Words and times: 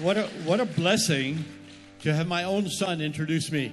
What 0.00 0.16
a, 0.16 0.22
what 0.44 0.58
a 0.58 0.64
blessing 0.64 1.44
to 2.00 2.14
have 2.14 2.26
my 2.26 2.44
own 2.44 2.70
son 2.70 3.02
introduce 3.02 3.52
me. 3.52 3.72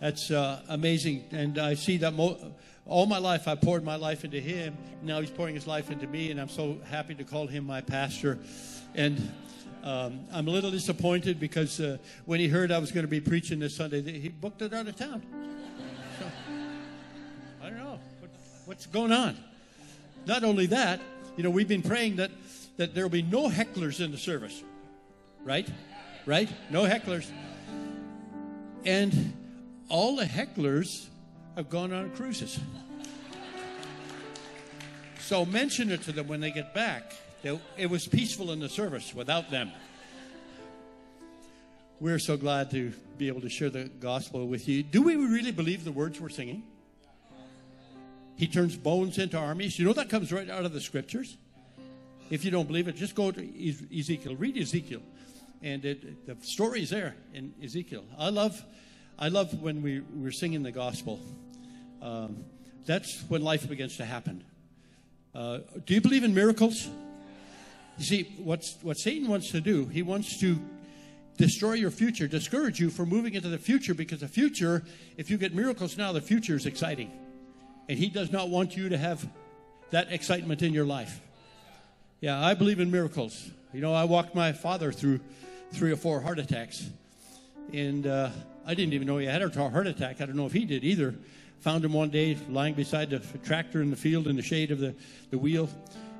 That's 0.00 0.30
uh, 0.30 0.60
amazing. 0.68 1.24
And 1.32 1.58
I 1.58 1.74
see 1.74 1.96
that 1.98 2.14
mo- 2.14 2.38
all 2.86 3.06
my 3.06 3.18
life 3.18 3.48
I 3.48 3.56
poured 3.56 3.82
my 3.82 3.96
life 3.96 4.24
into 4.24 4.38
him. 4.38 4.76
Now 5.02 5.20
he's 5.20 5.30
pouring 5.30 5.56
his 5.56 5.66
life 5.66 5.90
into 5.90 6.06
me, 6.06 6.30
and 6.30 6.40
I'm 6.40 6.48
so 6.48 6.78
happy 6.88 7.16
to 7.16 7.24
call 7.24 7.48
him 7.48 7.66
my 7.66 7.80
pastor. 7.80 8.38
And 8.94 9.32
um, 9.82 10.20
I'm 10.32 10.46
a 10.46 10.50
little 10.52 10.70
disappointed 10.70 11.40
because 11.40 11.80
uh, 11.80 11.98
when 12.26 12.38
he 12.38 12.46
heard 12.46 12.70
I 12.70 12.78
was 12.78 12.92
going 12.92 13.04
to 13.04 13.10
be 13.10 13.20
preaching 13.20 13.58
this 13.58 13.74
Sunday, 13.74 14.02
he 14.02 14.28
booked 14.28 14.62
it 14.62 14.72
out 14.72 14.86
of 14.86 14.94
town. 14.94 15.20
So, 16.20 16.26
I 17.60 17.70
don't 17.70 17.78
know 17.78 17.98
what, 18.20 18.30
what's 18.66 18.86
going 18.86 19.10
on. 19.10 19.36
Not 20.26 20.44
only 20.44 20.66
that, 20.66 21.00
you 21.36 21.42
know, 21.42 21.50
we've 21.50 21.68
been 21.68 21.82
praying 21.82 22.16
that, 22.16 22.30
that 22.76 22.94
there 22.94 23.04
will 23.04 23.10
be 23.10 23.22
no 23.22 23.48
hecklers 23.48 24.00
in 24.02 24.12
the 24.12 24.18
service. 24.18 24.62
Right? 25.44 25.68
Right? 26.26 26.48
No 26.70 26.84
hecklers. 26.84 27.30
And 28.84 29.34
all 29.88 30.16
the 30.16 30.24
hecklers 30.24 31.08
have 31.54 31.68
gone 31.68 31.92
on 31.92 32.10
cruises. 32.10 32.58
So 35.20 35.44
mention 35.44 35.90
it 35.90 36.02
to 36.02 36.12
them 36.12 36.26
when 36.28 36.40
they 36.40 36.50
get 36.50 36.74
back. 36.74 37.12
It 37.76 37.90
was 37.90 38.06
peaceful 38.06 38.52
in 38.52 38.60
the 38.60 38.68
service 38.68 39.14
without 39.14 39.50
them. 39.50 39.70
We're 42.00 42.18
so 42.18 42.36
glad 42.36 42.70
to 42.72 42.92
be 43.18 43.28
able 43.28 43.42
to 43.42 43.48
share 43.48 43.70
the 43.70 43.84
gospel 43.84 44.46
with 44.46 44.66
you. 44.66 44.82
Do 44.82 45.02
we 45.02 45.16
really 45.16 45.52
believe 45.52 45.84
the 45.84 45.92
words 45.92 46.20
we're 46.20 46.30
singing? 46.30 46.62
He 48.36 48.46
turns 48.46 48.76
bones 48.76 49.18
into 49.18 49.38
armies. 49.38 49.78
You 49.78 49.84
know 49.84 49.92
that 49.92 50.08
comes 50.08 50.32
right 50.32 50.50
out 50.50 50.64
of 50.64 50.72
the 50.72 50.80
scriptures. 50.80 51.36
If 52.30 52.44
you 52.44 52.50
don't 52.50 52.66
believe 52.66 52.88
it, 52.88 52.96
just 52.96 53.14
go 53.14 53.30
to 53.30 53.98
Ezekiel. 53.98 54.34
Read 54.36 54.56
Ezekiel 54.56 55.02
and 55.64 55.82
it, 55.86 56.26
the 56.26 56.36
story 56.46 56.82
is 56.82 56.90
there 56.90 57.16
in 57.32 57.54
Ezekiel. 57.64 58.04
I 58.18 58.28
love, 58.28 58.62
I 59.18 59.28
love 59.28 59.62
when 59.62 59.80
we, 59.80 60.00
we're 60.00 60.30
singing 60.30 60.62
the 60.62 60.70
gospel. 60.70 61.18
Um, 62.02 62.44
that's 62.84 63.24
when 63.28 63.40
life 63.40 63.66
begins 63.66 63.96
to 63.96 64.04
happen. 64.04 64.44
Uh, 65.34 65.60
do 65.86 65.94
you 65.94 66.02
believe 66.02 66.22
in 66.22 66.34
miracles? 66.34 66.86
You 67.96 68.04
see, 68.04 68.34
what's, 68.36 68.76
what 68.82 68.98
Satan 68.98 69.26
wants 69.26 69.52
to 69.52 69.60
do, 69.62 69.86
he 69.86 70.02
wants 70.02 70.38
to 70.40 70.60
destroy 71.38 71.72
your 71.72 71.90
future, 71.90 72.28
discourage 72.28 72.78
you 72.78 72.90
from 72.90 73.08
moving 73.08 73.32
into 73.32 73.48
the 73.48 73.58
future 73.58 73.94
because 73.94 74.20
the 74.20 74.28
future, 74.28 74.84
if 75.16 75.30
you 75.30 75.38
get 75.38 75.54
miracles 75.54 75.96
now, 75.96 76.12
the 76.12 76.20
future 76.20 76.56
is 76.56 76.66
exciting. 76.66 77.10
And 77.88 77.98
he 77.98 78.10
does 78.10 78.30
not 78.30 78.50
want 78.50 78.76
you 78.76 78.90
to 78.90 78.98
have 78.98 79.26
that 79.92 80.12
excitement 80.12 80.60
in 80.60 80.74
your 80.74 80.84
life. 80.84 81.20
Yeah, 82.20 82.38
I 82.44 82.52
believe 82.52 82.80
in 82.80 82.90
miracles. 82.90 83.50
You 83.72 83.80
know, 83.80 83.94
I 83.94 84.04
walked 84.04 84.34
my 84.34 84.52
father 84.52 84.92
through 84.92 85.20
three 85.74 85.92
or 85.92 85.96
four 85.96 86.20
heart 86.20 86.38
attacks. 86.38 86.88
And 87.72 88.06
uh, 88.06 88.30
I 88.66 88.74
didn't 88.74 88.94
even 88.94 89.06
know 89.06 89.18
he 89.18 89.26
had 89.26 89.42
a 89.42 89.70
heart 89.70 89.86
attack. 89.86 90.20
I 90.20 90.26
don't 90.26 90.36
know 90.36 90.46
if 90.46 90.52
he 90.52 90.64
did 90.64 90.84
either. 90.84 91.14
Found 91.60 91.84
him 91.84 91.92
one 91.92 92.10
day 92.10 92.36
lying 92.48 92.74
beside 92.74 93.10
the 93.10 93.18
tractor 93.38 93.82
in 93.82 93.90
the 93.90 93.96
field 93.96 94.28
in 94.28 94.36
the 94.36 94.42
shade 94.42 94.70
of 94.70 94.78
the, 94.78 94.94
the 95.30 95.38
wheel. 95.38 95.68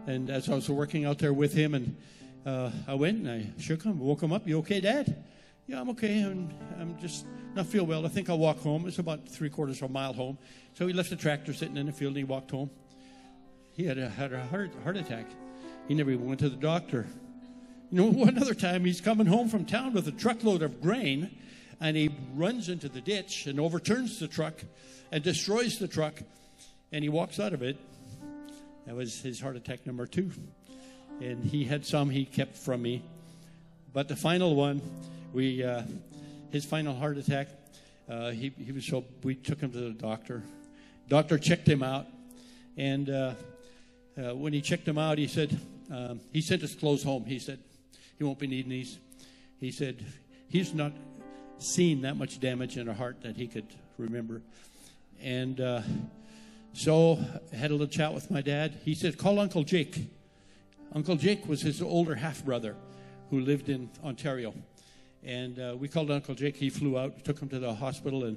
And 0.06 0.30
as 0.30 0.48
I 0.48 0.54
was 0.54 0.68
working 0.68 1.04
out 1.04 1.18
there 1.18 1.32
with 1.32 1.52
him, 1.52 1.74
and 1.74 1.96
uh, 2.44 2.70
I 2.88 2.94
went 2.94 3.18
and 3.18 3.30
I 3.30 3.60
shook 3.60 3.82
him, 3.82 3.98
woke 3.98 4.22
him 4.22 4.32
up. 4.32 4.46
You 4.46 4.58
okay, 4.58 4.80
Dad? 4.80 5.24
Yeah, 5.66 5.80
I'm 5.80 5.88
okay. 5.90 6.22
I'm, 6.22 6.52
I'm 6.78 6.98
just 6.98 7.24
not 7.54 7.66
feel 7.66 7.84
well. 7.84 8.04
I 8.04 8.08
think 8.08 8.28
I'll 8.28 8.38
walk 8.38 8.58
home. 8.58 8.86
It's 8.86 8.98
about 8.98 9.28
three 9.28 9.48
quarters 9.48 9.80
of 9.82 9.90
a 9.90 9.92
mile 9.92 10.12
home. 10.12 10.36
So 10.74 10.86
he 10.86 10.92
left 10.92 11.10
the 11.10 11.16
tractor 11.16 11.54
sitting 11.54 11.76
in 11.76 11.86
the 11.86 11.92
field 11.92 12.10
and 12.10 12.18
he 12.18 12.24
walked 12.24 12.50
home. 12.50 12.70
He 13.72 13.84
had 13.84 13.98
a, 13.98 14.08
had 14.08 14.32
a 14.32 14.44
heart, 14.46 14.70
heart 14.82 14.96
attack. 14.96 15.26
He 15.88 15.94
never 15.94 16.10
even 16.10 16.26
went 16.26 16.40
to 16.40 16.48
the 16.48 16.56
doctor. 16.56 17.06
You 17.90 18.02
know, 18.02 18.06
one 18.10 18.38
other 18.38 18.54
time 18.54 18.84
he's 18.84 19.00
coming 19.00 19.26
home 19.26 19.48
from 19.48 19.64
town 19.64 19.92
with 19.92 20.08
a 20.08 20.12
truckload 20.12 20.62
of 20.62 20.80
grain 20.80 21.30
and 21.80 21.96
he 21.96 22.14
runs 22.34 22.68
into 22.68 22.88
the 22.88 23.00
ditch 23.00 23.46
and 23.46 23.60
overturns 23.60 24.18
the 24.18 24.28
truck 24.28 24.54
and 25.12 25.22
destroys 25.22 25.78
the 25.78 25.88
truck 25.88 26.14
and 26.92 27.02
he 27.02 27.08
walks 27.08 27.40
out 27.40 27.52
of 27.52 27.62
it. 27.62 27.76
That 28.86 28.94
was 28.94 29.20
his 29.20 29.40
heart 29.40 29.56
attack 29.56 29.86
number 29.86 30.06
two. 30.06 30.30
And 31.20 31.44
he 31.44 31.64
had 31.64 31.86
some 31.86 32.10
he 32.10 32.24
kept 32.24 32.56
from 32.56 32.82
me. 32.82 33.02
But 33.92 34.08
the 34.08 34.16
final 34.16 34.54
one, 34.54 34.80
we, 35.32 35.62
uh, 35.62 35.82
his 36.50 36.64
final 36.64 36.94
heart 36.94 37.16
attack, 37.16 37.48
uh, 38.08 38.30
he, 38.30 38.52
he 38.58 38.72
was 38.72 38.84
so, 38.84 39.04
we 39.22 39.34
took 39.34 39.60
him 39.60 39.72
to 39.72 39.78
the 39.78 39.90
doctor. 39.90 40.42
Doctor 41.08 41.38
checked 41.38 41.68
him 41.68 41.82
out. 41.82 42.06
And 42.76 43.08
uh, 43.08 43.34
uh 44.18 44.34
when 44.34 44.52
he 44.52 44.60
checked 44.60 44.86
him 44.86 44.98
out, 44.98 45.18
he 45.18 45.28
said, 45.28 45.58
um, 45.90 46.20
he 46.32 46.40
sent 46.40 46.62
his 46.62 46.74
clothes 46.74 47.02
home. 47.02 47.24
He 47.24 47.38
said, 47.38 47.60
he 48.18 48.24
won't 48.24 48.38
be 48.38 48.46
needing 48.46 48.70
these. 48.70 48.98
He 49.58 49.70
said 49.70 50.04
he's 50.48 50.74
not 50.74 50.92
seen 51.58 52.02
that 52.02 52.16
much 52.16 52.40
damage 52.40 52.76
in 52.76 52.88
a 52.88 52.94
heart 52.94 53.22
that 53.22 53.36
he 53.36 53.46
could 53.46 53.66
remember. 53.98 54.42
And 55.22 55.60
uh, 55.60 55.82
so 56.72 57.18
I 57.52 57.56
had 57.56 57.70
a 57.70 57.74
little 57.74 57.86
chat 57.86 58.12
with 58.12 58.30
my 58.30 58.40
dad. 58.40 58.78
He 58.84 58.94
said, 58.94 59.16
Call 59.16 59.38
Uncle 59.38 59.62
Jake. 59.62 60.10
Uncle 60.92 61.16
Jake 61.16 61.46
was 61.48 61.62
his 61.62 61.80
older 61.80 62.14
half 62.14 62.44
brother 62.44 62.76
who 63.30 63.40
lived 63.40 63.68
in 63.68 63.90
Ontario. 64.04 64.54
And 65.24 65.58
uh, 65.58 65.76
we 65.78 65.88
called 65.88 66.10
Uncle 66.10 66.34
Jake. 66.34 66.56
He 66.56 66.70
flew 66.70 66.98
out, 66.98 67.24
took 67.24 67.38
him 67.38 67.48
to 67.48 67.58
the 67.58 67.74
hospital. 67.74 68.24
And 68.24 68.36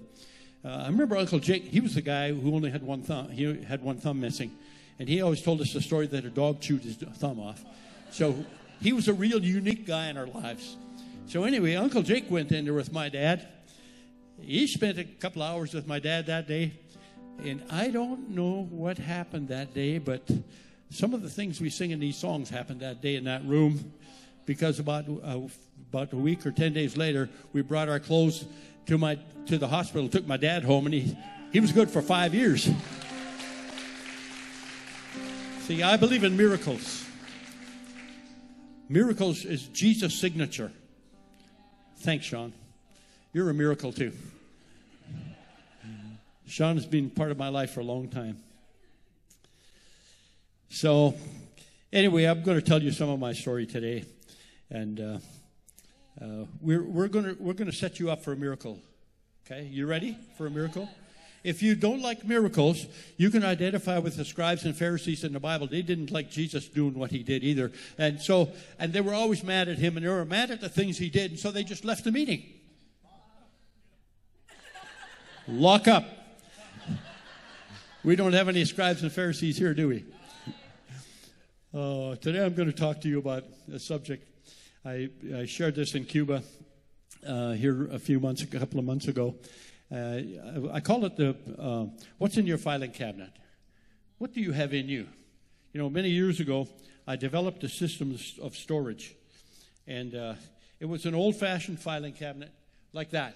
uh, 0.63 0.69
I 0.69 0.87
remember 0.87 1.17
Uncle 1.17 1.39
Jake, 1.39 1.63
he 1.63 1.81
was 1.81 1.95
the 1.95 2.01
guy 2.01 2.31
who 2.31 2.55
only 2.55 2.71
had 2.71 2.83
one 2.83 3.01
thumb. 3.01 3.29
He 3.29 3.61
had 3.63 3.81
one 3.81 3.97
thumb 3.97 4.21
missing. 4.21 4.51
And 4.99 5.07
he 5.07 5.21
always 5.21 5.41
told 5.41 5.61
us 5.61 5.73
the 5.73 5.81
story 5.81 6.07
that 6.07 6.25
a 6.25 6.29
dog 6.29 6.61
chewed 6.61 6.81
his 6.81 6.95
thumb 6.95 7.39
off. 7.39 7.63
So 8.11 8.45
he 8.81 8.93
was 8.93 9.07
a 9.07 9.13
real 9.13 9.43
unique 9.43 9.85
guy 9.85 10.09
in 10.09 10.17
our 10.17 10.27
lives. 10.27 10.77
So 11.27 11.43
anyway, 11.43 11.75
Uncle 11.75 12.03
Jake 12.03 12.29
went 12.29 12.51
in 12.51 12.65
there 12.65 12.73
with 12.73 12.93
my 12.93 13.09
dad. 13.09 13.47
He 14.39 14.67
spent 14.67 14.97
a 14.97 15.03
couple 15.03 15.41
hours 15.43 15.73
with 15.73 15.87
my 15.87 15.99
dad 15.99 16.27
that 16.27 16.47
day. 16.47 16.73
And 17.43 17.63
I 17.69 17.89
don't 17.89 18.29
know 18.29 18.67
what 18.69 18.97
happened 18.97 19.49
that 19.49 19.73
day, 19.73 19.97
but 19.97 20.29
some 20.89 21.13
of 21.13 21.21
the 21.21 21.29
things 21.29 21.59
we 21.59 21.69
sing 21.69 21.91
in 21.91 21.99
these 21.99 22.15
songs 22.15 22.49
happened 22.49 22.79
that 22.79 23.01
day 23.01 23.15
in 23.15 23.25
that 23.25 23.45
room. 23.45 23.93
Because 24.45 24.79
about 24.79 25.05
uh, 25.09 25.39
about 25.91 26.13
a 26.13 26.15
week 26.15 26.45
or 26.45 26.51
ten 26.51 26.71
days 26.71 26.95
later, 26.95 27.29
we 27.51 27.61
brought 27.61 27.89
our 27.89 27.99
clothes 27.99 28.45
to 28.85 28.97
my 28.97 29.19
to 29.47 29.57
the 29.57 29.67
hospital. 29.67 30.07
Took 30.07 30.25
my 30.25 30.37
dad 30.37 30.63
home, 30.63 30.85
and 30.85 30.93
he 30.93 31.17
he 31.51 31.59
was 31.59 31.73
good 31.73 31.89
for 31.89 32.01
five 32.01 32.33
years. 32.33 32.69
See, 35.61 35.83
I 35.83 35.97
believe 35.97 36.23
in 36.23 36.37
miracles. 36.37 37.06
Miracles 38.89 39.43
is 39.43 39.67
Jesus' 39.67 40.19
signature. 40.19 40.71
Thanks, 41.99 42.25
Sean. 42.25 42.53
You're 43.33 43.49
a 43.49 43.53
miracle 43.53 43.91
too. 43.91 44.13
Sean 46.47 46.75
has 46.75 46.85
been 46.85 47.09
part 47.09 47.31
of 47.31 47.37
my 47.37 47.49
life 47.49 47.71
for 47.71 47.81
a 47.81 47.83
long 47.83 48.07
time. 48.07 48.37
So, 50.69 51.15
anyway, 51.91 52.23
I'm 52.23 52.43
going 52.43 52.59
to 52.59 52.65
tell 52.65 52.81
you 52.81 52.91
some 52.91 53.09
of 53.09 53.19
my 53.19 53.33
story 53.33 53.65
today, 53.65 54.05
and 54.69 54.99
uh, 54.99 55.17
uh, 56.21 56.45
we're 56.61 56.83
we're 56.83 57.09
going 57.09 57.25
to 57.25 57.35
we're 57.39 57.53
going 57.53 57.69
to 57.69 57.75
set 57.75 57.99
you 57.99 58.09
up 58.09 58.23
for 58.23 58.31
a 58.31 58.37
miracle. 58.37 58.79
Okay, 59.45 59.63
you 59.65 59.87
ready 59.87 60.17
for 60.37 60.47
a 60.47 60.49
miracle? 60.49 60.89
If 61.43 61.61
you 61.61 61.75
don't 61.75 62.01
like 62.01 62.25
miracles, 62.25 62.85
you 63.15 63.29
can 63.29 63.43
identify 63.43 63.99
with 63.99 64.17
the 64.17 64.25
scribes 64.25 64.65
and 64.65 64.75
Pharisees 64.75 65.23
in 65.23 65.33
the 65.33 65.39
Bible. 65.39 65.67
They 65.67 65.81
didn't 65.81 66.11
like 66.11 66.29
Jesus 66.29 66.67
doing 66.67 66.95
what 66.95 67.11
he 67.11 67.23
did 67.23 67.43
either. 67.43 67.71
And 67.97 68.21
so, 68.21 68.49
and 68.79 68.91
they 68.91 69.01
were 69.01 69.13
always 69.13 69.43
mad 69.43 69.69
at 69.69 69.77
him 69.77 69.97
and 69.97 70.05
they 70.05 70.09
were 70.09 70.25
mad 70.25 70.51
at 70.51 70.61
the 70.61 70.69
things 70.69 70.97
he 70.97 71.09
did. 71.09 71.31
And 71.31 71.39
so 71.39 71.51
they 71.51 71.63
just 71.63 71.85
left 71.85 72.03
the 72.03 72.11
meeting. 72.11 72.43
Lock 75.47 75.87
up. 75.87 76.05
We 78.03 78.15
don't 78.15 78.33
have 78.33 78.49
any 78.49 78.65
scribes 78.65 79.03
and 79.03 79.11
Pharisees 79.11 79.57
here, 79.57 79.73
do 79.73 79.87
we? 79.87 80.05
Uh, 81.73 82.15
today 82.15 82.43
I'm 82.43 82.53
going 82.53 82.71
to 82.71 82.75
talk 82.75 83.01
to 83.01 83.09
you 83.09 83.19
about 83.19 83.43
a 83.71 83.79
subject. 83.79 84.27
I, 84.83 85.09
I 85.35 85.45
shared 85.45 85.75
this 85.75 85.95
in 85.95 86.05
Cuba 86.05 86.41
uh, 87.27 87.51
here 87.51 87.87
a 87.91 87.99
few 87.99 88.19
months, 88.19 88.41
a 88.41 88.47
couple 88.47 88.79
of 88.79 88.85
months 88.85 89.07
ago. 89.07 89.35
Uh, 89.89 90.19
I 90.73 90.81
call 90.81 91.05
it 91.05 91.15
the 91.15 91.35
uh, 91.57 91.85
what's 92.17 92.35
in 92.35 92.45
your 92.45 92.57
filing 92.57 92.91
cabinet? 92.91 93.31
What 94.17 94.33
do 94.33 94.41
you 94.41 94.51
have 94.51 94.73
in 94.73 94.89
you? 94.89 95.07
You 95.71 95.81
know, 95.81 95.89
many 95.89 96.09
years 96.09 96.41
ago, 96.41 96.67
I 97.07 97.15
developed 97.15 97.63
a 97.63 97.69
system 97.69 98.17
of 98.41 98.55
storage, 98.55 99.15
and 99.85 100.13
uh, 100.13 100.33
it 100.81 100.85
was 100.85 101.05
an 101.05 101.15
old-fashioned 101.15 101.79
filing 101.79 102.11
cabinet 102.11 102.51
like 102.91 103.11
that. 103.11 103.35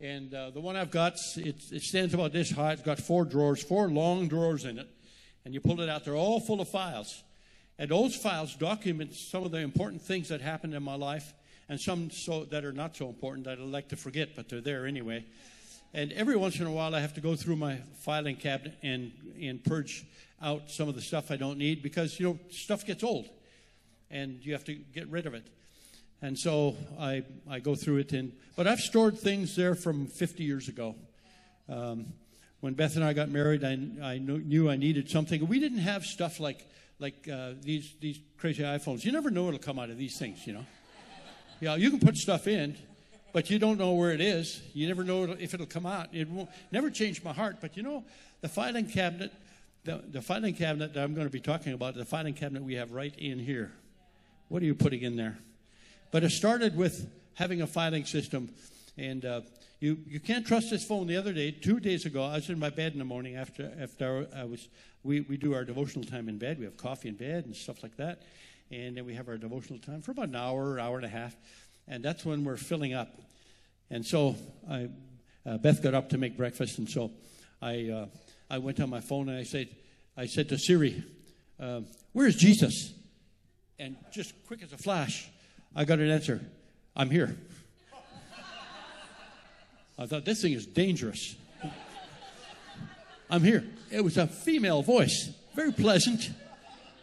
And 0.00 0.32
uh, 0.32 0.48
the 0.48 0.60
one 0.60 0.76
I've 0.76 0.90
got, 0.90 1.18
it, 1.36 1.56
it 1.70 1.82
stands 1.82 2.14
about 2.14 2.32
this 2.32 2.50
high. 2.50 2.72
It's 2.72 2.82
got 2.82 2.98
four 2.98 3.26
drawers, 3.26 3.62
four 3.62 3.88
long 3.90 4.28
drawers 4.28 4.64
in 4.64 4.78
it, 4.78 4.88
and 5.44 5.52
you 5.52 5.60
pull 5.60 5.82
it 5.82 5.90
out. 5.90 6.06
They're 6.06 6.16
all 6.16 6.40
full 6.40 6.62
of 6.62 6.68
files, 6.70 7.22
and 7.78 7.90
those 7.90 8.16
files 8.16 8.54
document 8.54 9.12
some 9.12 9.44
of 9.44 9.50
the 9.50 9.58
important 9.58 10.00
things 10.00 10.28
that 10.28 10.40
happened 10.40 10.72
in 10.72 10.82
my 10.82 10.94
life 10.94 11.34
and 11.70 11.80
some 11.80 12.10
so 12.10 12.44
that 12.46 12.64
are 12.64 12.72
not 12.72 12.96
so 12.96 13.08
important 13.08 13.46
that 13.46 13.58
I'd 13.58 13.64
like 13.64 13.88
to 13.90 13.96
forget, 13.96 14.34
but 14.34 14.48
they're 14.48 14.60
there 14.60 14.86
anyway. 14.86 15.24
And 15.94 16.12
every 16.12 16.36
once 16.36 16.58
in 16.58 16.66
a 16.66 16.72
while, 16.72 16.94
I 16.94 17.00
have 17.00 17.14
to 17.14 17.20
go 17.20 17.36
through 17.36 17.56
my 17.56 17.78
filing 18.00 18.36
cabinet 18.36 18.76
and 18.82 19.12
and 19.40 19.64
purge 19.64 20.04
out 20.42 20.70
some 20.70 20.88
of 20.88 20.96
the 20.96 21.00
stuff 21.00 21.30
I 21.30 21.36
don't 21.36 21.58
need 21.58 21.80
because 21.82 22.18
you 22.18 22.26
know 22.26 22.38
stuff 22.50 22.84
gets 22.84 23.04
old, 23.04 23.28
and 24.10 24.44
you 24.44 24.52
have 24.52 24.64
to 24.64 24.74
get 24.74 25.08
rid 25.08 25.26
of 25.26 25.34
it. 25.34 25.46
And 26.22 26.36
so 26.38 26.76
I, 26.98 27.22
I 27.48 27.60
go 27.60 27.74
through 27.74 27.98
it. 27.98 28.12
And, 28.12 28.32
but 28.54 28.66
I've 28.66 28.80
stored 28.80 29.18
things 29.18 29.56
there 29.56 29.74
from 29.74 30.06
50 30.06 30.44
years 30.44 30.68
ago. 30.68 30.94
Um, 31.66 32.12
when 32.60 32.74
Beth 32.74 32.96
and 32.96 33.04
I 33.04 33.14
got 33.14 33.30
married, 33.30 33.64
I, 33.64 33.78
I 34.02 34.18
knew 34.18 34.68
I 34.68 34.76
needed 34.76 35.08
something. 35.08 35.48
We 35.48 35.60
didn't 35.60 35.78
have 35.78 36.04
stuff 36.04 36.38
like, 36.38 36.68
like 36.98 37.26
uh, 37.26 37.52
these, 37.62 37.94
these 38.00 38.20
crazy 38.36 38.62
iPhones. 38.62 39.02
You 39.02 39.12
never 39.12 39.30
know 39.30 39.44
what'll 39.44 39.60
come 39.60 39.78
out 39.78 39.88
of 39.88 39.96
these 39.96 40.18
things, 40.18 40.46
you 40.46 40.52
know. 40.52 40.66
Yeah, 41.60 41.76
you 41.76 41.90
can 41.90 42.00
put 42.00 42.16
stuff 42.16 42.46
in, 42.46 42.76
but 43.32 43.50
you 43.50 43.58
don't 43.58 43.78
know 43.78 43.92
where 43.92 44.12
it 44.12 44.20
is. 44.20 44.62
You 44.72 44.88
never 44.88 45.04
know 45.04 45.24
if 45.38 45.52
it'll 45.52 45.66
come 45.66 45.86
out. 45.86 46.08
It 46.12 46.28
won't 46.28 46.48
never 46.72 46.90
changed 46.90 47.22
my 47.22 47.32
heart. 47.32 47.58
But 47.60 47.76
you 47.76 47.82
know, 47.82 48.04
the 48.40 48.48
filing 48.48 48.86
cabinet, 48.86 49.32
the, 49.84 50.02
the 50.10 50.22
filing 50.22 50.54
cabinet 50.54 50.94
that 50.94 51.02
I'm 51.02 51.14
going 51.14 51.26
to 51.26 51.32
be 51.32 51.40
talking 51.40 51.74
about, 51.74 51.94
the 51.94 52.04
filing 52.04 52.34
cabinet 52.34 52.62
we 52.62 52.74
have 52.74 52.92
right 52.92 53.14
in 53.18 53.38
here. 53.38 53.72
What 54.48 54.62
are 54.62 54.66
you 54.66 54.74
putting 54.74 55.02
in 55.02 55.16
there? 55.16 55.38
But 56.10 56.24
it 56.24 56.30
started 56.30 56.76
with 56.76 57.08
having 57.34 57.62
a 57.62 57.66
filing 57.66 58.04
system, 58.04 58.48
and 58.96 59.24
uh, 59.24 59.42
you 59.80 59.98
you 60.06 60.18
can't 60.18 60.46
trust 60.46 60.70
this 60.70 60.84
phone. 60.84 61.06
The 61.06 61.16
other 61.16 61.32
day, 61.32 61.50
two 61.50 61.78
days 61.78 62.06
ago, 62.06 62.24
I 62.24 62.36
was 62.36 62.48
in 62.48 62.58
my 62.58 62.70
bed 62.70 62.92
in 62.92 62.98
the 62.98 63.04
morning 63.04 63.36
after 63.36 63.70
after 63.78 64.26
I 64.34 64.44
was 64.44 64.68
we 65.04 65.20
we 65.20 65.36
do 65.36 65.54
our 65.54 65.64
devotional 65.64 66.06
time 66.06 66.28
in 66.28 66.38
bed. 66.38 66.58
We 66.58 66.64
have 66.64 66.78
coffee 66.78 67.10
in 67.10 67.16
bed 67.16 67.44
and 67.44 67.54
stuff 67.54 67.82
like 67.82 67.96
that, 67.98 68.22
and 68.70 68.96
then 68.96 69.04
we 69.04 69.14
have 69.14 69.28
our 69.28 69.36
devotional 69.36 69.78
time 69.78 70.00
for 70.02 70.12
about 70.12 70.28
an 70.28 70.36
hour, 70.36 70.78
hour 70.78 70.96
and 70.96 71.04
a 71.04 71.08
half, 71.08 71.34
and 71.88 72.04
that's 72.04 72.24
when 72.24 72.44
we're 72.44 72.56
filling 72.56 72.94
up. 72.94 73.08
And 73.90 74.06
so 74.06 74.36
I, 74.70 74.88
uh, 75.44 75.58
Beth 75.58 75.82
got 75.82 75.94
up 75.94 76.10
to 76.10 76.18
make 76.18 76.36
breakfast, 76.36 76.78
and 76.78 76.88
so 76.88 77.10
I 77.60 77.88
uh, 77.88 78.06
I 78.48 78.58
went 78.58 78.80
on 78.80 78.90
my 78.90 79.00
phone 79.00 79.28
and 79.28 79.38
I 79.38 79.44
said 79.44 79.68
I 80.16 80.26
said 80.26 80.48
to 80.50 80.58
Siri, 80.58 81.02
uh, 81.58 81.80
"Where's 82.12 82.36
Jesus?" 82.36 82.92
And 83.78 83.96
just 84.12 84.34
quick 84.46 84.62
as 84.62 84.72
a 84.72 84.78
flash, 84.78 85.28
I 85.74 85.84
got 85.84 85.98
an 85.98 86.10
answer. 86.10 86.40
I'm 86.94 87.10
here. 87.10 87.36
I 89.98 90.06
thought 90.06 90.24
this 90.24 90.42
thing 90.42 90.52
is 90.52 90.66
dangerous. 90.66 91.34
I'm 93.30 93.42
here. 93.42 93.64
It 93.90 94.02
was 94.02 94.16
a 94.16 94.26
female 94.26 94.82
voice, 94.82 95.30
very 95.54 95.72
pleasant, 95.72 96.30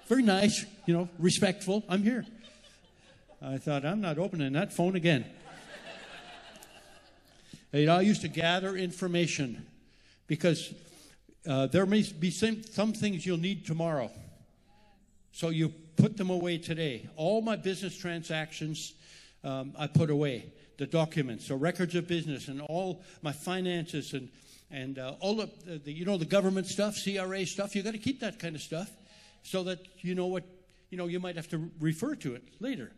very 0.07 0.24
nice, 0.24 0.65
you 0.86 0.94
know, 0.94 1.09
respectful. 1.19 1.83
I'm 1.89 2.01
here. 2.01 2.25
I 3.42 3.57
thought, 3.57 3.86
I'm 3.86 4.01
not 4.01 4.18
opening 4.18 4.54
that 4.54 4.74
phone 4.74 4.95
again. 4.95 5.25
know, 7.74 7.95
I 7.95 8.01
used 8.01 8.21
to 8.21 8.30
gather 8.30 8.75
information 8.75 9.65
because 10.27 10.74
uh, 11.48 11.68
there 11.68 11.86
may 11.86 12.04
be 12.04 12.31
some, 12.31 12.63
some 12.63 12.94
things 12.94 13.25
you'll 13.25 13.38
need 13.38 13.65
tomorrow. 13.65 14.09
So 15.33 15.50
you 15.50 15.69
put 15.98 16.15
them 16.15 16.30
away 16.30 16.57
today. 16.57 17.10
All 17.15 17.42
my 17.42 17.57
business 17.57 17.98
transactions 17.98 18.94
um, 19.44 19.74
I 19.77 19.88
put 19.88 20.10
away. 20.10 20.53
The 20.77 20.88
documents, 20.88 21.48
the 21.48 21.56
records 21.56 21.95
of 21.95 22.07
business, 22.07 22.48
and 22.48 22.62
all 22.62 23.01
my 23.24 23.31
finances, 23.31 24.13
and 24.13 24.30
and 24.69 25.00
uh, 25.00 25.15
all 25.19 25.42
of 25.42 25.50
the, 25.65 25.80
the, 25.80 25.92
you 25.92 26.06
know 26.06 26.18
the 26.18 26.25
government 26.25 26.68
stuff, 26.68 26.95
CRA 27.03 27.45
stuff. 27.45 27.75
You 27.75 27.81
got 27.81 27.94
to 27.94 27.98
keep 27.98 28.19
that 28.19 28.38
kind 28.38 28.56
of 28.56 28.62
stuff, 28.62 28.92
so 29.48 29.64
that 29.64 29.80
you 30.02 30.14
know 30.14 30.28
what 30.28 30.44
you 30.90 30.98
know. 30.98 31.08
You 31.08 31.20
might 31.20 31.38
have 31.38 31.48
to 31.50 31.72
refer 31.80 32.16
to 32.16 32.36
it 32.36 32.44
later. 32.60 32.92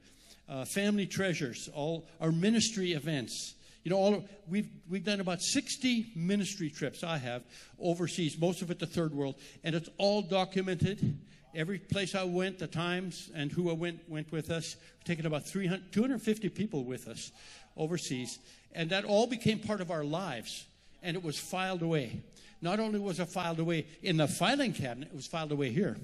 Uh, 0.48 0.66
family 0.66 1.06
treasures, 1.06 1.70
all 1.76 2.08
our 2.20 2.32
ministry 2.32 2.94
events. 2.94 3.54
You 3.84 3.92
know, 3.92 3.98
all 3.98 4.26
we've 4.50 4.68
we've 4.90 5.04
done 5.04 5.20
about 5.20 5.42
60 5.42 6.12
ministry 6.16 6.70
trips. 6.72 7.04
I 7.04 7.18
have 7.18 7.44
overseas, 7.80 8.38
most 8.38 8.62
of 8.64 8.72
it 8.72 8.80
the 8.80 8.88
third 8.88 9.14
world, 9.14 9.36
and 9.64 9.76
it's 9.76 9.90
all 9.98 10.24
documented 10.24 11.18
every 11.56 11.78
place 11.78 12.16
I 12.16 12.24
went, 12.24 12.60
the 12.60 12.68
times 12.68 13.30
and 13.36 13.52
who 13.52 13.70
I 13.70 13.74
went 13.74 14.10
went 14.10 14.32
with 14.32 14.50
us. 14.50 14.76
We've 14.98 15.06
taken 15.06 15.26
about 15.28 15.48
300, 15.48 15.92
250 15.94 16.50
people 16.50 16.84
with 16.84 17.08
us 17.08 17.32
overseas, 17.78 18.40
and 18.74 18.90
that 18.90 19.06
all 19.06 19.28
became 19.28 19.60
part 19.60 19.82
of 19.82 19.92
our 19.92 20.04
lives, 20.04 20.66
and 21.04 21.16
it 21.16 21.24
was 21.24 21.38
filed 21.38 21.84
away. 21.84 22.22
Not 22.62 22.80
only 22.80 23.00
was 23.00 23.20
it 23.20 23.30
filed 23.30 23.60
away 23.60 23.86
in 24.02 24.18
the 24.18 24.28
filing 24.28 24.74
cabinet, 24.74 25.10
it 25.10 25.16
was 25.16 25.28
filed 25.28 25.52
away 25.52 25.70
here. 25.70 25.96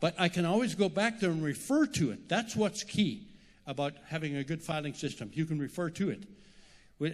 But 0.00 0.14
I 0.18 0.28
can 0.28 0.44
always 0.44 0.74
go 0.74 0.88
back 0.88 1.20
there 1.20 1.30
and 1.30 1.42
refer 1.42 1.86
to 1.86 2.10
it. 2.10 2.28
That's 2.28 2.54
what's 2.54 2.84
key 2.84 3.26
about 3.66 3.94
having 4.06 4.36
a 4.36 4.44
good 4.44 4.62
filing 4.62 4.94
system. 4.94 5.30
You 5.34 5.44
can 5.44 5.58
refer 5.58 5.90
to 5.90 6.10
it. 6.10 6.22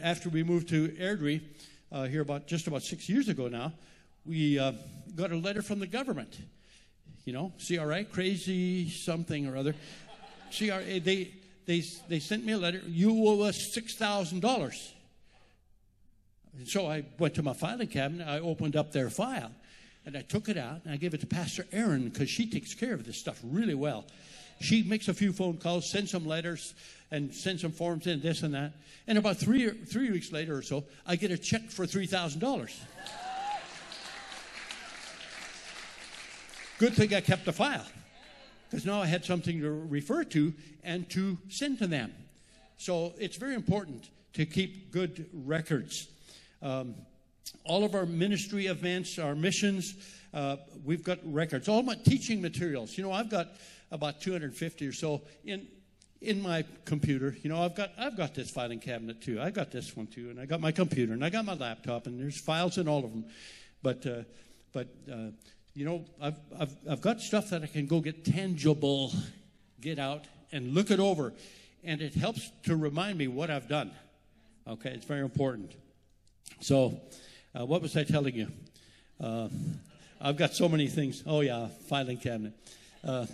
After 0.03 0.29
we 0.29 0.43
moved 0.43 0.69
to 0.69 0.89
Airdrie, 0.89 1.43
uh, 1.91 2.05
here 2.05 2.23
about 2.23 2.47
just 2.47 2.67
about 2.67 2.83
six 2.83 3.09
years 3.09 3.29
ago 3.29 3.49
now, 3.49 3.73
we 4.27 4.59
uh, 4.59 4.73
got 5.15 5.33
a 5.33 5.37
letter 5.37 5.63
from 5.63 5.79
the 5.79 5.87
government 5.87 6.39
you 7.25 7.33
know, 7.33 7.53
CRA, 7.67 8.05
crazy 8.05 8.91
something 8.91 9.47
or 9.47 9.57
other. 9.57 9.75
CRA, 10.57 11.01
they, 11.01 11.33
they, 11.67 11.83
they 12.09 12.19
sent 12.19 12.45
me 12.45 12.53
a 12.53 12.59
letter. 12.59 12.83
You 12.87 13.27
owe 13.27 13.41
us 13.43 13.75
$6,000. 13.77 14.91
So 16.67 16.87
I 16.87 17.05
went 17.19 17.35
to 17.35 17.43
my 17.43 17.55
filing 17.55 17.89
cabinet. 17.89 18.29
I 18.29 18.39
opened 18.41 18.77
up 18.77 18.93
their 18.93 19.11
file 19.11 19.51
and 20.07 20.17
I 20.17 20.23
took 20.23 20.49
it 20.49 20.57
out 20.57 20.83
and 20.85 20.93
I 20.93 20.97
gave 20.97 21.15
it 21.15 21.21
to 21.21 21.27
Pastor 21.27 21.67
Erin 21.73 22.09
because 22.09 22.29
she 22.29 22.47
takes 22.49 22.75
care 22.75 22.95
of 22.95 23.05
this 23.05 23.17
stuff 23.17 23.41
really 23.43 23.75
well. 23.75 24.05
She 24.61 24.83
makes 24.83 25.09
a 25.09 25.15
few 25.15 25.33
phone 25.33 25.57
calls, 25.57 25.91
sends 25.91 26.11
some 26.11 26.27
letters, 26.27 26.75
and 27.11 27.35
sends 27.35 27.63
some 27.63 27.73
forms 27.73 28.07
in, 28.07 28.21
this 28.21 28.43
and 28.43 28.55
that. 28.55 28.73
And 29.07 29.19
about 29.19 29.37
three, 29.37 29.69
three 29.71 30.11
weeks 30.11 30.33
later 30.33 30.57
or 30.57 30.63
so, 30.63 30.85
I 31.07 31.17
get 31.17 31.31
a 31.31 31.39
check 31.39 31.71
for 31.71 31.87
$3,000. 31.87 32.73
Good 36.79 36.95
thing 36.95 37.15
I 37.15 37.21
kept 37.21 37.47
a 37.47 37.53
file 37.53 37.87
because 38.69 38.85
now 38.85 39.01
I 39.01 39.07
had 39.07 39.25
something 39.25 39.61
to 39.61 39.71
refer 39.71 40.25
to 40.25 40.53
and 40.83 41.09
to 41.11 41.39
send 41.49 41.79
to 41.79 41.87
them. 41.87 42.13
So 42.77 43.15
it's 43.19 43.37
very 43.37 43.55
important 43.55 44.11
to 44.33 44.45
keep 44.45 44.91
good 44.91 45.27
records. 45.33 46.09
Um, 46.61 46.97
all 47.65 47.85
of 47.85 47.95
our 47.95 48.07
ministry 48.07 48.67
events, 48.67 49.19
our 49.19 49.35
missions, 49.35 49.95
uh, 50.33 50.57
we've 50.85 51.05
got 51.05 51.19
records. 51.25 51.69
All 51.69 51.83
my 51.83 51.95
teaching 51.95 52.41
materials. 52.41 52.97
You 52.97 53.05
know, 53.05 53.13
I've 53.13 53.31
got 53.31 53.49
about 53.91 54.21
250 54.21 54.87
or 54.87 54.93
so 54.93 55.23
in 55.45 55.67
in 56.21 56.41
my 56.41 56.65
computer. 56.87 57.37
You 57.43 57.51
know, 57.51 57.63
I've 57.63 57.75
got 57.75 57.93
I've 57.99 58.17
got 58.17 58.35
this 58.35 58.51
filing 58.51 58.81
cabinet 58.81 59.21
too. 59.21 59.41
I 59.41 59.51
got 59.51 59.71
this 59.71 59.97
one 59.97 60.07
too, 60.07 60.31
and 60.31 60.41
I 60.41 60.47
got 60.47 60.61
my 60.61 60.73
computer, 60.73 61.13
and 61.13 61.25
I 61.25 61.31
got 61.31 61.45
my 61.45 61.55
laptop, 61.55 62.07
and 62.07 62.19
there's 62.19 62.41
files 62.41 62.79
in 62.79 62.89
all 62.89 63.05
of 63.05 63.11
them. 63.11 63.25
But 63.83 64.07
uh, 64.07 64.23
but 64.73 64.89
uh, 65.11 65.31
you 65.75 65.85
know, 65.85 66.05
I've, 66.21 66.37
I've, 66.59 66.77
I've 66.89 67.01
got 67.01 67.21
stuff 67.21 67.51
that 67.51 67.63
I 67.63 67.67
can 67.67 67.87
go 67.87 68.01
get 68.01 68.25
tangible, 68.25 69.13
get 69.81 69.99
out 69.99 70.25
and 70.53 70.73
look 70.73 70.91
it 70.91 71.01
over. 71.01 71.33
And 71.83 72.01
it 72.01 72.15
helps 72.15 72.51
to 72.65 72.77
remind 72.77 73.19
me 73.19 73.29
what 73.29 73.51
I've 73.51 73.69
done. 73.69 73.91
Okay, 74.67 74.91
it's 74.91 75.05
very 75.05 75.21
important. 75.21 75.73
So, 76.61 77.01
uh, 77.59 77.65
what 77.65 77.83
was 77.83 77.97
I 77.97 78.05
telling 78.05 78.35
you? 78.35 78.49
Uh, 79.21 79.49
I've 80.21 80.37
got 80.37 80.55
so 80.55 80.69
many 80.69 80.89
things. 80.89 81.23
Oh, 81.27 81.41
yeah, 81.41 81.69
filing 81.89 82.19
cabinet. 82.19 82.53
Uh, 83.07 83.27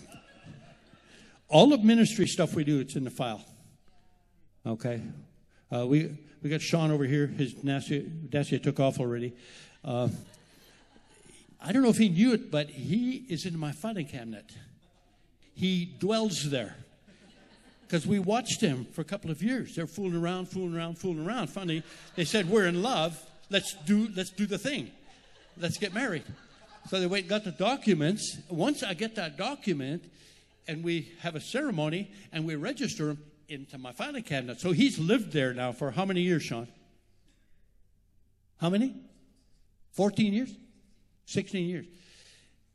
all 1.49 1.73
of 1.73 1.83
ministry 1.83 2.27
stuff 2.27 2.55
we 2.55 2.65
do, 2.65 2.81
it's 2.81 2.97
in 2.97 3.05
the 3.05 3.11
file. 3.11 3.45
Okay? 4.67 5.00
Uh, 5.75 5.87
we, 5.87 6.17
we 6.43 6.50
got 6.50 6.61
Sean 6.61 6.91
over 6.91 7.05
here. 7.05 7.27
His 7.27 7.55
Dacia, 7.55 8.59
took 8.59 8.79
off 8.79 9.00
already. 9.00 9.33
Uh, 9.85 10.09
I 11.62 11.73
don't 11.73 11.83
know 11.83 11.89
if 11.89 11.99
he 11.99 12.09
knew 12.09 12.33
it, 12.33 12.50
but 12.50 12.71
he 12.71 13.25
is 13.29 13.47
in 13.47 13.59
my 13.59 13.73
filing 13.73 14.07
cabinet. 14.07 14.50
He 15.55 15.95
dwells 15.99 16.50
there. 16.50 16.77
Because 17.83 18.07
we 18.07 18.19
watched 18.19 18.61
him 18.61 18.87
for 18.93 19.00
a 19.00 19.05
couple 19.05 19.31
of 19.31 19.43
years. 19.43 19.75
They're 19.75 19.87
fooling 19.87 20.15
around, 20.15 20.49
fooling 20.49 20.77
around, 20.77 20.99
fooling 20.99 21.27
around. 21.27 21.49
Finally, 21.49 21.83
they 22.15 22.25
said, 22.25 22.49
We're 22.49 22.67
in 22.67 22.83
love. 22.83 23.21
Let's 23.50 23.75
do, 23.85 24.09
let's 24.14 24.30
do 24.30 24.47
the 24.47 24.59
thing. 24.59 24.90
Let's 25.59 25.76
get 25.76 25.92
married. 25.92 26.23
So 26.88 27.00
they 27.00 27.07
went 27.07 27.28
got 27.28 27.45
the 27.45 27.50
documents. 27.50 28.38
Once 28.49 28.83
I 28.83 28.95
get 28.95 29.16
that 29.16 29.37
document 29.37 30.04
and 30.66 30.83
we 30.83 31.12
have 31.21 31.35
a 31.35 31.40
ceremony 31.40 32.11
and 32.33 32.47
we 32.47 32.54
register 32.54 33.11
him 33.11 33.19
into 33.49 33.76
my 33.76 33.92
filing 33.92 34.23
cabinet. 34.23 34.61
So 34.61 34.73
he's 34.73 34.99
lived 34.99 35.33
there 35.33 35.52
now 35.52 35.73
for 35.73 35.90
how 35.90 36.04
many 36.04 36.21
years, 36.21 36.45
Sean? 36.45 36.69
How 38.59 38.71
many? 38.71 38.95
14 39.92 40.33
years? 40.33 40.54
16 41.26 41.69
years. 41.69 41.87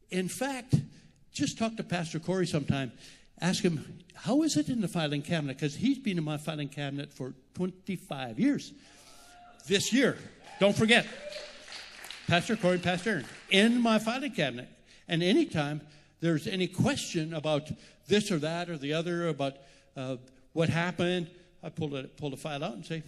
In 0.10 0.28
fact, 0.28 0.76
just 1.32 1.58
talk 1.58 1.76
to 1.78 1.84
Pastor 1.84 2.20
Corey 2.20 2.48
sometime. 2.48 2.92
Ask 3.42 3.64
him, 3.64 4.04
how 4.14 4.44
is 4.44 4.58
it 4.58 4.70
in 4.70 4.82
the 4.82 4.88
filing 4.88 5.22
cabinet? 5.22 5.58
Because 5.58 5.76
he's 5.76 6.00
been 6.00 6.18
in 6.18 6.24
my 6.24 6.38
filing 6.38 6.70
cabinet 6.70 7.14
for 7.14 7.34
25 7.56 8.40
years. 8.40 8.74
This 9.68 9.92
year, 9.92 10.18
don't 10.60 10.76
forget, 10.76 11.06
Pastor 12.28 12.56
Corey, 12.56 12.78
Pastor 12.78 13.10
Erin, 13.12 13.26
in 13.50 13.82
my 13.82 14.00
filing 14.00 14.32
cabinet. 14.32 14.70
And 15.08 15.22
anytime 15.22 15.82
there's 16.22 16.48
any 16.48 16.68
question 16.68 17.34
about 17.34 17.70
this 18.08 18.32
or 18.32 18.40
that 18.40 18.70
or 18.70 18.78
the 18.78 18.94
other, 18.94 19.28
about 19.28 19.58
uh, 19.96 20.18
what 20.54 20.70
happened, 20.70 21.30
I 21.62 21.70
pull 21.70 21.96
a, 21.96 22.04
pull 22.04 22.34
a 22.34 22.38
file 22.38 22.64
out 22.64 22.74
and 22.74 22.86
say, 22.86 23.04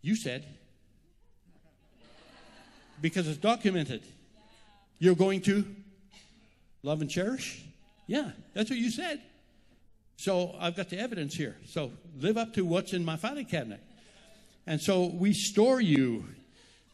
You 0.00 0.16
said. 0.16 0.46
Because 3.00 3.26
it's 3.26 3.38
documented. 3.38 4.02
You're 4.98 5.16
going 5.16 5.40
to 5.42 5.66
love 6.84 7.00
and 7.00 7.10
cherish? 7.10 7.64
Yeah, 8.06 8.30
that's 8.54 8.70
what 8.70 8.78
you 8.78 8.90
said. 8.90 9.20
So 10.16 10.54
I've 10.60 10.76
got 10.76 10.88
the 10.88 10.98
evidence 10.98 11.34
here. 11.34 11.56
So 11.66 11.90
live 12.20 12.36
up 12.36 12.54
to 12.54 12.64
what's 12.64 12.92
in 12.92 13.04
my 13.04 13.16
filing 13.16 13.46
cabinet. 13.46 13.80
And 14.66 14.80
so 14.80 15.06
we 15.06 15.32
store 15.32 15.80
you. 15.80 16.26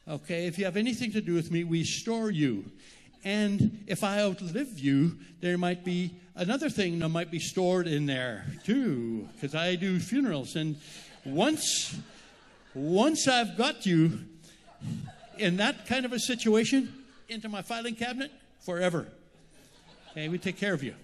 Okay, 0.08 0.46
if 0.46 0.58
you 0.58 0.64
have 0.64 0.78
anything 0.78 1.12
to 1.12 1.20
do 1.20 1.34
with 1.34 1.50
me, 1.50 1.64
we 1.64 1.84
store 1.84 2.30
you. 2.30 2.64
And 3.24 3.84
if 3.86 4.02
I 4.02 4.20
outlive 4.20 4.78
you, 4.78 5.18
there 5.40 5.58
might 5.58 5.84
be 5.84 6.14
another 6.34 6.70
thing 6.70 6.98
that 7.00 7.10
might 7.10 7.30
be 7.30 7.38
stored 7.38 7.86
in 7.86 8.06
there 8.06 8.46
too, 8.64 9.28
because 9.34 9.54
I 9.54 9.74
do 9.74 9.98
funerals. 10.00 10.56
And 10.56 10.76
once, 11.26 11.94
once 12.74 13.28
I've 13.28 13.58
got 13.58 13.84
you 13.84 14.20
in 15.36 15.58
that 15.58 15.86
kind 15.86 16.06
of 16.06 16.12
a 16.14 16.18
situation, 16.18 16.94
into 17.28 17.50
my 17.50 17.60
filing 17.60 17.94
cabinet 17.94 18.32
forever. 18.60 19.06
Okay, 20.12 20.28
we 20.30 20.38
take 20.38 20.56
care 20.56 20.72
of 20.72 20.82
you. 20.82 20.94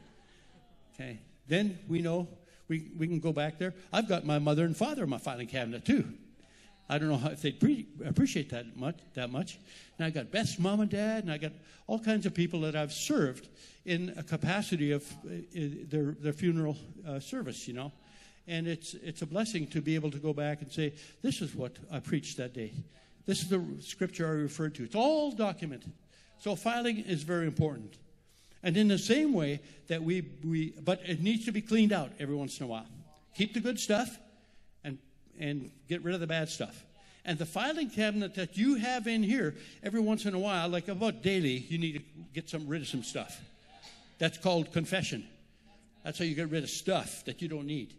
Okay, 0.94 1.18
then 1.46 1.78
we 1.88 2.00
know 2.00 2.26
we, 2.68 2.90
we 2.99 3.06
can 3.06 3.20
go 3.20 3.32
back 3.32 3.58
there. 3.58 3.75
I've 3.92 4.08
got 4.08 4.25
my 4.25 4.38
mother 4.38 4.64
and 4.64 4.75
father 4.75 5.02
in 5.02 5.11
my 5.11 5.18
filing 5.18 5.49
cabinet 5.49 5.84
too. 5.84 6.06
I 6.88 6.98
don't 6.98 7.08
know 7.08 7.16
how, 7.16 7.30
if 7.30 7.42
they 7.42 7.52
pre- 7.52 7.86
appreciate 8.04 8.50
that 8.50 8.76
much. 8.76 8.96
That 9.14 9.30
much. 9.30 9.58
And 9.98 10.06
I 10.06 10.10
got 10.10 10.30
Beth's 10.30 10.58
mom 10.58 10.80
and 10.80 10.90
dad, 10.90 11.24
and 11.24 11.32
I 11.32 11.38
got 11.38 11.52
all 11.86 11.98
kinds 11.98 12.26
of 12.26 12.34
people 12.34 12.60
that 12.60 12.76
I've 12.76 12.92
served 12.92 13.48
in 13.84 14.14
a 14.16 14.22
capacity 14.22 14.92
of 14.92 15.10
uh, 15.24 15.30
their 15.54 16.12
their 16.12 16.32
funeral 16.32 16.76
uh, 17.06 17.20
service. 17.20 17.66
You 17.66 17.74
know, 17.74 17.92
and 18.46 18.66
it's 18.66 18.94
it's 18.94 19.22
a 19.22 19.26
blessing 19.26 19.66
to 19.68 19.80
be 19.80 19.94
able 19.94 20.10
to 20.10 20.18
go 20.18 20.32
back 20.32 20.62
and 20.62 20.70
say, 20.70 20.92
"This 21.22 21.40
is 21.40 21.54
what 21.54 21.72
I 21.90 22.00
preached 22.00 22.36
that 22.36 22.52
day. 22.52 22.72
This 23.26 23.40
is 23.42 23.48
the 23.48 23.64
scripture 23.80 24.26
I 24.26 24.30
referred 24.30 24.74
to." 24.76 24.84
It's 24.84 24.96
all 24.96 25.32
documented. 25.32 25.92
So 26.38 26.54
filing 26.54 26.98
is 26.98 27.22
very 27.22 27.46
important. 27.46 27.96
And 28.62 28.76
in 28.76 28.88
the 28.88 28.98
same 28.98 29.32
way 29.32 29.60
that 29.88 30.02
we, 30.02 30.26
we 30.42 30.74
but 30.82 31.00
it 31.06 31.22
needs 31.22 31.44
to 31.44 31.52
be 31.52 31.60
cleaned 31.60 31.92
out 31.92 32.12
every 32.18 32.34
once 32.34 32.58
in 32.58 32.64
a 32.64 32.66
while. 32.66 32.86
Keep 33.36 33.54
the 33.54 33.60
good 33.60 33.78
stuff 33.78 34.18
and, 35.38 35.70
get 35.88 36.02
rid 36.02 36.14
of 36.14 36.20
the 36.20 36.26
bad 36.26 36.48
stuff. 36.48 36.84
And 37.24 37.38
the 37.38 37.46
filing 37.46 37.88
cabinet 37.88 38.34
that 38.34 38.56
you 38.56 38.76
have 38.76 39.06
in 39.06 39.22
here, 39.22 39.54
every 39.82 40.00
once 40.00 40.26
in 40.26 40.34
a 40.34 40.38
while, 40.38 40.68
like 40.68 40.88
about 40.88 41.22
daily, 41.22 41.56
you 41.68 41.78
need 41.78 41.94
to 41.94 42.02
get 42.34 42.50
some 42.50 42.66
rid 42.68 42.82
of 42.82 42.88
some 42.88 43.02
stuff. 43.02 43.40
That's 44.18 44.38
called 44.38 44.72
confession. 44.72 45.26
That's 46.04 46.18
how 46.18 46.24
you 46.24 46.34
get 46.34 46.50
rid 46.50 46.64
of 46.64 46.70
stuff 46.70 47.24
that 47.24 47.40
you 47.40 47.48
don't 47.48 47.66
need. 47.66 47.94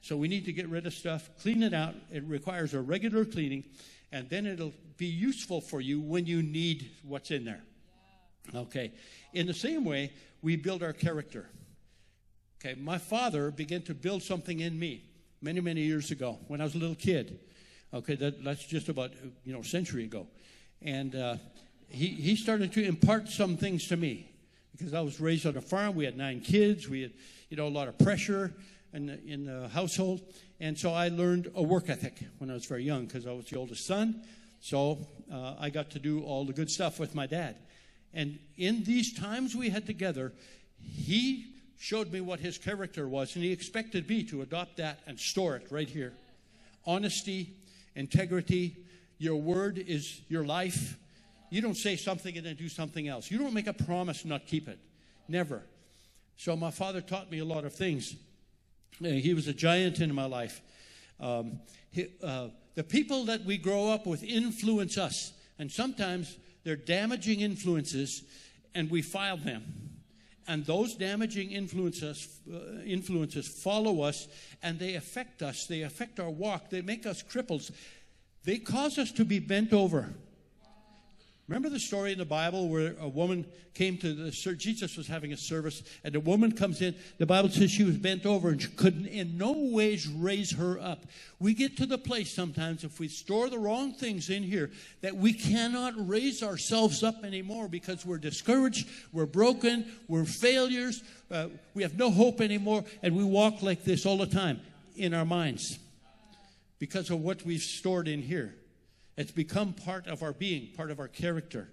So 0.00 0.16
we 0.16 0.28
need 0.28 0.46
to 0.46 0.52
get 0.52 0.68
rid 0.68 0.86
of 0.86 0.94
stuff, 0.94 1.28
clean 1.42 1.62
it 1.62 1.74
out. 1.74 1.94
It 2.10 2.24
requires 2.24 2.72
a 2.72 2.80
regular 2.80 3.26
cleaning, 3.26 3.64
and 4.12 4.28
then 4.30 4.46
it'll 4.46 4.72
be 4.96 5.06
useful 5.06 5.60
for 5.60 5.80
you 5.82 6.00
when 6.00 6.24
you 6.24 6.42
need 6.42 6.90
what's 7.02 7.30
in 7.30 7.44
there. 7.44 7.60
Okay. 8.54 8.92
In 9.34 9.46
the 9.46 9.54
same 9.54 9.84
way, 9.84 10.12
we 10.40 10.56
build 10.56 10.82
our 10.82 10.94
character. 10.94 11.50
Okay. 12.58 12.80
My 12.80 12.96
father 12.96 13.50
began 13.50 13.82
to 13.82 13.94
build 13.94 14.22
something 14.22 14.60
in 14.60 14.78
me 14.78 15.04
many, 15.42 15.60
many 15.60 15.82
years 15.82 16.10
ago 16.10 16.38
when 16.48 16.60
I 16.60 16.64
was 16.64 16.74
a 16.74 16.78
little 16.78 16.94
kid. 16.94 17.40
Okay. 17.92 18.14
That, 18.14 18.44
that's 18.44 18.64
just 18.64 18.88
about, 18.88 19.12
you 19.44 19.52
know, 19.52 19.60
a 19.60 19.64
century 19.64 20.04
ago. 20.04 20.26
And 20.82 21.14
uh, 21.14 21.36
he, 21.88 22.08
he 22.08 22.36
started 22.36 22.72
to 22.74 22.84
impart 22.84 23.28
some 23.28 23.56
things 23.56 23.88
to 23.88 23.96
me 23.96 24.30
because 24.72 24.94
I 24.94 25.00
was 25.00 25.20
raised 25.20 25.46
on 25.46 25.56
a 25.56 25.60
farm. 25.60 25.94
We 25.94 26.04
had 26.04 26.16
nine 26.16 26.40
kids. 26.40 26.88
We 26.88 27.02
had, 27.02 27.12
you 27.48 27.56
know, 27.56 27.66
a 27.66 27.68
lot 27.68 27.88
of 27.88 27.98
pressure 27.98 28.54
in 28.92 29.06
the, 29.06 29.24
in 29.24 29.44
the 29.44 29.68
household. 29.68 30.20
And 30.60 30.78
so 30.78 30.92
I 30.92 31.08
learned 31.08 31.50
a 31.54 31.62
work 31.62 31.88
ethic 31.88 32.14
when 32.38 32.50
I 32.50 32.54
was 32.54 32.66
very 32.66 32.84
young 32.84 33.06
because 33.06 33.26
I 33.26 33.32
was 33.32 33.46
the 33.46 33.56
oldest 33.56 33.86
son. 33.86 34.22
So 34.60 34.98
uh, 35.32 35.54
I 35.58 35.70
got 35.70 35.90
to 35.90 35.98
do 35.98 36.22
all 36.22 36.44
the 36.44 36.52
good 36.52 36.70
stuff 36.70 37.00
with 37.00 37.14
my 37.14 37.26
dad. 37.26 37.56
And 38.12 38.38
in 38.56 38.84
these 38.84 39.12
times 39.12 39.56
we 39.56 39.70
had 39.70 39.86
together, 39.86 40.32
he 40.80 41.49
showed 41.80 42.12
me 42.12 42.20
what 42.20 42.40
his 42.40 42.58
character 42.58 43.08
was, 43.08 43.34
and 43.34 43.42
he 43.42 43.50
expected 43.50 44.06
me 44.06 44.22
to 44.22 44.42
adopt 44.42 44.76
that 44.76 45.00
and 45.06 45.18
store 45.18 45.56
it 45.56 45.66
right 45.70 45.88
here. 45.88 46.12
Honesty, 46.84 47.54
integrity, 47.96 48.76
your 49.16 49.36
word 49.36 49.78
is 49.78 50.20
your 50.28 50.44
life. 50.44 50.98
You 51.48 51.62
don't 51.62 51.76
say 51.76 51.96
something 51.96 52.36
and 52.36 52.44
then 52.44 52.56
do 52.56 52.68
something 52.68 53.08
else. 53.08 53.30
You 53.30 53.38
don't 53.38 53.54
make 53.54 53.66
a 53.66 53.72
promise 53.72 54.20
and 54.20 54.30
not 54.30 54.46
keep 54.46 54.68
it. 54.68 54.78
Never. 55.26 55.62
So 56.36 56.54
my 56.54 56.70
father 56.70 57.00
taught 57.00 57.30
me 57.30 57.38
a 57.38 57.46
lot 57.46 57.64
of 57.64 57.74
things. 57.74 58.14
Uh, 59.02 59.08
he 59.08 59.32
was 59.32 59.48
a 59.48 59.54
giant 59.54 60.00
in 60.00 60.14
my 60.14 60.26
life. 60.26 60.60
Um, 61.18 61.60
he, 61.90 62.08
uh, 62.22 62.48
the 62.74 62.84
people 62.84 63.24
that 63.24 63.46
we 63.46 63.56
grow 63.56 63.88
up 63.88 64.06
with 64.06 64.22
influence 64.22 64.98
us. 64.98 65.32
And 65.58 65.72
sometimes 65.72 66.36
they're 66.62 66.76
damaging 66.76 67.40
influences, 67.40 68.22
and 68.74 68.90
we 68.90 69.00
file 69.00 69.38
them. 69.38 69.89
And 70.50 70.66
those 70.66 70.96
damaging 70.96 71.52
influences, 71.52 72.40
uh, 72.52 72.82
influences 72.84 73.46
follow 73.46 74.02
us, 74.02 74.26
and 74.64 74.80
they 74.80 74.96
affect 74.96 75.42
us. 75.42 75.66
They 75.66 75.82
affect 75.82 76.18
our 76.18 76.28
walk. 76.28 76.70
They 76.70 76.82
make 76.82 77.06
us 77.06 77.22
cripples. 77.22 77.70
They 78.42 78.58
cause 78.58 78.98
us 78.98 79.12
to 79.12 79.24
be 79.24 79.38
bent 79.38 79.72
over. 79.72 80.12
Remember 81.50 81.68
the 81.68 81.80
story 81.80 82.12
in 82.12 82.18
the 82.18 82.24
Bible 82.24 82.68
where 82.68 82.94
a 83.00 83.08
woman 83.08 83.44
came 83.74 83.98
to 83.98 84.14
the 84.14 84.30
Jesus 84.54 84.96
was 84.96 85.08
having 85.08 85.32
a 85.32 85.36
service, 85.36 85.82
and 86.04 86.14
a 86.14 86.20
woman 86.20 86.52
comes 86.52 86.80
in. 86.80 86.94
The 87.18 87.26
Bible 87.26 87.48
says 87.48 87.72
she 87.72 87.82
was 87.82 87.96
bent 87.96 88.24
over 88.24 88.50
and 88.50 88.62
she 88.62 88.68
couldn't 88.68 89.06
in 89.06 89.36
no 89.36 89.50
ways 89.50 90.06
raise 90.06 90.52
her 90.52 90.78
up. 90.78 91.06
We 91.40 91.54
get 91.54 91.76
to 91.78 91.86
the 91.86 91.98
place 91.98 92.32
sometimes 92.32 92.84
if 92.84 93.00
we 93.00 93.08
store 93.08 93.50
the 93.50 93.58
wrong 93.58 93.94
things 93.94 94.30
in 94.30 94.44
here 94.44 94.70
that 95.00 95.16
we 95.16 95.32
cannot 95.32 95.94
raise 95.96 96.40
ourselves 96.44 97.02
up 97.02 97.24
anymore 97.24 97.66
because 97.66 98.06
we're 98.06 98.18
discouraged, 98.18 98.88
we're 99.12 99.26
broken, 99.26 99.90
we're 100.06 100.26
failures, 100.26 101.02
uh, 101.32 101.48
we 101.74 101.82
have 101.82 101.98
no 101.98 102.12
hope 102.12 102.40
anymore, 102.40 102.84
and 103.02 103.16
we 103.16 103.24
walk 103.24 103.60
like 103.60 103.82
this 103.82 104.06
all 104.06 104.18
the 104.18 104.24
time 104.24 104.60
in 104.94 105.14
our 105.14 105.24
minds 105.24 105.80
because 106.78 107.10
of 107.10 107.20
what 107.20 107.44
we've 107.44 107.60
stored 107.60 108.06
in 108.06 108.22
here. 108.22 108.54
It's 109.16 109.32
become 109.32 109.72
part 109.72 110.06
of 110.06 110.22
our 110.22 110.32
being, 110.32 110.68
part 110.76 110.90
of 110.90 111.00
our 111.00 111.08
character. 111.08 111.68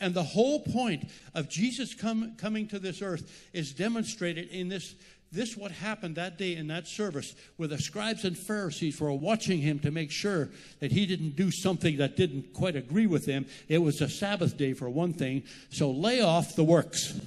And 0.00 0.14
the 0.14 0.22
whole 0.22 0.60
point 0.60 1.08
of 1.34 1.48
Jesus 1.48 1.94
come, 1.94 2.34
coming 2.36 2.68
to 2.68 2.78
this 2.78 3.00
earth 3.02 3.48
is 3.52 3.72
demonstrated 3.72 4.48
in 4.48 4.68
this, 4.68 4.94
this 5.32 5.56
what 5.56 5.70
happened 5.70 6.16
that 6.16 6.36
day 6.36 6.54
in 6.54 6.66
that 6.68 6.86
service 6.86 7.34
where 7.56 7.68
the 7.68 7.78
scribes 7.78 8.24
and 8.24 8.36
Pharisees 8.36 9.00
were 9.00 9.12
watching 9.12 9.60
him 9.60 9.78
to 9.80 9.90
make 9.90 10.10
sure 10.10 10.50
that 10.80 10.92
he 10.92 11.06
didn't 11.06 11.34
do 11.34 11.50
something 11.50 11.96
that 11.96 12.16
didn't 12.16 12.52
quite 12.52 12.76
agree 12.76 13.06
with 13.06 13.24
them. 13.24 13.46
It 13.68 13.78
was 13.78 14.00
a 14.00 14.08
Sabbath 14.08 14.56
day 14.56 14.74
for 14.74 14.88
one 14.90 15.14
thing, 15.14 15.44
so 15.70 15.90
lay 15.90 16.20
off 16.20 16.56
the 16.56 16.64
works. 16.64 17.18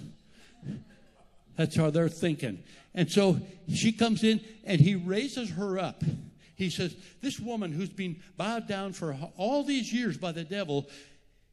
That's 1.57 1.75
how 1.75 1.89
they're 1.89 2.07
thinking. 2.07 2.63
And 2.93 3.11
so 3.11 3.39
she 3.73 3.91
comes 3.91 4.23
in 4.23 4.41
and 4.63 4.79
he 4.79 4.95
raises 4.95 5.51
her 5.51 5.79
up. 5.79 6.03
He 6.59 6.69
says, 6.69 6.93
This 7.21 7.39
woman 7.39 7.71
who's 7.71 7.89
been 7.89 8.17
bowed 8.35 8.67
down 8.67 8.91
for 8.91 9.17
all 9.37 9.63
these 9.63 9.93
years 9.93 10.17
by 10.17 10.33
the 10.33 10.43
devil, 10.43 10.87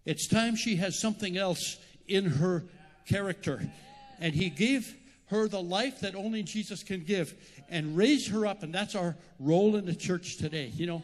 it's 0.04 0.26
time 0.26 0.56
she 0.56 0.76
has 0.76 0.98
something 0.98 1.36
else 1.36 1.76
in 2.08 2.24
her 2.24 2.64
character. 3.08 3.70
And 4.18 4.34
he 4.34 4.50
gave 4.50 4.96
her 5.26 5.46
the 5.46 5.62
life 5.62 6.00
that 6.00 6.16
only 6.16 6.42
Jesus 6.42 6.82
can 6.82 7.04
give 7.04 7.34
and 7.68 7.96
raise 7.96 8.26
her 8.28 8.46
up. 8.46 8.64
And 8.64 8.74
that's 8.74 8.96
our 8.96 9.16
role 9.38 9.76
in 9.76 9.86
the 9.86 9.94
church 9.94 10.38
today. 10.38 10.72
You 10.74 10.86
know, 10.86 11.02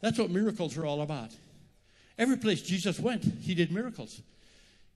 that's 0.00 0.18
what 0.18 0.30
miracles 0.30 0.76
are 0.76 0.84
all 0.84 1.00
about. 1.00 1.30
Every 2.18 2.36
place 2.36 2.60
Jesus 2.60 3.00
went, 3.00 3.24
he 3.24 3.54
did 3.54 3.72
miracles. 3.72 4.20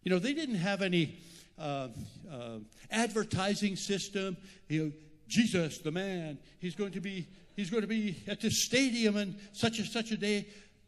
You 0.02 0.10
know, 0.10 0.18
they 0.18 0.34
didn't 0.34 0.56
have 0.56 0.82
any 0.82 1.16
uh, 1.58 1.88
uh, 2.30 2.58
advertising 2.90 3.76
system. 3.76 4.36
You 4.68 4.84
know, 4.84 4.92
Jesus, 5.26 5.78
the 5.78 5.90
man, 5.90 6.36
he's 6.58 6.74
going 6.74 6.92
to 6.92 7.00
be 7.00 7.26
he's 7.56 7.70
going 7.70 7.82
to 7.82 7.88
be 7.88 8.22
at 8.26 8.40
this 8.40 8.64
stadium 8.64 9.16
and 9.16 9.36
such 9.52 9.78
and 9.78 9.88
such 9.88 10.10
a 10.10 10.16
day. 10.16 10.46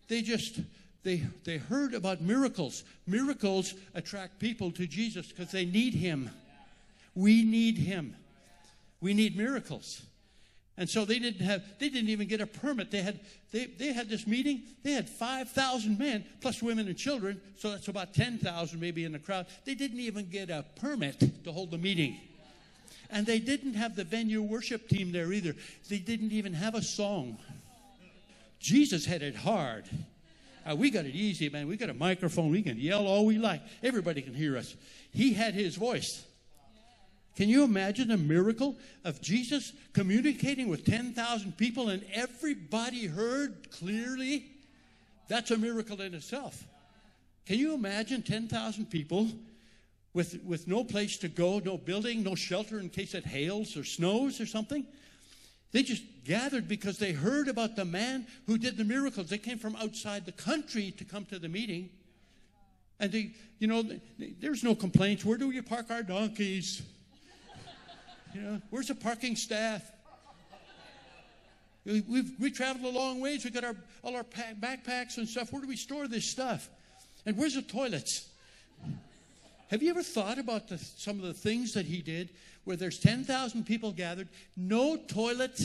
They 0.08 0.22
just 0.22 0.60
they 1.02 1.22
they 1.44 1.58
heard 1.58 1.94
about 1.94 2.20
miracles. 2.20 2.84
Miracles 3.06 3.74
attract 3.94 4.38
people 4.38 4.70
to 4.72 4.86
Jesus 4.86 5.28
because 5.28 5.50
they 5.50 5.64
need 5.64 5.94
him. 5.94 6.30
We 7.14 7.44
need 7.44 7.78
him. 7.78 8.16
We 9.00 9.14
need 9.14 9.36
miracles. 9.36 10.02
And 10.76 10.90
so 10.90 11.04
they 11.04 11.20
didn't 11.20 11.44
have 11.44 11.62
they 11.78 11.88
didn't 11.88 12.08
even 12.08 12.26
get 12.26 12.40
a 12.40 12.46
permit. 12.46 12.90
They 12.90 13.02
had 13.02 13.20
they, 13.52 13.66
they 13.66 13.92
had 13.92 14.08
this 14.08 14.26
meeting, 14.26 14.62
they 14.82 14.92
had 14.92 15.08
five 15.08 15.50
thousand 15.50 15.98
men 15.98 16.24
plus 16.40 16.60
women 16.62 16.88
and 16.88 16.96
children, 16.96 17.40
so 17.56 17.70
that's 17.70 17.86
about 17.86 18.12
ten 18.12 18.38
thousand 18.38 18.80
maybe 18.80 19.04
in 19.04 19.12
the 19.12 19.20
crowd. 19.20 19.46
They 19.64 19.74
didn't 19.74 20.00
even 20.00 20.28
get 20.28 20.50
a 20.50 20.64
permit 20.80 21.44
to 21.44 21.52
hold 21.52 21.70
the 21.70 21.78
meeting. 21.78 22.18
And 23.10 23.26
they 23.26 23.38
didn't 23.38 23.74
have 23.74 23.96
the 23.96 24.04
venue 24.04 24.42
worship 24.42 24.88
team 24.88 25.12
there 25.12 25.32
either. 25.32 25.54
They 25.88 25.98
didn't 25.98 26.32
even 26.32 26.54
have 26.54 26.74
a 26.74 26.82
song. 26.82 27.38
Jesus 28.58 29.04
had 29.04 29.22
it 29.22 29.36
hard. 29.36 29.84
Uh, 30.68 30.74
we 30.74 30.90
got 30.90 31.04
it 31.04 31.14
easy, 31.14 31.50
man. 31.50 31.68
We 31.68 31.76
got 31.76 31.90
a 31.90 31.94
microphone. 31.94 32.50
We 32.50 32.62
can 32.62 32.78
yell 32.78 33.06
all 33.06 33.26
we 33.26 33.36
like. 33.36 33.60
Everybody 33.82 34.22
can 34.22 34.34
hear 34.34 34.56
us. 34.56 34.74
He 35.12 35.34
had 35.34 35.54
his 35.54 35.76
voice. 35.76 36.24
Can 37.36 37.48
you 37.48 37.64
imagine 37.64 38.10
a 38.10 38.16
miracle 38.16 38.76
of 39.04 39.20
Jesus 39.20 39.72
communicating 39.92 40.68
with 40.68 40.84
10,000 40.84 41.56
people 41.56 41.88
and 41.88 42.04
everybody 42.12 43.06
heard 43.06 43.70
clearly? 43.70 44.46
That's 45.28 45.50
a 45.50 45.58
miracle 45.58 46.00
in 46.00 46.14
itself. 46.14 46.64
Can 47.46 47.58
you 47.58 47.74
imagine 47.74 48.22
10,000 48.22 48.88
people 48.88 49.28
with, 50.14 50.40
with 50.44 50.68
no 50.68 50.84
place 50.84 51.16
to 51.18 51.28
go, 51.28 51.58
no 51.58 51.76
building, 51.76 52.22
no 52.22 52.36
shelter 52.36 52.78
in 52.78 52.88
case 52.88 53.14
it 53.14 53.26
hails 53.26 53.76
or 53.76 53.84
snows 53.84 54.40
or 54.40 54.46
something. 54.46 54.86
They 55.72 55.82
just 55.82 56.04
gathered 56.24 56.68
because 56.68 56.98
they 56.98 57.10
heard 57.10 57.48
about 57.48 57.74
the 57.74 57.84
man 57.84 58.28
who 58.46 58.56
did 58.56 58.76
the 58.76 58.84
miracles. 58.84 59.28
They 59.28 59.38
came 59.38 59.58
from 59.58 59.74
outside 59.76 60.24
the 60.24 60.32
country 60.32 60.92
to 60.92 61.04
come 61.04 61.24
to 61.26 61.38
the 61.40 61.48
meeting. 61.48 61.90
And 63.00 63.10
they, 63.10 63.32
you 63.58 63.66
know, 63.66 63.82
there's 64.40 64.62
no 64.62 64.76
complaints. 64.76 65.24
Where 65.24 65.36
do 65.36 65.48
we 65.48 65.60
park 65.60 65.90
our 65.90 66.02
donkeys? 66.02 66.80
You 68.34 68.40
know, 68.40 68.60
where's 68.70 68.88
the 68.88 68.96
parking 68.96 69.36
staff? 69.36 69.88
We've, 71.84 72.32
we 72.40 72.50
traveled 72.50 72.92
a 72.92 72.98
long 72.98 73.20
ways. 73.20 73.44
We 73.44 73.52
got 73.52 73.62
our, 73.62 73.76
all 74.02 74.16
our 74.16 74.24
pack, 74.24 74.56
backpacks 74.60 75.18
and 75.18 75.28
stuff. 75.28 75.52
Where 75.52 75.62
do 75.62 75.68
we 75.68 75.76
store 75.76 76.08
this 76.08 76.24
stuff? 76.24 76.68
And 77.26 77.36
where's 77.36 77.54
the 77.54 77.62
toilets? 77.62 78.28
Have 79.74 79.82
you 79.82 79.90
ever 79.90 80.04
thought 80.04 80.38
about 80.38 80.68
the, 80.68 80.78
some 80.78 81.18
of 81.18 81.24
the 81.24 81.34
things 81.34 81.74
that 81.74 81.84
he 81.84 82.00
did 82.00 82.30
where 82.62 82.76
there's 82.76 83.00
10,000 83.00 83.66
people 83.66 83.90
gathered, 83.90 84.28
no 84.56 84.96
toilet 84.96 85.60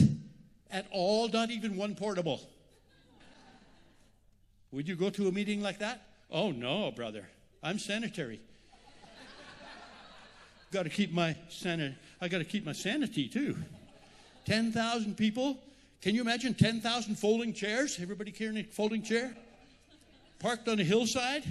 at 0.68 0.88
all, 0.90 1.28
not 1.28 1.52
even 1.52 1.76
one 1.76 1.94
portable? 1.94 2.40
Would 4.72 4.88
you 4.88 4.96
go 4.96 5.10
to 5.10 5.28
a 5.28 5.30
meeting 5.30 5.62
like 5.62 5.78
that? 5.78 6.02
Oh, 6.28 6.50
no, 6.50 6.90
brother. 6.90 7.28
I'm 7.62 7.78
sanitary. 7.78 8.40
got 10.72 10.82
to 10.82 10.90
keep 10.90 11.12
my 11.12 11.36
sanity. 11.48 11.94
I 12.20 12.26
got 12.26 12.38
to 12.38 12.44
keep 12.44 12.66
my 12.66 12.72
sanity 12.72 13.28
too. 13.28 13.54
10,000 14.44 15.16
people. 15.16 15.56
Can 16.02 16.16
you 16.16 16.20
imagine 16.20 16.54
10,000 16.54 17.14
folding 17.14 17.52
chairs? 17.52 17.96
Everybody 18.02 18.32
carrying 18.32 18.58
a 18.58 18.64
folding 18.64 19.04
chair? 19.04 19.36
Parked 20.40 20.66
on 20.66 20.80
a 20.80 20.84
hillside? 20.84 21.44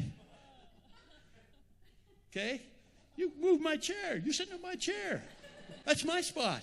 Okay? 2.31 2.61
You 3.15 3.31
move 3.39 3.61
my 3.61 3.75
chair. 3.75 4.21
You 4.23 4.31
sit 4.31 4.49
in 4.49 4.61
my 4.61 4.75
chair. 4.75 5.23
That's 5.85 6.05
my 6.05 6.21
spot. 6.21 6.61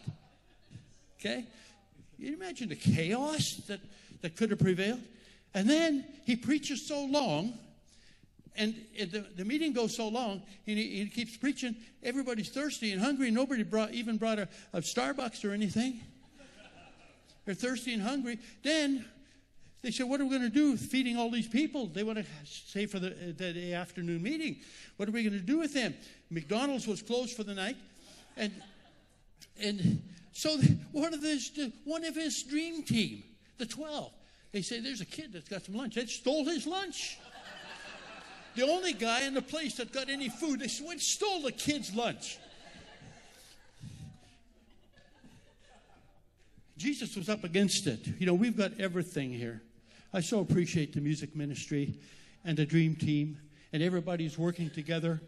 Okay? 1.18 1.44
You 2.18 2.35
imagine 2.35 2.68
the 2.68 2.76
chaos 2.76 3.61
that, 3.68 3.80
that 4.23 4.37
could 4.37 4.50
have 4.50 4.58
prevailed? 4.58 5.02
And 5.54 5.68
then 5.68 6.04
he 6.25 6.37
preaches 6.37 6.87
so 6.87 7.04
long, 7.04 7.54
and 8.56 8.75
the, 8.99 9.25
the 9.37 9.44
meeting 9.44 9.73
goes 9.73 9.96
so 9.96 10.08
long, 10.08 10.42
and 10.66 10.78
he, 10.78 11.04
he, 11.04 11.06
keeps 11.06 11.37
preaching. 11.37 11.76
Everybody's 12.02 12.49
thirsty 12.49 12.92
and 12.92 13.00
hungry. 13.00 13.30
Nobody 13.30 13.62
brought, 13.62 13.92
even 13.92 14.16
brought 14.16 14.38
a, 14.38 14.49
a 14.73 14.80
Starbucks 14.80 15.44
or 15.44 15.52
anything. 15.52 16.00
They're 17.44 17.54
thirsty 17.54 17.92
and 17.94 18.02
hungry. 18.02 18.38
Then 18.62 19.04
they 19.83 19.90
said, 19.90 20.09
What 20.09 20.21
are 20.21 20.25
we 20.25 20.30
going 20.30 20.42
to 20.42 20.49
do 20.49 20.73
with 20.73 20.80
feeding 20.80 21.16
all 21.16 21.30
these 21.30 21.49
people? 21.49 21.87
They 21.87 22.02
want 22.02 22.18
to 22.18 22.25
say 22.45 22.87
for 22.87 22.99
the, 22.99 23.35
the 23.37 23.75
afternoon 23.75 24.23
meeting. 24.23 24.56
What 24.97 25.09
are 25.09 25.12
we 25.12 25.23
going 25.23 25.38
to 25.38 25.45
do 25.45 25.59
with 25.59 25.75
them? 25.75 25.95
McDonald's 26.30 26.87
was 26.87 27.02
closed 27.02 27.37
for 27.37 27.45
the 27.45 27.54
night. 27.54 27.76
And, 28.37 28.52
and 29.62 30.02
so 30.33 30.59
one 30.92 31.14
of, 31.14 31.23
his, 31.23 31.50
one 31.85 32.04
of 32.04 32.14
his 32.14 32.42
dream 32.42 32.83
team, 32.83 33.23
the 33.59 33.66
12, 33.66 34.12
they 34.52 34.62
say, 34.62 34.80
There's 34.80 35.00
a 35.00 35.06
kid 35.06 35.33
that's 35.33 35.49
got 35.49 35.62
some 35.64 35.75
lunch. 35.75 35.95
They 35.95 36.06
stole 36.06 36.45
his 36.45 36.66
lunch. 36.66 37.18
the 38.54 38.62
only 38.62 38.92
guy 38.92 39.26
in 39.26 39.35
the 39.35 39.42
place 39.42 39.76
that 39.76 39.92
got 39.92 40.09
any 40.09 40.28
food, 40.28 40.61
they 40.61 40.71
went 40.85 41.00
stole 41.00 41.42
the 41.42 41.52
kid's 41.52 41.95
lunch. 41.95 42.38
Jesus 46.76 47.16
was 47.16 47.28
up 47.28 47.45
against 47.45 47.87
it. 47.87 48.06
You 48.18 48.26
know, 48.26 48.35
we've 48.35 48.56
got 48.56 48.73
everything 48.78 49.30
here. 49.30 49.62
I 50.12 50.20
so 50.20 50.40
appreciate 50.40 50.94
the 50.94 51.00
music 51.00 51.34
ministry 51.34 51.98
and 52.44 52.56
the 52.56 52.66
dream 52.66 52.94
team, 52.94 53.38
and 53.72 53.82
everybody's 53.82 54.38
working 54.38 54.70
together 54.70 55.20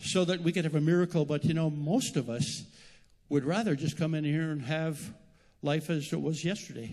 so 0.00 0.24
that 0.24 0.40
we 0.42 0.52
could 0.52 0.64
have 0.64 0.74
a 0.74 0.80
miracle. 0.80 1.24
But 1.24 1.44
you 1.44 1.54
know, 1.54 1.70
most 1.70 2.16
of 2.16 2.28
us 2.28 2.64
would 3.28 3.44
rather 3.44 3.74
just 3.74 3.96
come 3.96 4.14
in 4.14 4.24
here 4.24 4.50
and 4.50 4.62
have 4.62 5.00
life 5.62 5.90
as 5.90 6.12
it 6.12 6.20
was 6.20 6.44
yesterday. 6.44 6.90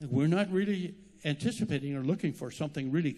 We're 0.00 0.28
not 0.28 0.50
really 0.50 0.94
anticipating 1.24 1.96
or 1.96 2.02
looking 2.02 2.32
for 2.32 2.50
something 2.50 2.92
really, 2.92 3.16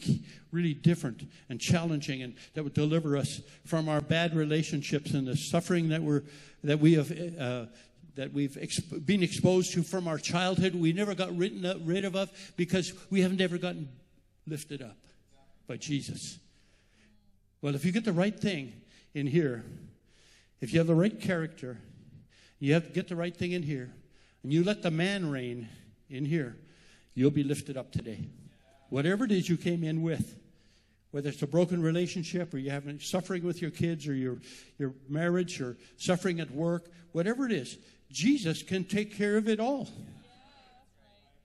really 0.52 0.74
different 0.74 1.28
and 1.48 1.60
challenging, 1.60 2.22
and 2.22 2.34
that 2.54 2.62
would 2.62 2.74
deliver 2.74 3.16
us 3.16 3.40
from 3.64 3.88
our 3.88 4.00
bad 4.00 4.34
relationships 4.34 5.12
and 5.12 5.26
the 5.26 5.36
suffering 5.36 5.88
that 5.88 6.02
we're 6.02 6.22
that 6.62 6.78
we 6.78 6.94
have 6.94 7.12
uh, 7.38 7.66
that 8.16 8.32
we've 8.32 8.58
been 9.04 9.22
exposed 9.22 9.72
to 9.74 9.82
from 9.82 10.08
our 10.08 10.18
childhood, 10.18 10.74
we 10.74 10.92
never 10.92 11.14
got 11.14 11.36
written 11.36 11.64
up, 11.64 11.76
rid 11.84 12.04
of 12.04 12.30
because 12.56 12.92
we 13.10 13.20
haven't 13.20 13.40
ever 13.40 13.58
gotten 13.58 13.88
lifted 14.46 14.82
up 14.82 14.96
by 15.66 15.76
Jesus. 15.76 16.38
Well, 17.62 17.74
if 17.74 17.84
you 17.84 17.92
get 17.92 18.04
the 18.04 18.12
right 18.12 18.38
thing 18.38 18.72
in 19.14 19.26
here, 19.26 19.64
if 20.60 20.72
you 20.72 20.78
have 20.78 20.86
the 20.86 20.94
right 20.94 21.20
character, 21.20 21.78
you 22.58 22.74
have 22.74 22.86
to 22.86 22.92
get 22.92 23.08
the 23.08 23.16
right 23.16 23.36
thing 23.36 23.52
in 23.52 23.62
here, 23.62 23.92
and 24.42 24.52
you 24.52 24.64
let 24.64 24.82
the 24.82 24.90
man 24.90 25.30
reign 25.30 25.68
in 26.08 26.24
here, 26.24 26.56
you'll 27.14 27.30
be 27.30 27.44
lifted 27.44 27.76
up 27.76 27.92
today. 27.92 28.28
Whatever 28.88 29.24
it 29.24 29.32
is 29.32 29.48
you 29.48 29.56
came 29.56 29.84
in 29.84 30.02
with, 30.02 30.36
whether 31.16 31.30
it's 31.30 31.40
a 31.40 31.46
broken 31.46 31.80
relationship 31.80 32.52
or 32.52 32.58
you're 32.58 32.74
having 32.74 33.00
suffering 33.00 33.42
with 33.42 33.62
your 33.62 33.70
kids 33.70 34.06
or 34.06 34.12
your, 34.12 34.36
your 34.76 34.92
marriage 35.08 35.62
or 35.62 35.74
suffering 35.96 36.40
at 36.40 36.50
work, 36.50 36.90
whatever 37.12 37.46
it 37.46 37.52
is, 37.52 37.78
Jesus 38.12 38.62
can 38.62 38.84
take 38.84 39.16
care 39.16 39.38
of 39.38 39.48
it 39.48 39.58
all. 39.58 39.88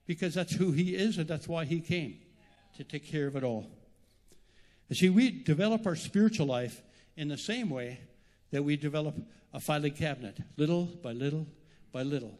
Because 0.06 0.34
that's 0.34 0.52
who 0.52 0.72
he 0.72 0.94
is 0.94 1.16
and 1.16 1.26
that's 1.26 1.48
why 1.48 1.64
he 1.64 1.80
came 1.80 2.18
to 2.76 2.84
take 2.84 3.06
care 3.06 3.26
of 3.26 3.34
it 3.34 3.44
all. 3.44 3.64
And 4.90 4.98
see, 4.98 5.08
we 5.08 5.30
develop 5.30 5.86
our 5.86 5.96
spiritual 5.96 6.48
life 6.48 6.82
in 7.16 7.28
the 7.28 7.38
same 7.38 7.70
way 7.70 7.98
that 8.50 8.62
we 8.62 8.76
develop 8.76 9.16
a 9.54 9.60
filing 9.60 9.94
cabinet, 9.94 10.36
little 10.58 10.84
by 10.84 11.12
little 11.12 11.46
by 11.92 12.02
little. 12.02 12.38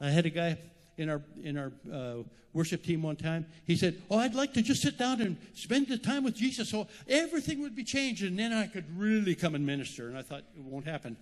I 0.00 0.08
had 0.08 0.24
a 0.24 0.30
guy 0.30 0.56
in 1.00 1.08
our 1.08 1.22
in 1.42 1.56
our 1.56 1.72
uh, 1.92 2.22
worship 2.52 2.84
team 2.84 3.02
one 3.02 3.16
time. 3.16 3.46
He 3.66 3.74
said, 3.74 4.00
"Oh, 4.10 4.18
I'd 4.18 4.34
like 4.34 4.52
to 4.54 4.62
just 4.62 4.82
sit 4.82 4.98
down 4.98 5.20
and 5.20 5.36
spend 5.54 5.88
the 5.88 5.98
time 5.98 6.24
with 6.24 6.36
Jesus, 6.36 6.68
so 6.68 6.86
everything 7.08 7.62
would 7.62 7.74
be 7.74 7.84
changed, 7.84 8.22
and 8.22 8.38
then 8.38 8.52
I 8.52 8.66
could 8.66 8.84
really 8.96 9.34
come 9.34 9.54
and 9.54 9.64
minister." 9.64 10.08
And 10.08 10.18
I 10.18 10.22
thought 10.22 10.44
it 10.56 10.62
won't 10.62 10.86
happen. 10.86 11.16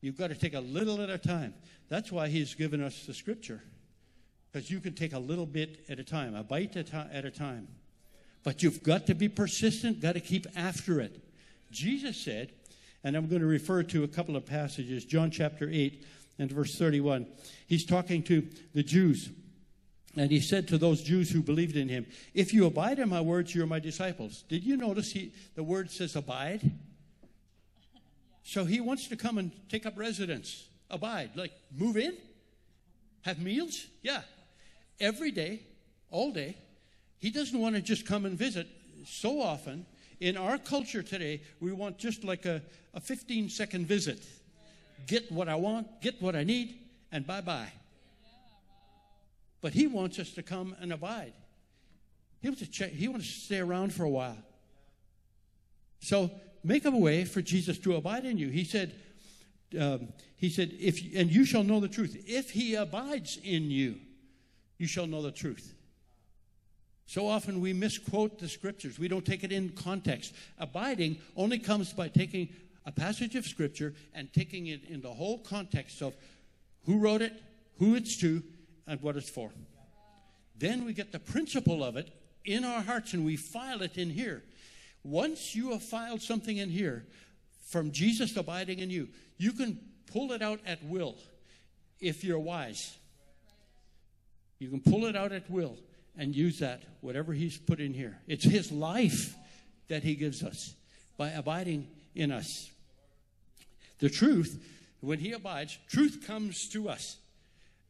You've 0.00 0.16
got 0.16 0.28
to 0.28 0.34
take 0.34 0.54
a 0.54 0.60
little 0.60 1.00
at 1.02 1.10
a 1.10 1.18
time. 1.18 1.54
That's 1.88 2.10
why 2.10 2.28
he's 2.28 2.54
given 2.54 2.82
us 2.82 3.06
the 3.06 3.14
scripture. 3.14 3.62
Because 4.50 4.70
you 4.70 4.80
can 4.80 4.94
take 4.94 5.12
a 5.12 5.18
little 5.18 5.46
bit 5.46 5.84
at 5.88 5.98
a 5.98 6.04
time, 6.04 6.34
a 6.34 6.42
bite 6.42 6.76
at 6.76 7.24
a 7.24 7.30
time. 7.30 7.68
But 8.42 8.62
you've 8.62 8.82
got 8.82 9.06
to 9.06 9.14
be 9.14 9.28
persistent, 9.28 10.00
got 10.00 10.12
to 10.12 10.20
keep 10.20 10.46
after 10.56 11.00
it. 11.00 11.20
Jesus 11.70 12.16
said, 12.16 12.52
and 13.02 13.16
I'm 13.16 13.28
going 13.28 13.40
to 13.40 13.46
refer 13.46 13.82
to 13.82 14.04
a 14.04 14.08
couple 14.08 14.36
of 14.36 14.46
passages, 14.46 15.04
John 15.04 15.30
chapter 15.30 15.68
8 15.70 16.04
and 16.38 16.50
verse 16.50 16.76
31. 16.76 17.26
He's 17.66 17.84
talking 17.84 18.22
to 18.24 18.46
the 18.74 18.82
Jews. 18.82 19.30
And 20.16 20.30
he 20.30 20.40
said 20.40 20.66
to 20.68 20.78
those 20.78 21.02
Jews 21.02 21.30
who 21.30 21.42
believed 21.42 21.76
in 21.76 21.88
him, 21.88 22.06
If 22.32 22.54
you 22.54 22.66
abide 22.66 22.98
in 22.98 23.08
my 23.08 23.20
words, 23.20 23.54
you're 23.54 23.66
my 23.66 23.80
disciples. 23.80 24.44
Did 24.48 24.64
you 24.64 24.76
notice 24.76 25.12
he, 25.12 25.32
the 25.54 25.62
word 25.62 25.90
says 25.90 26.16
abide? 26.16 26.70
So 28.42 28.64
he 28.64 28.80
wants 28.80 29.08
to 29.08 29.16
come 29.16 29.38
and 29.38 29.50
take 29.68 29.84
up 29.84 29.98
residence, 29.98 30.68
abide, 30.88 31.30
like 31.34 31.52
move 31.76 31.96
in, 31.96 32.16
have 33.22 33.40
meals. 33.40 33.86
Yeah. 34.02 34.22
Every 35.00 35.32
day, 35.32 35.60
all 36.10 36.32
day. 36.32 36.56
He 37.18 37.30
doesn't 37.30 37.58
want 37.58 37.74
to 37.74 37.82
just 37.82 38.06
come 38.06 38.24
and 38.24 38.38
visit. 38.38 38.68
So 39.04 39.40
often, 39.40 39.84
in 40.20 40.36
our 40.36 40.58
culture 40.58 41.02
today, 41.02 41.42
we 41.60 41.72
want 41.72 41.98
just 41.98 42.24
like 42.24 42.46
a, 42.46 42.62
a 42.94 43.00
15 43.00 43.48
second 43.50 43.86
visit. 43.86 44.22
Get 45.06 45.30
what 45.30 45.48
I 45.48 45.54
want, 45.56 46.00
get 46.00 46.20
what 46.20 46.34
I 46.34 46.44
need, 46.44 46.78
and 47.12 47.26
bye 47.26 47.40
bye. 47.40 47.72
But 49.60 49.72
he 49.72 49.86
wants 49.86 50.18
us 50.18 50.30
to 50.32 50.42
come 50.42 50.76
and 50.80 50.92
abide. 50.92 51.32
He 52.40 52.48
wants 52.48 52.60
to, 52.60 52.70
check, 52.70 52.92
he 52.92 53.08
wants 53.08 53.26
to 53.26 53.40
stay 53.40 53.58
around 53.58 53.92
for 53.92 54.04
a 54.04 54.10
while. 54.10 54.38
So 56.00 56.30
make 56.62 56.84
a 56.84 56.90
way 56.90 57.24
for 57.24 57.42
Jesus 57.42 57.78
to 57.78 57.96
abide 57.96 58.24
in 58.24 58.38
you. 58.38 58.48
He 58.48 58.64
said, 58.64 58.94
um, 59.80 60.08
he 60.36 60.50
said, 60.50 60.72
if 60.78 61.00
and 61.16 61.30
you 61.30 61.44
shall 61.44 61.64
know 61.64 61.80
the 61.80 61.88
truth. 61.88 62.24
If 62.26 62.50
he 62.50 62.74
abides 62.74 63.38
in 63.42 63.70
you, 63.70 63.96
you 64.78 64.86
shall 64.86 65.06
know 65.06 65.22
the 65.22 65.32
truth. 65.32 65.74
So 67.06 67.26
often 67.26 67.60
we 67.60 67.72
misquote 67.72 68.38
the 68.38 68.48
scriptures. 68.48 68.98
We 68.98 69.08
don't 69.08 69.24
take 69.24 69.44
it 69.44 69.52
in 69.52 69.70
context. 69.70 70.34
Abiding 70.58 71.18
only 71.36 71.58
comes 71.58 71.92
by 71.92 72.08
taking 72.08 72.48
a 72.86 72.92
passage 72.92 73.34
of 73.34 73.44
scripture 73.44 73.92
and 74.14 74.32
taking 74.32 74.68
it 74.68 74.84
in 74.84 75.00
the 75.00 75.12
whole 75.12 75.38
context 75.38 76.00
of 76.00 76.14
who 76.86 76.98
wrote 76.98 77.20
it, 77.20 77.32
who 77.78 77.96
it's 77.96 78.16
to, 78.18 78.42
and 78.86 79.02
what 79.02 79.16
it's 79.16 79.28
for. 79.28 79.50
Then 80.56 80.84
we 80.84 80.92
get 80.92 81.12
the 81.12 81.18
principle 81.18 81.84
of 81.84 81.96
it 81.96 82.10
in 82.44 82.64
our 82.64 82.80
hearts 82.80 83.12
and 83.12 83.26
we 83.26 83.36
file 83.36 83.82
it 83.82 83.98
in 83.98 84.08
here. 84.08 84.42
Once 85.02 85.54
you 85.54 85.72
have 85.72 85.82
filed 85.82 86.22
something 86.22 86.56
in 86.56 86.70
here 86.70 87.04
from 87.66 87.90
Jesus 87.90 88.36
abiding 88.36 88.78
in 88.78 88.88
you, 88.88 89.08
you 89.36 89.52
can 89.52 89.78
pull 90.12 90.32
it 90.32 90.40
out 90.40 90.60
at 90.64 90.82
will 90.84 91.16
if 92.00 92.24
you're 92.24 92.38
wise. 92.38 92.96
You 94.58 94.70
can 94.70 94.80
pull 94.80 95.04
it 95.06 95.16
out 95.16 95.32
at 95.32 95.50
will 95.50 95.76
and 96.16 96.34
use 96.34 96.60
that, 96.60 96.82
whatever 97.00 97.32
He's 97.32 97.58
put 97.58 97.80
in 97.80 97.92
here. 97.92 98.18
It's 98.26 98.44
His 98.44 98.72
life 98.72 99.34
that 99.88 100.02
He 100.02 100.14
gives 100.14 100.42
us 100.42 100.74
by 101.18 101.30
abiding 101.30 101.88
in 102.14 102.30
us. 102.30 102.70
The 103.98 104.10
truth, 104.10 104.64
when 105.00 105.18
He 105.18 105.32
abides, 105.32 105.78
truth 105.88 106.24
comes 106.26 106.68
to 106.70 106.88
us. 106.88 107.16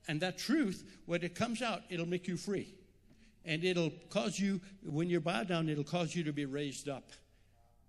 And 0.09 0.21
that 0.21 0.38
truth, 0.38 0.85
when 1.07 1.23
it 1.23 1.35
comes 1.35 1.62
out, 1.62 1.83
it'll 1.90 2.07
make 2.07 2.29
you 2.29 2.37
free. 2.37 2.75
And 3.45 3.64
it'll 3.64 3.92
cause 4.11 4.38
you, 4.38 4.61
when 4.85 5.09
you're 5.09 5.21
bowed 5.21 5.49
down, 5.49 5.69
it'll 5.69 5.85
cause 5.85 6.14
you 6.14 6.25
to 6.25 6.33
be 6.33 6.45
raised 6.45 6.88
up. 6.88 7.11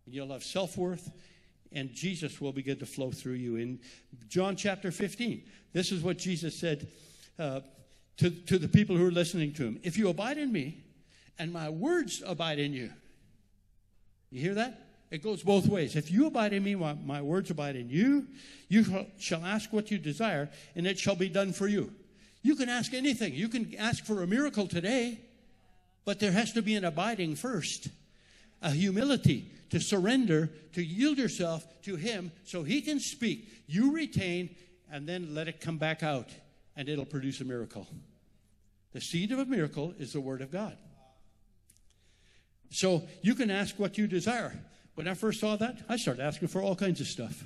You'll 0.06 0.32
have 0.32 0.44
self 0.44 0.78
worth, 0.78 1.12
and 1.72 1.92
Jesus 1.94 2.40
will 2.40 2.54
begin 2.54 2.78
to 2.80 2.86
flow 2.86 3.12
through 3.12 3.34
you. 3.34 3.58
In 3.58 3.80
John 4.30 4.56
chapter 4.56 4.92
15, 4.92 5.44
this 5.74 5.92
is 5.92 6.02
what 6.02 6.18
Jesus 6.18 6.58
said 6.58 6.88
uh, 7.38 7.62
to, 8.18 8.30
to 8.30 8.58
the 8.58 8.68
people 8.68 8.96
who 8.96 9.06
are 9.06 9.12
listening 9.12 9.54
to 9.54 9.64
him 9.64 9.80
If 9.84 9.98
you 9.98 10.10
abide 10.10 10.38
in 10.38 10.52
me, 10.52 10.84
and 11.40 11.54
my 11.54 11.70
words 11.70 12.24
abide 12.26 12.60
in 12.60 12.74
you. 12.74 12.92
You 14.32 14.42
hear 14.42 14.56
that? 14.56 14.87
It 15.10 15.24
goes 15.24 15.42
both 15.42 15.68
ways. 15.68 15.96
If 15.96 16.12
you 16.12 16.28
abide 16.28 16.54
in 16.54 16.64
me, 16.64 16.76
my, 16.76 17.22
words 17.22 17.50
abide 17.50 17.76
in 17.76 17.90
you, 17.90 18.28
you 18.68 19.06
shall 19.18 19.46
ask 19.46 19.72
what 19.72 19.90
you 19.90 19.98
desire, 19.98 20.50
and 20.76 20.86
it 20.86 21.00
shall 21.00 21.16
be 21.16 21.30
done 21.30 21.54
for 21.54 21.68
you. 21.68 21.94
You 22.42 22.56
can 22.56 22.68
ask 22.68 22.94
anything. 22.94 23.34
You 23.34 23.48
can 23.48 23.74
ask 23.76 24.06
for 24.06 24.22
a 24.22 24.28
miracle 24.28 24.68
today, 24.68 25.20
but 26.04 26.20
there 26.20 26.32
has 26.32 26.52
to 26.54 26.62
be 26.62 26.76
an 26.76 26.84
abiding 26.84 27.36
first, 27.36 27.88
a 28.62 28.72
humility 28.72 29.50
to 29.70 29.80
surrender, 29.80 30.50
to 30.74 30.84
yield 30.84 31.18
yourself 31.18 31.66
to 31.84 31.96
Him 31.96 32.32
so 32.44 32.64
He 32.64 32.82
can 32.82 33.00
speak. 33.00 33.50
You 33.68 33.94
retain, 33.94 34.56
and 34.92 35.08
then 35.08 35.34
let 35.34 35.48
it 35.48 35.62
come 35.62 35.78
back 35.78 36.04
out, 36.04 36.30
and 36.76 36.90
it'll 36.90 37.06
produce 37.06 37.40
a 37.40 37.46
miracle. 37.46 37.88
The 38.92 39.02
seed 39.02 39.32
of 39.32 39.40
a 39.40 39.46
miracle 39.46 39.94
is 40.00 40.12
the 40.12 40.22
Word 40.22 40.42
of 40.42 40.52
God. 40.52 40.78
So 42.72 43.04
you 43.22 43.36
can 43.36 43.50
ask 43.50 43.80
what 43.80 43.98
you 43.98 44.08
desire. 44.08 44.54
When 44.98 45.08
I 45.08 45.14
first 45.14 45.40
saw 45.40 45.56
that, 45.58 45.84
I 45.88 45.96
started 45.96 46.24
asking 46.24 46.48
for 46.48 46.60
all 46.60 46.76
kinds 46.76 47.00
of 47.02 47.06
stuff. 47.06 47.44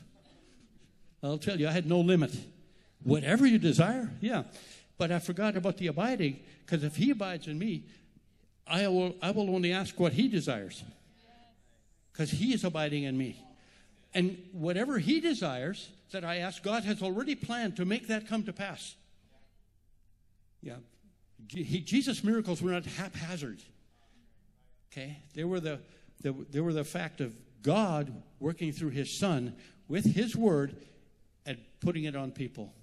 I'll 1.22 1.38
tell 1.38 1.60
you, 1.60 1.68
I 1.68 1.72
had 1.72 1.86
no 1.86 2.00
limit. 2.00 2.34
Whatever 3.04 3.46
you 3.46 3.58
desire, 3.58 4.10
yeah. 4.22 4.44
But 4.98 5.12
I 5.12 5.20
forgot 5.20 5.58
about 5.58 5.76
the 5.76 5.88
abiding, 5.88 6.40
because 6.66 6.86
if 6.86 6.96
He 6.96 7.12
abides 7.12 7.48
in 7.48 7.60
me, 7.60 7.84
I 8.66 8.88
will, 8.88 9.18
I 9.22 9.32
will 9.32 9.54
only 9.54 9.74
ask 9.74 10.00
what 10.00 10.14
He 10.14 10.30
desires, 10.30 10.82
because 12.14 12.32
He 12.32 12.54
is 12.54 12.64
abiding 12.64 13.04
in 13.04 13.18
me. 13.18 13.36
And 14.14 14.38
whatever 14.54 14.98
He 14.98 15.20
desires 15.20 15.90
that 16.12 16.24
I 16.24 16.38
ask, 16.38 16.64
God 16.64 16.86
has 16.86 17.04
already 17.04 17.36
planned 17.36 17.76
to 17.76 17.84
make 17.84 18.08
that 18.08 18.30
come 18.30 18.44
to 18.44 18.54
pass. 18.54 18.96
Yeah. 20.64 20.76
He, 21.50 21.82
Jesus' 21.82 22.24
miracles 22.24 22.62
were 22.62 22.72
not 22.72 22.86
haphazard. 22.86 23.60
Okay? 24.90 25.18
They 25.34 25.44
were 25.44 25.60
the, 25.60 25.82
the, 26.22 26.34
they 26.52 26.60
were 26.60 26.74
the 26.74 26.84
fact 26.84 27.22
of 27.22 27.34
God 27.62 28.14
working 28.40 28.72
through 28.72 28.90
his 28.90 29.18
son 29.18 29.56
with 29.88 30.06
his 30.06 30.36
word 30.36 30.76
and 31.46 31.58
putting 31.80 32.06
it 32.06 32.16
on 32.16 32.32
people. 32.32 32.74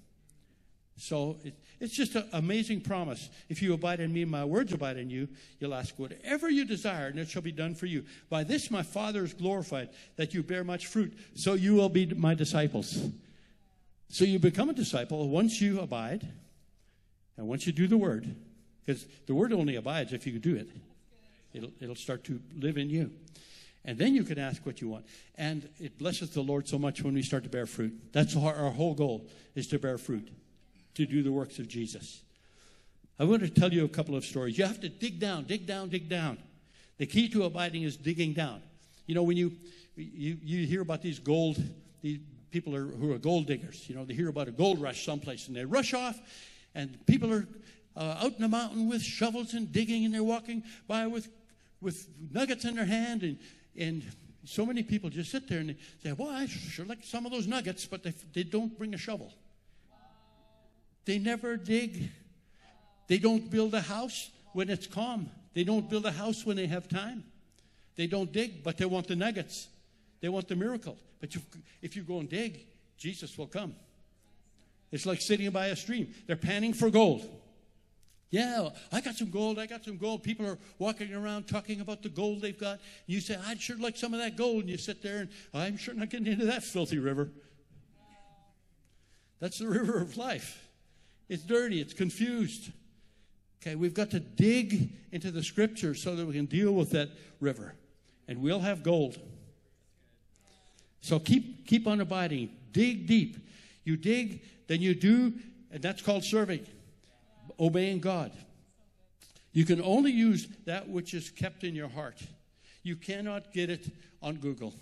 So 0.97 1.37
it, 1.43 1.53
it's 1.79 1.95
just 1.95 2.15
an 2.15 2.27
amazing 2.33 2.81
promise. 2.81 3.29
If 3.47 3.61
you 3.61 3.73
abide 3.73 4.01
in 4.01 4.11
me, 4.11 4.25
my 4.25 4.43
words 4.43 4.73
abide 4.73 4.97
in 4.97 5.09
you, 5.09 5.29
you'll 5.59 5.73
ask 5.73 5.97
whatever 5.97 6.49
you 6.49 6.65
desire, 6.65 7.07
and 7.07 7.17
it 7.17 7.29
shall 7.29 7.41
be 7.41 7.53
done 7.53 7.73
for 7.73 7.85
you. 7.85 8.03
By 8.29 8.43
this 8.43 8.69
my 8.69 8.83
Father 8.83 9.23
is 9.23 9.33
glorified, 9.33 9.89
that 10.17 10.33
you 10.33 10.43
bear 10.43 10.63
much 10.63 10.87
fruit, 10.87 11.17
so 11.35 11.53
you 11.53 11.75
will 11.75 11.89
be 11.89 12.05
my 12.07 12.33
disciples. 12.33 13.09
So 14.09 14.25
you 14.25 14.39
become 14.39 14.69
a 14.69 14.73
disciple 14.73 15.29
once 15.29 15.61
you 15.61 15.79
abide, 15.79 16.27
and 17.37 17.47
once 17.47 17.65
you 17.65 17.71
do 17.71 17.87
the 17.87 17.97
word, 17.97 18.35
because 18.85 19.05
the 19.25 19.35
word 19.35 19.53
only 19.53 19.77
abides 19.77 20.11
if 20.11 20.27
you 20.27 20.37
do 20.37 20.55
it. 20.55 20.67
It'll, 21.53 21.71
it'll 21.79 21.95
start 21.95 22.23
to 22.25 22.39
live 22.57 22.77
in 22.77 22.89
you. 22.89 23.11
And 23.85 23.97
then 23.97 24.13
you 24.13 24.23
can 24.23 24.37
ask 24.37 24.65
what 24.65 24.81
you 24.81 24.89
want. 24.89 25.05
And 25.35 25.67
it 25.79 25.97
blesses 25.97 26.31
the 26.31 26.41
Lord 26.41 26.67
so 26.67 26.77
much 26.77 27.01
when 27.01 27.13
we 27.13 27.21
start 27.21 27.43
to 27.43 27.49
bear 27.49 27.65
fruit. 27.65 27.93
That's 28.11 28.35
our, 28.35 28.53
our 28.53 28.71
whole 28.71 28.93
goal 28.93 29.25
is 29.55 29.67
to 29.67 29.79
bear 29.79 29.97
fruit, 29.97 30.29
to 30.95 31.05
do 31.05 31.23
the 31.23 31.31
works 31.31 31.59
of 31.59 31.67
Jesus. 31.67 32.21
I 33.17 33.23
want 33.23 33.41
to 33.41 33.49
tell 33.49 33.73
you 33.73 33.85
a 33.85 33.89
couple 33.89 34.15
of 34.15 34.25
stories. 34.25 34.57
You 34.57 34.65
have 34.65 34.81
to 34.81 34.89
dig 34.89 35.19
down, 35.19 35.45
dig 35.45 35.65
down, 35.65 35.89
dig 35.89 36.07
down. 36.07 36.37
The 36.97 37.05
key 37.05 37.29
to 37.29 37.43
abiding 37.43 37.83
is 37.83 37.97
digging 37.97 38.33
down. 38.33 38.61
You 39.07 39.15
know, 39.15 39.23
when 39.23 39.37
you 39.37 39.53
you, 39.99 40.37
you 40.41 40.65
hear 40.65 40.81
about 40.81 41.01
these 41.01 41.19
gold, 41.19 41.61
these 42.01 42.19
people 42.51 42.75
are, 42.75 42.85
who 42.85 43.11
are 43.11 43.17
gold 43.17 43.47
diggers, 43.47 43.87
you 43.89 43.95
know, 43.95 44.05
they 44.05 44.13
hear 44.13 44.29
about 44.29 44.47
a 44.47 44.51
gold 44.51 44.81
rush 44.81 45.05
someplace 45.05 45.47
and 45.47 45.55
they 45.55 45.65
rush 45.65 45.93
off 45.93 46.19
and 46.75 47.05
people 47.05 47.33
are 47.33 47.47
uh, 47.95 48.21
out 48.23 48.33
in 48.33 48.41
the 48.41 48.47
mountain 48.47 48.89
with 48.89 49.01
shovels 49.01 49.53
and 49.53 49.71
digging 49.71 50.05
and 50.05 50.13
they're 50.13 50.23
walking 50.23 50.63
by 50.87 51.05
with 51.07 51.27
with 51.81 52.07
nuggets 52.31 52.65
in 52.65 52.75
their 52.75 52.85
hand, 52.85 53.23
and, 53.23 53.37
and 53.77 54.03
so 54.45 54.65
many 54.65 54.83
people 54.83 55.09
just 55.09 55.31
sit 55.31 55.47
there 55.47 55.59
and 55.59 55.69
they 55.69 56.09
say, 56.09 56.13
Well, 56.17 56.29
I 56.29 56.45
sure 56.47 56.85
like 56.85 57.03
some 57.03 57.25
of 57.25 57.31
those 57.31 57.47
nuggets, 57.47 57.85
but 57.85 58.03
they, 58.03 58.13
they 58.33 58.43
don't 58.43 58.77
bring 58.77 58.93
a 58.93 58.97
shovel. 58.97 59.33
They 61.05 61.19
never 61.19 61.57
dig. 61.57 62.09
They 63.07 63.17
don't 63.17 63.49
build 63.49 63.73
a 63.73 63.81
house 63.81 64.29
when 64.53 64.69
it's 64.69 64.87
calm. 64.87 65.29
They 65.53 65.63
don't 65.63 65.89
build 65.89 66.05
a 66.05 66.11
house 66.11 66.45
when 66.45 66.55
they 66.55 66.67
have 66.67 66.87
time. 66.87 67.23
They 67.95 68.07
don't 68.07 68.31
dig, 68.31 68.63
but 68.63 68.77
they 68.77 68.85
want 68.85 69.07
the 69.07 69.15
nuggets. 69.15 69.67
They 70.21 70.29
want 70.29 70.47
the 70.47 70.55
miracle. 70.55 70.97
But 71.19 71.35
you, 71.35 71.41
if 71.81 71.95
you 71.95 72.03
go 72.03 72.19
and 72.19 72.29
dig, 72.29 72.65
Jesus 72.97 73.37
will 73.37 73.47
come. 73.47 73.75
It's 74.91 75.05
like 75.05 75.21
sitting 75.21 75.49
by 75.51 75.67
a 75.67 75.75
stream. 75.75 76.13
They're 76.27 76.35
panning 76.35 76.73
for 76.73 76.89
gold. 76.89 77.27
Yeah, 78.31 78.69
I 78.91 79.01
got 79.01 79.15
some 79.15 79.31
gold. 79.31 79.57
I 79.57 79.65
got 79.65 79.83
some 79.83 79.97
gold. 79.97 80.21
People 80.21 80.45
are 80.45 80.59
walking 80.77 81.13
around 81.13 81.47
talking 81.47 81.81
about 81.81 82.03
the 82.03 82.09
gold 82.09 82.41
they've 82.41 82.59
got. 82.59 82.73
And 82.73 82.79
You 83.07 83.21
say, 83.21 83.37
I'd 83.47 83.59
sure 83.59 83.77
like 83.77 83.97
some 83.97 84.13
of 84.13 84.19
that 84.19 84.35
gold. 84.35 84.61
And 84.61 84.69
you 84.69 84.77
sit 84.77 85.01
there 85.01 85.21
and 85.21 85.29
I'm 85.53 85.77
sure 85.77 85.95
not 85.95 86.09
getting 86.09 86.27
into 86.27 86.45
that 86.45 86.63
filthy 86.63 86.99
river. 86.99 87.29
That's 89.39 89.57
the 89.57 89.67
river 89.67 89.99
of 89.99 90.15
life. 90.15 90.67
It's 91.27 91.43
dirty, 91.43 91.81
it's 91.81 91.93
confused. 91.93 92.71
Okay, 93.61 93.75
we've 93.75 93.93
got 93.93 94.11
to 94.11 94.19
dig 94.19 94.91
into 95.11 95.31
the 95.31 95.43
scripture 95.43 95.93
so 95.95 96.15
that 96.15 96.25
we 96.25 96.33
can 96.33 96.45
deal 96.45 96.71
with 96.71 96.91
that 96.91 97.09
river. 97.39 97.75
And 98.27 98.41
we'll 98.41 98.59
have 98.59 98.83
gold. 98.83 99.19
So 101.01 101.19
keep 101.19 101.67
keep 101.67 101.87
on 101.87 101.99
abiding. 101.99 102.49
Dig 102.71 103.07
deep. 103.07 103.37
You 103.85 103.97
dig, 103.97 104.43
then 104.67 104.81
you 104.81 104.93
do, 104.93 105.33
and 105.71 105.81
that's 105.81 106.01
called 106.01 106.23
serving 106.23 106.65
obeying 107.59 107.99
God. 107.99 108.31
You 109.51 109.65
can 109.65 109.81
only 109.81 110.11
use 110.11 110.47
that 110.65 110.87
which 110.87 111.13
is 111.13 111.29
kept 111.29 111.63
in 111.63 111.75
your 111.75 111.89
heart. 111.89 112.21
You 112.83 112.95
cannot 112.95 113.51
get 113.53 113.69
it 113.69 113.91
on 114.21 114.35
Google. 114.35 114.73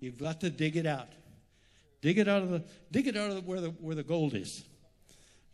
You've 0.00 0.18
got 0.18 0.40
to 0.40 0.50
dig 0.50 0.76
it 0.76 0.86
out. 0.86 1.08
Dig 2.00 2.18
it 2.18 2.28
out 2.28 2.42
of 2.42 2.50
the 2.50 2.62
dig 2.90 3.06
it 3.06 3.16
out 3.16 3.30
of 3.30 3.36
the, 3.36 3.40
where 3.42 3.60
the 3.60 3.70
where 3.70 3.94
the 3.94 4.02
gold 4.02 4.34
is. 4.34 4.64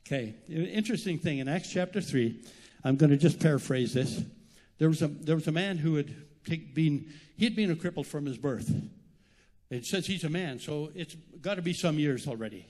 Okay, 0.06 0.36
interesting 0.48 1.18
thing 1.18 1.38
in 1.38 1.48
Acts 1.48 1.70
chapter 1.70 2.00
three. 2.00 2.44
I'm 2.84 2.96
going 2.96 3.10
to 3.10 3.16
just 3.16 3.40
paraphrase 3.40 3.92
this. 3.92 4.22
There 4.78 4.88
was 4.88 5.02
a 5.02 5.08
there 5.08 5.34
was 5.34 5.48
a 5.48 5.52
man 5.52 5.78
who 5.78 5.96
had 5.96 6.14
take, 6.44 6.74
been 6.74 7.12
he 7.36 7.44
had 7.44 7.56
been 7.56 7.72
a 7.72 7.74
cripple 7.74 8.06
from 8.06 8.26
his 8.26 8.38
birth. 8.38 8.72
It 9.70 9.84
says 9.84 10.06
he's 10.06 10.22
a 10.22 10.28
man, 10.28 10.60
so 10.60 10.92
it's 10.94 11.16
got 11.40 11.56
to 11.56 11.62
be 11.62 11.72
some 11.72 11.98
years 11.98 12.28
already. 12.28 12.66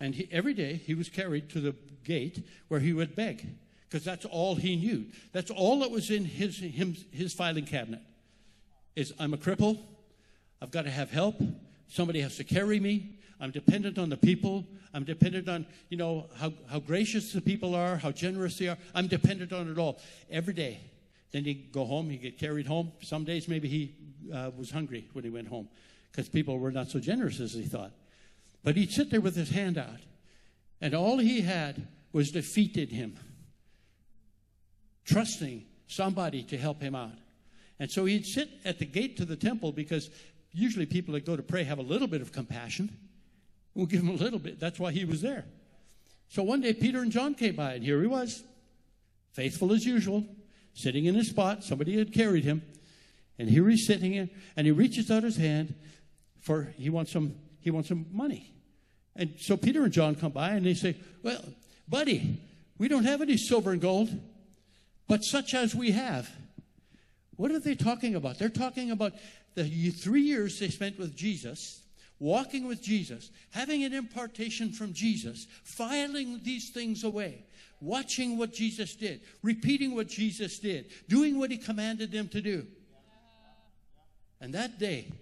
And 0.00 0.14
he, 0.14 0.28
every 0.30 0.54
day 0.54 0.74
he 0.74 0.94
was 0.94 1.08
carried 1.08 1.48
to 1.50 1.60
the 1.60 1.74
gate 2.04 2.46
where 2.68 2.80
he 2.80 2.92
would 2.92 3.16
beg, 3.16 3.46
because 3.88 4.04
that's 4.04 4.24
all 4.24 4.54
he 4.54 4.76
knew. 4.76 5.06
That's 5.32 5.50
all 5.50 5.80
that 5.80 5.90
was 5.90 6.10
in 6.10 6.24
his, 6.24 6.58
him, 6.58 6.96
his 7.10 7.32
filing 7.32 7.66
cabinet. 7.66 8.00
Is 8.94 9.12
I'm 9.18 9.34
a 9.34 9.36
cripple. 9.36 9.78
I've 10.60 10.70
got 10.70 10.82
to 10.82 10.90
have 10.90 11.10
help. 11.10 11.40
Somebody 11.88 12.20
has 12.20 12.36
to 12.36 12.44
carry 12.44 12.80
me. 12.80 13.18
I'm 13.40 13.50
dependent 13.50 13.98
on 13.98 14.08
the 14.08 14.16
people. 14.16 14.64
I'm 14.92 15.04
dependent 15.04 15.48
on, 15.48 15.66
you 15.90 15.96
know, 15.96 16.26
how, 16.36 16.52
how 16.68 16.80
gracious 16.80 17.32
the 17.32 17.40
people 17.40 17.74
are, 17.74 17.96
how 17.96 18.10
generous 18.10 18.58
they 18.58 18.68
are. 18.68 18.78
I'm 18.94 19.06
dependent 19.06 19.52
on 19.52 19.70
it 19.70 19.78
all 19.78 20.00
every 20.30 20.54
day. 20.54 20.80
Then 21.30 21.44
he'd 21.44 21.72
go 21.72 21.84
home, 21.84 22.08
he'd 22.10 22.22
get 22.22 22.38
carried 22.38 22.66
home. 22.66 22.92
Some 23.02 23.24
days 23.24 23.48
maybe 23.48 23.68
he 23.68 23.94
uh, 24.32 24.50
was 24.56 24.70
hungry 24.70 25.06
when 25.12 25.24
he 25.24 25.30
went 25.30 25.48
home 25.48 25.68
because 26.10 26.28
people 26.28 26.58
were 26.58 26.72
not 26.72 26.88
so 26.88 26.98
generous 26.98 27.38
as 27.38 27.52
he 27.52 27.62
thought. 27.62 27.92
But 28.68 28.76
he'd 28.76 28.92
sit 28.92 29.10
there 29.10 29.22
with 29.22 29.34
his 29.34 29.48
hand 29.48 29.78
out, 29.78 30.00
and 30.78 30.92
all 30.92 31.16
he 31.16 31.40
had 31.40 31.88
was 32.12 32.30
defeated 32.30 32.90
him, 32.92 33.16
trusting 35.06 35.64
somebody 35.86 36.42
to 36.42 36.58
help 36.58 36.82
him 36.82 36.94
out. 36.94 37.16
And 37.78 37.90
so 37.90 38.04
he'd 38.04 38.26
sit 38.26 38.50
at 38.66 38.78
the 38.78 38.84
gate 38.84 39.16
to 39.16 39.24
the 39.24 39.36
temple 39.36 39.72
because 39.72 40.10
usually 40.52 40.84
people 40.84 41.14
that 41.14 41.24
go 41.24 41.34
to 41.34 41.42
pray 41.42 41.64
have 41.64 41.78
a 41.78 41.82
little 41.82 42.08
bit 42.08 42.20
of 42.20 42.30
compassion. 42.30 42.94
We'll 43.74 43.86
give 43.86 44.02
him 44.02 44.10
a 44.10 44.22
little 44.22 44.38
bit. 44.38 44.60
That's 44.60 44.78
why 44.78 44.92
he 44.92 45.06
was 45.06 45.22
there. 45.22 45.46
So 46.28 46.42
one 46.42 46.60
day 46.60 46.74
Peter 46.74 46.98
and 46.98 47.10
John 47.10 47.34
came 47.34 47.56
by, 47.56 47.72
and 47.72 47.82
here 47.82 48.02
he 48.02 48.06
was, 48.06 48.44
faithful 49.32 49.72
as 49.72 49.86
usual, 49.86 50.26
sitting 50.74 51.06
in 51.06 51.14
his 51.14 51.30
spot. 51.30 51.64
Somebody 51.64 51.96
had 51.96 52.12
carried 52.12 52.44
him. 52.44 52.60
And 53.38 53.48
here 53.48 53.66
he's 53.66 53.86
sitting 53.86 54.12
in, 54.12 54.28
and 54.58 54.66
he 54.66 54.72
reaches 54.72 55.10
out 55.10 55.22
his 55.22 55.38
hand 55.38 55.74
for 56.38 56.74
he 56.76 56.90
wants 56.90 57.12
some 57.12 57.34
he 57.60 57.70
wants 57.70 57.88
some 57.88 58.04
money. 58.12 58.52
And 59.18 59.34
so 59.38 59.56
Peter 59.56 59.82
and 59.82 59.92
John 59.92 60.14
come 60.14 60.30
by 60.30 60.50
and 60.50 60.64
they 60.64 60.74
say, 60.74 60.96
Well, 61.22 61.44
buddy, 61.88 62.40
we 62.78 62.86
don't 62.86 63.04
have 63.04 63.20
any 63.20 63.36
silver 63.36 63.72
and 63.72 63.80
gold, 63.80 64.08
but 65.08 65.24
such 65.24 65.52
as 65.52 65.74
we 65.74 65.90
have. 65.90 66.30
What 67.36 67.50
are 67.50 67.58
they 67.58 67.74
talking 67.74 68.14
about? 68.14 68.38
They're 68.38 68.48
talking 68.48 68.92
about 68.92 69.12
the 69.54 69.90
three 69.90 70.22
years 70.22 70.58
they 70.58 70.68
spent 70.68 70.98
with 70.98 71.16
Jesus, 71.16 71.82
walking 72.20 72.68
with 72.68 72.80
Jesus, 72.80 73.30
having 73.50 73.82
an 73.82 73.92
impartation 73.92 74.70
from 74.70 74.92
Jesus, 74.92 75.46
filing 75.64 76.40
these 76.44 76.70
things 76.70 77.02
away, 77.02 77.44
watching 77.80 78.38
what 78.38 78.52
Jesus 78.52 78.94
did, 78.94 79.20
repeating 79.42 79.96
what 79.96 80.06
Jesus 80.06 80.60
did, 80.60 80.86
doing 81.08 81.38
what 81.38 81.50
he 81.50 81.58
commanded 81.58 82.12
them 82.12 82.28
to 82.28 82.40
do. 82.40 82.66
And 84.40 84.54
that 84.54 84.78
day, 84.78 85.12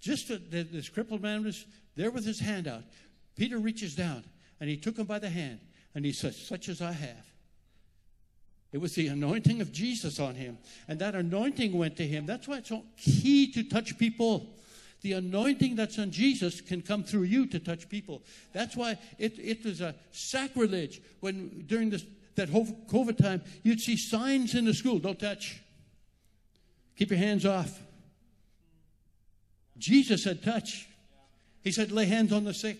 just 0.00 0.28
this 0.50 0.88
crippled 0.88 1.22
man 1.22 1.44
was 1.44 1.64
there 1.96 2.12
with 2.12 2.24
his 2.24 2.38
hand 2.38 2.68
out. 2.68 2.84
Peter 3.36 3.58
reaches 3.58 3.94
down 3.94 4.24
and 4.60 4.68
he 4.68 4.76
took 4.76 4.96
him 4.96 5.06
by 5.06 5.18
the 5.18 5.30
hand 5.30 5.60
and 5.94 6.04
he 6.04 6.12
says, 6.12 6.36
Such 6.36 6.68
as 6.68 6.80
I 6.82 6.92
have. 6.92 7.30
It 8.72 8.78
was 8.78 8.94
the 8.94 9.08
anointing 9.08 9.60
of 9.60 9.72
Jesus 9.72 10.20
on 10.20 10.36
him. 10.36 10.58
And 10.86 11.00
that 11.00 11.14
anointing 11.14 11.76
went 11.76 11.96
to 11.96 12.06
him. 12.06 12.26
That's 12.26 12.46
why 12.46 12.58
it's 12.58 12.68
so 12.68 12.84
key 12.96 13.50
to 13.52 13.64
touch 13.64 13.98
people. 13.98 14.54
The 15.02 15.14
anointing 15.14 15.76
that's 15.76 15.98
on 15.98 16.10
Jesus 16.10 16.60
can 16.60 16.82
come 16.82 17.02
through 17.02 17.22
you 17.22 17.46
to 17.46 17.58
touch 17.58 17.88
people. 17.88 18.22
That's 18.52 18.76
why 18.76 18.98
it, 19.18 19.38
it 19.38 19.64
was 19.64 19.80
a 19.80 19.94
sacrilege 20.12 21.00
when 21.20 21.64
during 21.66 21.90
this, 21.90 22.04
that 22.36 22.50
COVID 22.50 23.16
time, 23.16 23.42
you'd 23.62 23.80
see 23.80 23.96
signs 23.96 24.54
in 24.54 24.66
the 24.66 24.74
school 24.74 24.98
don't 24.98 25.18
touch, 25.18 25.60
keep 26.96 27.10
your 27.10 27.18
hands 27.18 27.46
off. 27.46 27.80
Jesus 29.78 30.22
said, 30.22 30.44
touch. 30.44 30.86
He 31.62 31.72
said, 31.72 31.90
lay 31.90 32.04
hands 32.04 32.32
on 32.32 32.44
the 32.44 32.54
sick. 32.54 32.78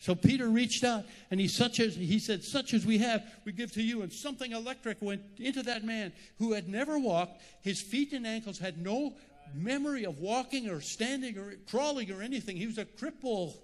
So 0.00 0.14
Peter 0.14 0.48
reached 0.48 0.82
out 0.82 1.04
and 1.30 1.38
he 1.38 1.46
such 1.46 1.78
as 1.78 1.94
he 1.94 2.18
said, 2.18 2.42
such 2.42 2.72
as 2.72 2.86
we 2.86 2.98
have, 2.98 3.22
we 3.44 3.52
give 3.52 3.70
to 3.72 3.82
you. 3.82 4.00
And 4.00 4.10
something 4.10 4.52
electric 4.52 5.00
went 5.02 5.20
into 5.38 5.62
that 5.64 5.84
man 5.84 6.12
who 6.38 6.54
had 6.54 6.68
never 6.68 6.98
walked. 6.98 7.42
His 7.60 7.82
feet 7.82 8.14
and 8.14 8.26
ankles 8.26 8.58
had 8.58 8.78
no 8.78 9.14
memory 9.54 10.04
of 10.04 10.18
walking 10.18 10.70
or 10.70 10.80
standing 10.80 11.36
or 11.36 11.54
crawling 11.68 12.10
or 12.10 12.22
anything. 12.22 12.56
He 12.56 12.66
was 12.66 12.78
a 12.78 12.86
cripple. 12.86 13.54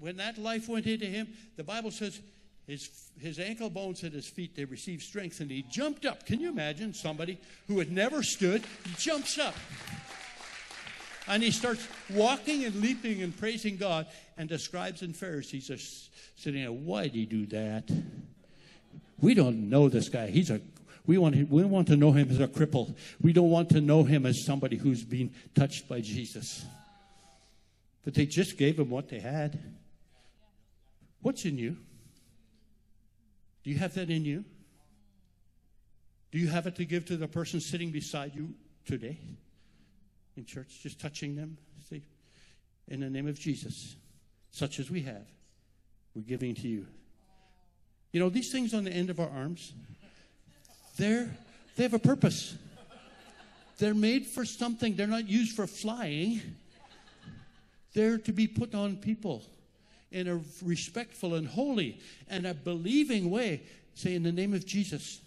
When 0.00 0.16
that 0.16 0.38
life 0.38 0.66
went 0.66 0.86
into 0.86 1.06
him, 1.06 1.28
the 1.56 1.64
Bible 1.64 1.90
says 1.90 2.20
his, 2.66 3.10
his 3.18 3.38
ankle 3.38 3.68
bones 3.68 4.02
and 4.02 4.14
his 4.14 4.26
feet, 4.26 4.56
they 4.56 4.64
received 4.64 5.02
strength 5.02 5.40
and 5.40 5.50
he 5.50 5.62
jumped 5.70 6.06
up. 6.06 6.24
Can 6.24 6.40
you 6.40 6.48
imagine 6.48 6.94
somebody 6.94 7.38
who 7.68 7.80
had 7.80 7.92
never 7.92 8.22
stood 8.22 8.64
jumps 8.96 9.38
up? 9.38 9.54
And 11.26 11.42
he 11.42 11.50
starts 11.50 11.86
walking 12.10 12.64
and 12.64 12.74
leaping 12.82 13.22
and 13.22 13.36
praising 13.36 13.76
God. 13.76 14.06
And 14.36 14.48
the 14.48 14.58
scribes 14.58 15.02
and 15.02 15.16
Pharisees 15.16 15.70
are 15.70 15.78
sitting 16.36 16.62
there, 16.62 16.72
why 16.72 17.04
did 17.04 17.14
he 17.14 17.26
do 17.26 17.46
that? 17.46 17.90
We 19.20 19.34
don't 19.34 19.70
know 19.70 19.88
this 19.88 20.08
guy. 20.08 20.26
He's 20.26 20.50
a 20.50 20.60
we 21.06 21.18
want, 21.18 21.50
we 21.50 21.64
want 21.64 21.88
to 21.88 21.96
know 21.96 22.12
him 22.12 22.30
as 22.30 22.40
a 22.40 22.48
cripple. 22.48 22.96
We 23.20 23.32
don't 23.32 23.50
want 23.50 23.68
to 23.70 23.80
know 23.80 24.04
him 24.04 24.24
as 24.24 24.44
somebody 24.44 24.76
who's 24.76 25.04
been 25.04 25.34
touched 25.54 25.86
by 25.86 26.00
Jesus. 26.00 26.64
But 28.04 28.14
they 28.14 28.26
just 28.26 28.56
gave 28.56 28.78
him 28.78 28.90
what 28.90 29.08
they 29.08 29.20
had. 29.20 29.58
What's 31.20 31.44
in 31.44 31.58
you? 31.58 31.76
Do 33.64 33.70
you 33.70 33.78
have 33.78 33.94
that 33.94 34.10
in 34.10 34.24
you? 34.24 34.44
Do 36.32 36.38
you 36.38 36.48
have 36.48 36.66
it 36.66 36.76
to 36.76 36.84
give 36.84 37.04
to 37.06 37.16
the 37.16 37.28
person 37.28 37.60
sitting 37.60 37.90
beside 37.90 38.34
you 38.34 38.54
today? 38.86 39.18
In 40.36 40.44
church, 40.44 40.80
just 40.82 41.00
touching 41.00 41.36
them. 41.36 41.56
See, 41.88 42.02
in 42.88 43.00
the 43.00 43.10
name 43.10 43.26
of 43.26 43.38
Jesus, 43.38 43.96
such 44.50 44.78
as 44.78 44.90
we 44.90 45.02
have, 45.02 45.26
we're 46.14 46.22
giving 46.22 46.54
to 46.54 46.68
you. 46.68 46.86
You 48.12 48.20
know, 48.20 48.28
these 48.28 48.52
things 48.52 48.74
on 48.74 48.84
the 48.84 48.92
end 48.92 49.10
of 49.10 49.18
our 49.18 49.28
arms, 49.28 49.72
they're, 50.96 51.36
they 51.76 51.82
have 51.82 51.94
a 51.94 51.98
purpose. 51.98 52.56
They're 53.78 53.94
made 53.94 54.26
for 54.26 54.44
something. 54.44 54.94
They're 54.94 55.06
not 55.06 55.28
used 55.28 55.56
for 55.56 55.66
flying. 55.66 56.40
They're 57.92 58.18
to 58.18 58.32
be 58.32 58.46
put 58.46 58.74
on 58.74 58.96
people 58.96 59.42
in 60.12 60.28
a 60.28 60.40
respectful 60.62 61.34
and 61.34 61.46
holy 61.46 61.98
and 62.28 62.46
a 62.46 62.54
believing 62.54 63.30
way. 63.30 63.62
Say, 63.94 64.14
in 64.14 64.22
the 64.22 64.32
name 64.32 64.54
of 64.54 64.64
Jesus. 64.64 65.20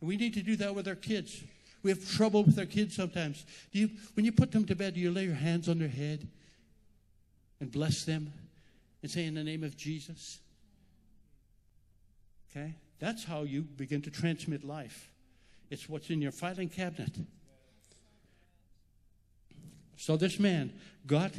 We 0.00 0.16
need 0.16 0.34
to 0.34 0.42
do 0.42 0.56
that 0.56 0.74
with 0.74 0.88
our 0.88 0.94
kids. 0.94 1.42
We 1.86 1.92
have 1.92 2.16
trouble 2.16 2.42
with 2.42 2.58
our 2.58 2.66
kids 2.66 2.96
sometimes. 2.96 3.46
Do 3.70 3.78
you, 3.78 3.90
when 4.14 4.26
you 4.26 4.32
put 4.32 4.50
them 4.50 4.64
to 4.64 4.74
bed, 4.74 4.94
do 4.94 5.00
you 5.00 5.12
lay 5.12 5.22
your 5.22 5.36
hands 5.36 5.68
on 5.68 5.78
their 5.78 5.86
head 5.86 6.26
and 7.60 7.70
bless 7.70 8.02
them 8.02 8.32
and 9.02 9.08
say, 9.08 9.24
In 9.24 9.34
the 9.34 9.44
name 9.44 9.62
of 9.62 9.76
Jesus? 9.76 10.40
Okay? 12.50 12.74
That's 12.98 13.22
how 13.22 13.42
you 13.42 13.62
begin 13.62 14.02
to 14.02 14.10
transmit 14.10 14.64
life. 14.64 15.12
It's 15.70 15.88
what's 15.88 16.10
in 16.10 16.20
your 16.20 16.32
filing 16.32 16.70
cabinet. 16.70 17.12
So 19.96 20.16
this 20.16 20.40
man 20.40 20.72
got 21.06 21.34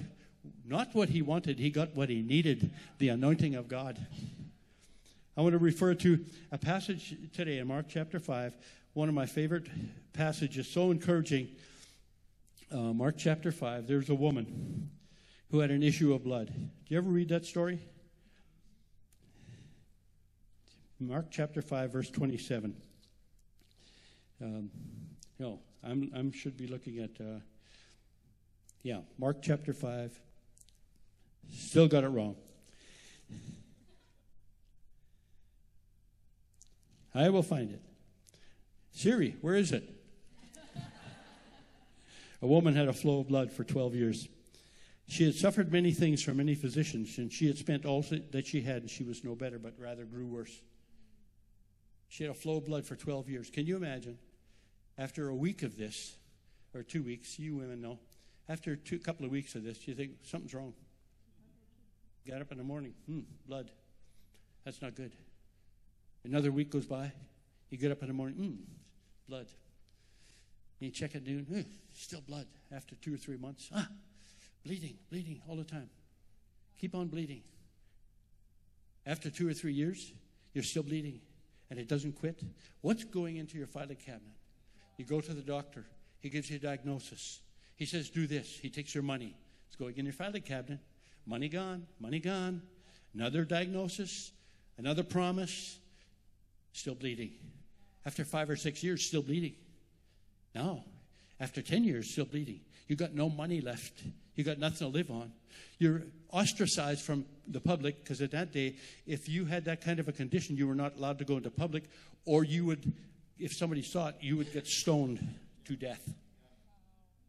not 0.66 0.96
what 0.96 1.10
he 1.10 1.22
wanted, 1.22 1.60
he 1.60 1.70
got 1.70 1.94
what 1.94 2.08
he 2.08 2.22
needed 2.22 2.72
the 3.00 3.10
anointing 3.10 3.56
of 3.56 3.68
God. 3.68 3.98
I 5.38 5.42
want 5.42 5.54
to 5.54 5.60
refer 5.60 5.94
to 5.94 6.26
a 6.52 6.58
passage 6.58 7.16
today 7.32 7.60
in 7.60 7.68
Mark 7.68 7.86
chapter 7.88 8.20
5 8.20 8.58
one 8.94 9.08
of 9.08 9.14
my 9.14 9.28
favorite 9.28 9.68
passages, 10.12 10.68
so 10.68 10.90
encouraging. 10.90 11.50
Uh, 12.72 12.92
Mark 12.94 13.16
chapter 13.16 13.52
5, 13.52 13.86
there's 13.86 14.10
a 14.10 14.16
woman 14.16 14.90
who 15.52 15.60
had 15.60 15.70
an 15.70 15.84
issue 15.84 16.16
of 16.16 16.24
blood. 16.24 16.48
Do 16.48 16.64
you 16.88 16.98
ever 16.98 17.08
read 17.08 17.30
that 17.30 17.46
story? 17.46 17.80
Mark 21.00 21.28
chapter 21.30 21.62
5, 21.62 21.94
verse 21.94 22.10
27. 22.10 22.76
Um, 24.42 24.72
no, 25.38 25.60
I'm, 25.84 26.12
I'm 26.16 26.32
should 26.32 26.58
be 26.58 26.66
looking 26.66 26.98
at, 26.98 27.12
uh, 27.22 27.40
yeah, 28.82 29.02
Mark 29.20 29.44
chapter 29.44 29.74
5. 29.74 30.20
Still 31.54 31.88
got 31.88 32.04
it 32.04 32.10
wrong. 32.10 32.36
I 37.14 37.30
will 37.30 37.44
find 37.44 37.72
it. 37.72 37.82
Siri, 38.92 39.36
where 39.42 39.56
is 39.56 39.72
it? 39.72 39.90
a 42.42 42.48
woman 42.48 42.76
had 42.76 42.88
a 42.88 42.94
flow 42.94 43.20
of 43.20 43.28
blood 43.28 43.52
for 43.52 43.64
12 43.64 43.96
years. 43.96 44.28
She 45.08 45.24
had 45.24 45.36
suffered 45.36 45.72
many 45.72 45.92
things 45.92 46.22
from 46.22 46.38
many 46.38 46.56
physicians, 46.56 47.18
and 47.18 47.32
she 47.32 47.48
had 47.48 47.58
spent 47.58 47.86
all 47.86 48.04
that 48.32 48.46
she 48.46 48.62
had, 48.62 48.82
and 48.82 48.90
she 48.90 49.04
was 49.04 49.24
no 49.24 49.36
better, 49.36 49.58
but 49.58 49.74
rather 49.80 50.04
grew 50.04 50.26
worse. 50.26 50.62
She 52.10 52.24
had 52.24 52.32
a 52.32 52.36
flow 52.36 52.58
of 52.58 52.66
blood 52.66 52.86
for 52.86 52.96
12 52.96 53.30
years. 53.30 53.50
Can 53.50 53.66
you 53.66 53.78
imagine? 53.78 54.18
After 54.98 55.30
a 55.30 55.36
week 55.36 55.64
of 55.64 55.78
this, 55.78 56.18
or 56.74 56.84
two 56.84 57.04
weeks, 57.04 57.40
you 57.40 57.56
women 57.56 57.82
know, 57.82 58.00
after 58.50 58.74
a 58.74 58.98
couple 58.98 59.26
of 59.26 59.32
weeks 59.32 59.56
of 59.56 59.64
this, 59.64 59.88
you 59.88 59.94
think 59.94 60.12
something's 60.24 60.54
wrong. 60.54 60.74
Got 62.28 62.42
up 62.42 62.52
in 62.52 62.58
the 62.58 62.64
morning, 62.64 62.94
hmm, 63.06 63.22
blood. 63.48 63.72
That's 64.66 64.82
not 64.82 64.96
good. 64.96 65.14
Another 66.28 66.52
week 66.52 66.70
goes 66.70 66.86
by, 66.86 67.10
you 67.70 67.78
get 67.78 67.90
up 67.90 68.02
in 68.02 68.10
the 68.10 68.14
morning, 68.14 68.36
hmm, 68.36 68.56
blood. 69.30 69.48
You 70.80 70.92
check 70.92 71.16
at 71.16 71.26
noon, 71.26 71.48
eh, 71.56 71.64
still 71.94 72.20
blood 72.20 72.48
after 72.70 72.96
two 72.96 73.14
or 73.14 73.18
three 73.18 73.38
months. 73.38 73.70
Ah, 73.74 73.88
bleeding, 74.66 74.98
bleeding 75.10 75.42
all 75.48 75.56
the 75.56 75.64
time. 75.64 75.90
Keep 76.82 76.96
on 76.96 77.08
bleeding. 77.08 77.44
After 79.06 79.30
two 79.30 79.48
or 79.48 79.54
three 79.54 79.72
years, 79.72 80.12
you're 80.54 80.66
still 80.66 80.84
bleeding 80.84 81.22
and 81.70 81.80
it 81.80 81.88
doesn't 81.88 82.20
quit. 82.20 82.42
What's 82.82 83.06
going 83.06 83.38
into 83.38 83.58
your 83.58 83.68
filing 83.68 83.96
cabinet? 83.96 84.36
You 84.98 85.06
go 85.06 85.22
to 85.22 85.34
the 85.34 85.42
doctor, 85.42 85.86
he 86.20 86.28
gives 86.28 86.50
you 86.50 86.58
a 86.58 86.60
diagnosis. 86.60 87.40
He 87.78 87.86
says, 87.86 88.10
Do 88.10 88.28
this. 88.28 88.60
He 88.62 88.70
takes 88.70 88.94
your 88.94 89.04
money. 89.04 89.34
It's 89.68 89.78
going 89.78 89.98
in 89.98 90.04
your 90.04 90.14
filing 90.14 90.42
cabinet. 90.42 90.80
Money 91.26 91.48
gone, 91.48 91.88
money 92.02 92.20
gone. 92.20 92.62
Another 93.14 93.46
diagnosis, 93.46 94.34
another 94.78 95.04
promise, 95.04 95.80
still 96.78 96.96
bleeding. 96.96 97.32
After 98.06 98.24
five 98.24 98.50
or 98.50 98.56
six 98.56 98.84
years, 98.84 99.06
still 99.06 99.24
bleeding. 99.24 99.56
Now, 100.54 100.84
after 101.40 101.62
10 101.62 101.84
years, 101.84 102.12
still 102.12 102.26
bleeding. 102.26 102.62
You 102.88 102.96
got 102.96 103.14
no 103.14 103.30
money 103.30 103.62
left. 103.62 104.04
You 104.36 104.44
got 104.44 104.60
nothing 104.60 104.78
to 104.78 104.88
live 104.88 105.10
on. 105.10 105.32
You're 105.80 106.04
ostracized 106.32 107.02
from 107.02 107.26
the 107.48 107.60
public 107.60 108.04
because 108.04 108.22
at 108.22 108.32
that 108.32 108.54
day, 108.54 108.76
if 109.06 109.28
you 109.28 109.46
had 109.46 109.66
that 109.66 109.82
kind 109.82 110.00
of 110.00 110.08
a 110.08 110.12
condition, 110.12 110.56
you 110.56 110.68
were 110.68 110.76
not 110.76 110.96
allowed 110.98 111.20
to 111.20 111.26
go 111.26 111.38
into 111.38 111.50
public, 111.50 111.84
or 112.26 112.44
you 112.44 112.66
would, 112.66 112.94
if 113.40 113.54
somebody 113.54 113.82
saw 113.82 114.10
it, 114.10 114.16
you 114.22 114.38
would 114.38 114.54
get 114.54 114.68
stoned 114.68 115.20
to 115.66 115.76
death. 115.76 116.08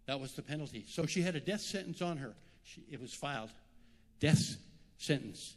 That 0.06 0.20
was 0.20 0.32
the 0.32 0.42
penalty. 0.42 0.84
So 0.88 1.06
she 1.06 1.22
had 1.22 1.34
a 1.36 1.40
death 1.40 1.60
sentence 1.60 2.02
on 2.02 2.18
her. 2.18 2.34
She, 2.64 2.82
it 2.90 3.00
was 3.00 3.14
filed. 3.14 3.50
Death 4.20 4.56
sentence. 4.98 5.56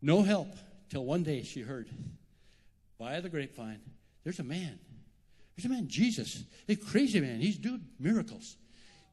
No 0.00 0.22
help 0.22 0.54
till 0.88 1.04
one 1.04 1.22
day 1.22 1.42
she 1.42 1.62
heard 1.62 1.88
via 3.00 3.20
the 3.22 3.30
grapevine, 3.30 3.80
there's 4.22 4.38
a 4.38 4.44
man. 4.44 4.78
There's 5.56 5.64
a 5.64 5.74
man, 5.74 5.88
Jesus, 5.88 6.44
a 6.68 6.76
crazy 6.76 7.18
man. 7.20 7.40
He's 7.40 7.56
doing 7.56 7.80
miracles. 7.98 8.56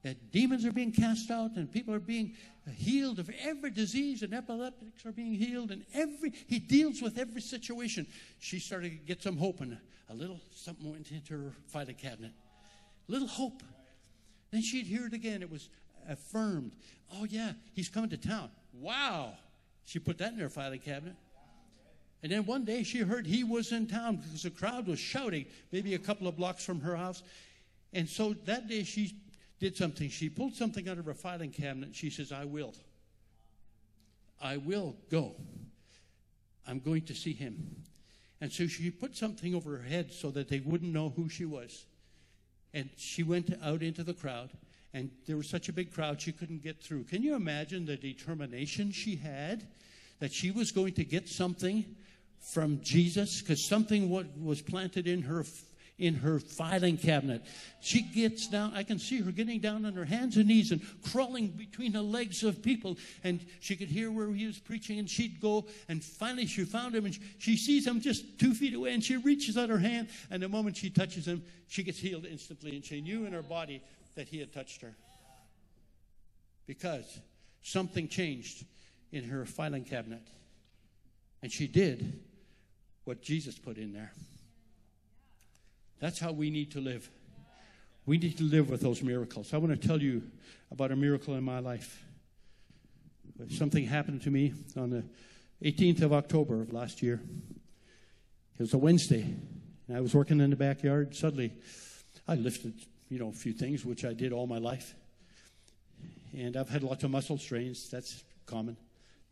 That 0.04 0.32
demons 0.32 0.64
are 0.66 0.72
being 0.72 0.92
cast 0.92 1.32
out 1.32 1.56
and 1.56 1.72
people 1.72 1.94
are 1.94 2.00
being 2.00 2.36
healed 2.76 3.18
of 3.18 3.32
every 3.42 3.72
disease 3.72 4.22
and 4.22 4.34
epileptics 4.34 5.06
are 5.06 5.12
being 5.12 5.34
healed 5.34 5.72
and 5.72 5.86
every 5.94 6.34
he 6.48 6.60
deals 6.60 7.02
with 7.02 7.18
every 7.18 7.42
situation. 7.42 8.06
She 8.40 8.60
started 8.60 8.90
to 8.92 8.98
get 8.98 9.24
some 9.24 9.38
hope 9.38 9.60
and 9.62 9.78
a 10.10 10.14
little 10.14 10.40
something 10.54 10.90
went 10.92 11.12
into 11.12 11.34
her 11.34 11.52
filing 11.68 11.96
cabinet. 11.96 12.32
Little 13.08 13.28
hope. 13.28 13.64
Then 14.52 14.62
she'd 14.62 14.86
hear 14.86 15.08
it 15.08 15.14
again. 15.14 15.42
It 15.42 15.50
was 15.50 15.70
affirmed. 16.08 16.74
Oh, 17.14 17.26
yeah, 17.26 17.54
he's 17.74 17.90
coming 17.90 18.10
to 18.12 18.18
town. 18.18 18.50
Wow. 18.74 19.34
She 19.86 20.00
put 20.00 20.18
that 20.20 20.34
in 20.34 20.40
her 20.40 20.50
filing 20.50 20.80
cabinet. 20.80 21.16
And 22.24 22.32
then 22.32 22.46
one 22.46 22.66
day 22.66 22.84
she 22.84 23.00
heard 23.00 23.28
he 23.28 23.44
was 23.44 23.72
in 23.72 23.88
town 23.88 24.18
because 24.18 24.44
the 24.44 24.50
crowd 24.50 24.88
was 24.88 25.00
shouting, 25.00 25.46
maybe 25.72 25.94
a 25.94 26.00
couple 26.00 26.28
of 26.28 26.36
blocks 26.36 26.66
from 26.66 26.82
her 26.82 26.96
house. 26.96 27.22
And 27.94 28.10
so 28.10 28.34
that 28.46 28.68
day 28.68 28.84
she 28.84 29.16
did 29.60 29.78
something. 29.78 30.10
She 30.10 30.30
pulled 30.30 30.56
something 30.56 30.90
out 30.90 30.98
of 30.98 31.06
her 31.06 31.14
filing 31.14 31.52
cabinet. 31.52 31.96
She 31.96 32.10
says, 32.10 32.32
I 32.32 32.46
will. 32.46 32.74
I 34.42 34.58
will 34.58 34.96
go. 35.10 35.36
I'm 36.68 36.80
going 36.80 37.04
to 37.04 37.16
see 37.16 37.34
him. 37.34 37.84
And 38.42 38.52
so 38.52 38.68
she 38.68 38.92
put 38.92 39.16
something 39.16 39.56
over 39.56 39.78
her 39.78 39.84
head 39.84 40.12
so 40.12 40.30
that 40.32 40.50
they 40.50 40.60
wouldn't 40.60 40.94
know 40.94 41.10
who 41.16 41.30
she 41.30 41.46
was. 41.46 41.86
And 42.74 42.90
she 42.98 43.24
went 43.24 43.58
out 43.64 43.82
into 43.82 44.04
the 44.04 44.14
crowd, 44.14 44.52
and 44.94 45.10
there 45.26 45.38
was 45.38 45.50
such 45.50 45.70
a 45.70 45.74
big 45.74 45.92
crowd 45.92 46.22
she 46.22 46.32
couldn't 46.32 46.62
get 46.62 46.82
through. 46.84 47.06
Can 47.06 47.24
you 47.24 47.36
imagine 47.36 47.86
the 47.86 47.98
determination 47.98 48.92
she 48.92 49.16
had 49.16 49.66
that 50.20 50.32
she 50.32 50.52
was 50.52 50.72
going 50.72 50.94
to 50.94 51.04
get 51.04 51.28
something 51.28 51.86
from 52.40 52.82
Jesus? 52.82 53.42
Because 53.42 53.68
something 53.68 54.10
was 54.44 54.62
planted 54.62 55.08
in 55.08 55.22
her 55.24 55.44
in 56.00 56.14
her 56.14 56.40
filing 56.40 56.98
cabinet. 56.98 57.42
She 57.80 58.02
gets 58.02 58.48
down, 58.48 58.74
I 58.76 58.84
can 58.84 59.00
see 59.00 59.20
her 59.22 59.32
getting 59.32 59.60
down 59.60 59.86
on 59.86 59.94
her 59.94 60.06
hands 60.06 60.38
and 60.38 60.48
knees 60.48 60.72
and 60.72 60.82
crawling 61.12 61.48
between 61.48 61.92
the 61.92 62.04
legs 62.04 62.44
of 62.44 62.62
people. 62.62 62.98
And 63.24 63.44
she 63.60 63.76
could 63.76 63.88
hear 63.88 64.12
where 64.12 64.32
he 64.32 64.46
was 64.46 64.60
preaching, 64.60 65.00
and 65.00 65.10
she'd 65.10 65.42
go. 65.42 65.66
And 65.90 66.04
finally, 66.04 66.46
she 66.46 66.66
found 66.66 66.96
him, 66.96 67.06
and 67.06 67.18
she 67.40 67.58
sees 67.58 67.88
him 67.88 68.00
just 68.00 68.40
two 68.40 68.54
feet 68.54 68.76
away, 68.76 68.94
and 68.94 69.04
she 69.04 69.18
reaches 69.18 69.58
out 69.58 69.70
her 69.70 69.80
hand. 69.80 70.10
And 70.30 70.44
the 70.44 70.50
moment 70.50 70.78
she 70.78 70.90
touches 70.90 71.28
him, 71.28 71.44
she 71.68 71.84
gets 71.84 71.98
healed 71.98 72.26
instantly. 72.26 72.76
And 72.76 72.86
she 72.86 73.02
knew 73.02 73.26
in 73.26 73.34
her 73.34 73.42
body 73.42 73.82
that 74.16 74.28
he 74.28 74.40
had 74.40 74.54
touched 74.54 74.82
her. 74.82 74.96
Because 76.68 77.20
something 77.64 78.08
changed 78.08 78.66
in 79.12 79.24
her 79.24 79.46
filing 79.46 79.84
cabinet. 79.84 80.22
And 81.42 81.52
she 81.52 81.68
did 81.68 82.20
what 83.08 83.22
Jesus 83.22 83.58
put 83.58 83.78
in 83.78 83.94
there. 83.94 84.12
That's 86.00 86.20
how 86.20 86.34
we 86.34 86.50
need 86.50 86.72
to 86.74 86.82
live. 86.82 87.10
We 88.06 88.18
need 88.18 88.38
to 88.38 88.44
live 88.44 88.70
with 88.70 88.82
those 88.82 89.02
miracles. 89.02 89.54
I 89.54 89.58
want 89.58 89.80
to 89.80 89.88
tell 89.88 90.02
you 90.02 90.24
about 90.72 90.92
a 90.92 90.96
miracle 90.96 91.36
in 91.36 91.44
my 91.44 91.60
life. 91.60 92.04
Something 93.50 93.86
happened 93.86 94.24
to 94.24 94.32
me 94.32 94.54
on 94.76 94.90
the 94.90 95.04
18th 95.64 96.02
of 96.02 96.14
October 96.14 96.62
of 96.62 96.74
last 96.74 97.02
year. 97.02 97.22
It 98.60 98.62
was 98.62 98.74
a 98.74 98.78
Wednesday, 98.78 99.24
and 99.88 99.98
I 99.98 100.02
was 100.02 100.14
working 100.14 100.42
in 100.42 100.50
the 100.50 100.56
backyard. 100.56 101.16
Suddenly, 101.16 101.54
I 102.28 102.36
lifted, 102.36 102.74
you 103.10 103.20
know, 103.20 103.30
a 103.30 103.34
few 103.34 103.54
things, 103.54 103.86
which 103.86 104.04
I 104.04 104.14
did 104.14 104.34
all 104.34 104.48
my 104.48 104.58
life. 104.58 104.96
And 106.36 106.58
I've 106.58 106.70
had 106.70 106.84
lots 106.84 107.04
of 107.04 107.12
muscle 107.12 107.38
strains. 107.38 107.90
That's 107.90 108.24
common. 108.46 108.76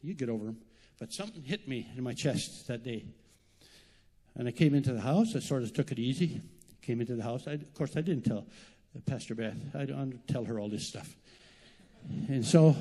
You 0.02 0.14
get 0.14 0.30
over 0.30 0.46
them. 0.46 0.58
But 0.98 1.12
something 1.12 1.44
hit 1.44 1.68
me 1.68 1.92
in 1.98 2.04
my 2.04 2.14
chest 2.14 2.68
that 2.68 2.84
day. 2.84 3.06
And 4.36 4.48
I 4.48 4.52
came 4.52 4.76
into 4.76 4.94
the 4.94 5.02
house. 5.02 5.36
I 5.36 5.40
sort 5.40 5.64
of 5.64 5.74
took 5.74 5.92
it 5.92 6.00
easy 6.00 6.42
came 6.86 7.02
into 7.02 7.16
the 7.16 7.24
house. 7.24 7.48
I, 7.48 7.54
of 7.54 7.74
course, 7.74 7.98
I 7.98 8.02
didn't 8.02 8.26
tell 8.26 8.46
Pastor 9.06 9.34
Beth. 9.36 9.58
I 9.74 9.86
don't 9.86 10.26
tell 10.28 10.46
her 10.46 10.60
all 10.60 10.70
this 10.70 10.88
stuff. 10.88 11.16
And 12.28 12.46
so 12.46 12.76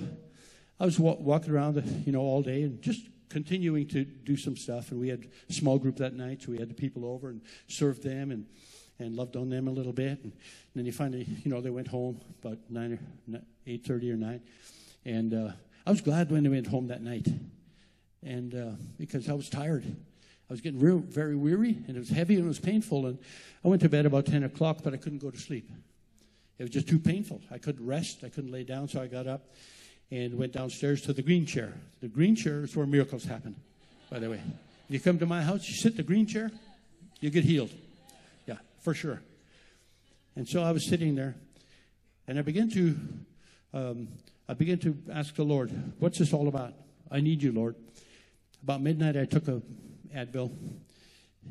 I 0.79 0.85
was 0.85 0.99
wa- 0.99 1.17
walking 1.19 1.53
around, 1.53 1.83
you 2.05 2.13
know, 2.13 2.21
all 2.21 2.43
day 2.43 2.63
and 2.63 2.83
just 2.83 3.01
continuing 3.31 3.89
to 3.89 4.05
do 4.05 4.37
some 4.37 4.57
stuff. 4.57 4.91
And 4.91 5.01
we 5.01 5.09
had 5.09 5.27
a 5.49 5.53
small 5.53 5.79
group 5.79 5.97
that 5.97 6.15
night, 6.15 6.43
so 6.43 6.53
we 6.53 6.59
had 6.59 6.69
the 6.69 6.75
people 6.75 7.07
over 7.07 7.31
and 7.31 7.41
served 7.67 8.03
them 8.03 8.31
and, 8.31 8.47
and 8.99 9.17
loved 9.17 9.37
on 9.37 9.49
them 9.49 9.67
a 9.69 9.71
little 9.71 9.95
bit. 9.95 10.23
And, 10.23 10.33
and 10.33 10.75
then 10.75 10.85
you 10.85 10.93
finally, 10.93 11.27
you 11.43 11.51
know, 11.51 11.63
they 11.63 11.71
went 11.71 11.89
home 11.89 12.21
about 12.43 12.59
nine 12.69 12.99
or 13.33 13.41
eight 13.67 13.87
thirty 13.87 14.11
or 14.11 14.17
nine, 14.17 14.43
and 15.07 15.33
uh, 15.33 15.53
I 15.87 15.91
was 15.91 16.03
glad 16.03 16.31
when 16.31 16.43
they 16.43 16.51
went 16.51 16.67
home 16.67 16.89
that 16.89 17.03
night, 17.03 17.27
and 18.23 18.55
uh, 18.55 18.71
because 18.99 19.29
I 19.29 19.33
was 19.33 19.49
tired. 19.49 19.85
I 20.55 20.57
was 20.57 20.61
getting 20.61 20.79
real, 20.79 20.99
very 20.99 21.35
weary, 21.35 21.83
and 21.89 21.97
it 21.97 21.99
was 21.99 22.11
heavy 22.11 22.37
and 22.37 22.45
it 22.45 22.47
was 22.47 22.61
painful. 22.61 23.07
And 23.07 23.19
I 23.65 23.67
went 23.67 23.83
to 23.83 23.89
bed 23.89 24.07
about 24.07 24.27
10 24.27 24.45
o'clock, 24.45 24.85
but 24.85 24.95
I 24.95 24.99
couldn't 24.99 25.19
go 25.19 25.29
to 25.33 25.37
sleep. 25.37 25.69
It 26.61 26.63
was 26.63 26.71
just 26.71 26.87
too 26.87 27.01
painful. 27.01 27.41
I 27.51 27.59
couldn't 27.59 27.85
rest. 27.85 28.23
I 28.23 28.29
couldn't 28.29 28.53
lay 28.53 28.63
down, 28.63 28.87
so 28.87 29.03
I 29.03 29.09
got 29.09 29.27
up 29.27 29.49
and 30.13 30.39
went 30.39 30.53
downstairs 30.53 31.03
to 31.03 31.13
the 31.13 31.23
green 31.23 31.45
chair. 31.45 31.73
The 32.03 32.07
green 32.07 32.37
chair 32.37 32.63
is 32.63 32.77
where 32.77 32.87
miracles 32.87 33.25
happen, 33.25 33.57
by 34.09 34.21
the 34.21 34.31
way. 34.31 34.41
You 34.89 35.01
come 35.01 35.19
to 35.19 35.27
my 35.27 35.43
house, 35.43 35.69
you 35.69 35.75
sit 35.75 35.95
in 35.95 35.97
the 35.97 36.05
green 36.05 36.25
chair, 36.25 36.53
you 37.19 37.31
get 37.31 37.43
healed. 37.43 37.73
Yeah, 38.47 38.59
for 38.81 38.95
sure. 38.95 39.23
And 40.37 40.47
so 40.47 40.63
I 40.63 40.71
was 40.71 40.89
sitting 40.89 41.17
there, 41.17 41.35
and 42.29 42.39
I 42.39 42.43
began 42.43 42.71
to, 42.71 42.97
um, 43.73 44.07
I 44.49 44.55
began 44.55 44.79
to 44.79 44.97
ask 45.13 45.35
the 45.35 45.43
Lord, 45.43 45.73
"What's 45.99 46.21
this 46.21 46.33
all 46.33 46.47
about? 46.47 46.75
I 47.11 47.21
need 47.21 47.43
you, 47.43 47.51
Lord." 47.51 47.75
About 48.63 48.83
midnight, 48.83 49.17
I 49.17 49.25
took 49.25 49.49
a 49.49 49.61
Advil. 50.15 50.53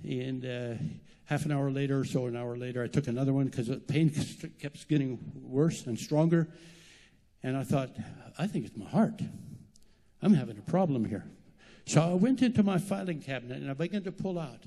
And 0.04 0.46
uh, 0.46 0.82
half 1.26 1.46
an 1.46 1.52
hour 1.52 1.70
later, 1.70 2.00
or 2.00 2.06
so 2.06 2.26
an 2.26 2.36
hour 2.36 2.58
later, 2.58 2.84
I 2.84 2.88
took 2.88 3.08
another 3.08 3.34
one 3.34 3.46
because 3.46 3.68
the 3.68 3.78
pain 3.78 4.12
kept 4.60 4.88
getting 4.88 5.20
worse 5.44 5.86
and 5.86 5.98
stronger. 6.00 6.48
And 7.44 7.58
I 7.58 7.64
thought, 7.64 7.92
I 8.38 8.48
think 8.48 8.66
it's 8.66 8.78
my 8.78 8.88
heart. 8.88 9.22
I'm 10.22 10.34
having 10.34 10.58
a 10.58 10.72
problem 10.72 11.06
here. 11.06 11.26
So 11.86 12.02
I 12.02 12.14
went 12.14 12.42
into 12.42 12.64
my 12.64 12.78
filing 12.78 13.22
cabinet 13.22 13.58
and 13.58 13.70
I 13.70 13.74
began 13.74 14.04
to 14.04 14.12
pull 14.12 14.40
out 14.40 14.64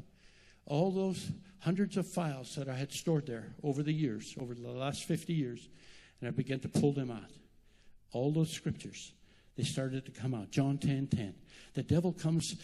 all 0.66 0.90
those 0.90 1.30
hundreds 1.61 1.96
of 1.96 2.06
files 2.06 2.54
that 2.56 2.68
I 2.68 2.74
had 2.74 2.92
stored 2.92 3.26
there 3.26 3.54
over 3.62 3.82
the 3.82 3.92
years, 3.92 4.35
over 4.40 4.54
the 4.54 4.68
last 4.68 5.04
50 5.04 5.32
years. 5.32 5.68
And 6.20 6.28
I 6.28 6.30
began 6.30 6.61
to 6.61 6.68
pull 6.68 6.92
them 6.92 7.11
out. 7.11 7.30
All 8.12 8.32
those 8.32 8.50
scriptures, 8.50 9.12
they 9.56 9.62
started 9.62 10.04
to 10.06 10.12
come 10.12 10.35
out. 10.35 10.50
John 10.50 10.78
10 10.78 11.09
10. 11.09 11.35
The 11.74 11.82
devil 11.82 12.12
comes 12.12 12.56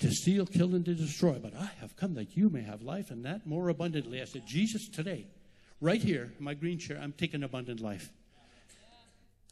to 0.00 0.10
steal, 0.10 0.46
kill, 0.46 0.74
and 0.74 0.84
to 0.84 0.94
destroy. 0.94 1.38
But 1.38 1.54
I 1.54 1.70
have 1.80 1.96
come 1.96 2.14
that 2.14 2.36
you 2.36 2.50
may 2.50 2.62
have 2.62 2.82
life 2.82 3.10
and 3.10 3.24
that 3.24 3.46
more 3.46 3.68
abundantly. 3.68 4.20
I 4.20 4.24
said, 4.24 4.46
Jesus, 4.46 4.88
today, 4.88 5.26
right 5.80 6.02
here 6.02 6.32
my 6.38 6.54
green 6.54 6.78
chair, 6.78 6.98
I'm 7.00 7.12
taking 7.12 7.42
abundant 7.42 7.80
life. 7.80 8.10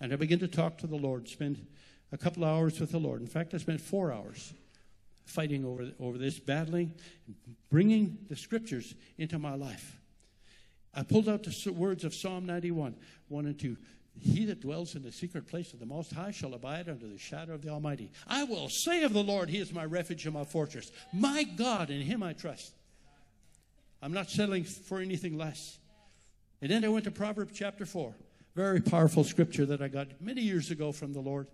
And 0.01 0.13
I 0.13 0.17
began 0.17 0.41
to 0.41 0.49
talk 0.49 0.79
to 0.79 0.87
the 0.87 0.97
Lord, 0.97 1.29
spend 1.29 1.65
a 2.13 2.19
couple 2.19 2.45
hours 2.45 2.81
with 2.81 2.93
the 2.93 2.99
Lord. 2.99 3.21
In 3.21 3.27
fact, 3.27 3.55
I 3.55 3.59
spent 3.59 3.81
four 3.81 4.13
hours 4.13 4.53
fighting 5.25 5.65
over, 5.65 5.91
over 6.01 6.19
this, 6.19 6.39
battling, 6.39 6.93
bringing 7.71 8.19
the 8.29 8.37
scriptures 8.37 8.95
into 9.19 9.39
my 9.39 9.55
life. 9.55 9.97
I 10.95 11.03
pulled 11.03 11.29
out 11.29 11.43
the 11.43 11.73
words 11.73 12.05
of 12.05 12.15
Psalm 12.15 12.47
91, 12.47 12.95
1 13.29 13.47
and 13.47 13.59
2. 13.59 13.77
He 14.19 14.45
that 14.47 14.61
dwells 14.61 14.95
in 14.95 15.03
the 15.03 15.13
secret 15.13 15.47
place 15.47 15.73
of 15.73 15.81
the 15.81 15.87
Most 15.87 16.13
High 16.13 16.31
shall 16.31 16.55
abide 16.55 16.89
under 16.89 17.07
the 17.07 17.19
shadow 17.19 17.55
of 17.55 17.63
the 17.63 17.71
Almighty. 17.71 18.11
I 18.27 18.45
will 18.45 18.69
say 18.69 19.03
of 19.03 19.13
the 19.13 19.23
Lord, 19.23 19.49
He 19.49 19.59
is 19.59 19.73
my 19.73 19.85
refuge 19.85 20.25
and 20.25 20.35
my 20.35 20.45
fortress. 20.45 20.91
My 21.13 21.43
God, 21.43 21.91
in 21.91 22.01
Him 22.01 22.23
I 22.23 22.33
trust. 22.33 22.73
I'm 24.01 24.13
not 24.13 24.31
settling 24.31 24.65
for 24.65 25.01
anything 25.01 25.37
less. 25.37 25.79
And 26.63 26.71
then 26.71 26.85
I 26.85 26.89
went 26.89 27.05
to 27.05 27.11
Proverbs 27.11 27.53
chapter 27.55 27.85
4. 27.85 28.15
Very 28.55 28.81
powerful 28.81 29.25
scripture 29.25 29.67
that 29.67 29.83
I 29.83 29.89
got 29.89 30.21
many 30.21 30.43
years 30.43 30.71
ago 30.71 30.93
from 30.93 31.13
the 31.13 31.21
Lord. 31.21 31.49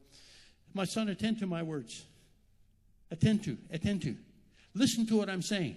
My 0.74 0.84
son, 0.84 1.08
attend 1.08 1.38
to 1.38 1.46
my 1.46 1.62
words. 1.62 2.04
Attend 3.10 3.42
to, 3.44 3.56
attend 3.70 4.02
to. 4.02 4.16
Listen 4.74 5.06
to 5.06 5.16
what 5.16 5.28
I'm 5.28 5.42
saying. 5.42 5.76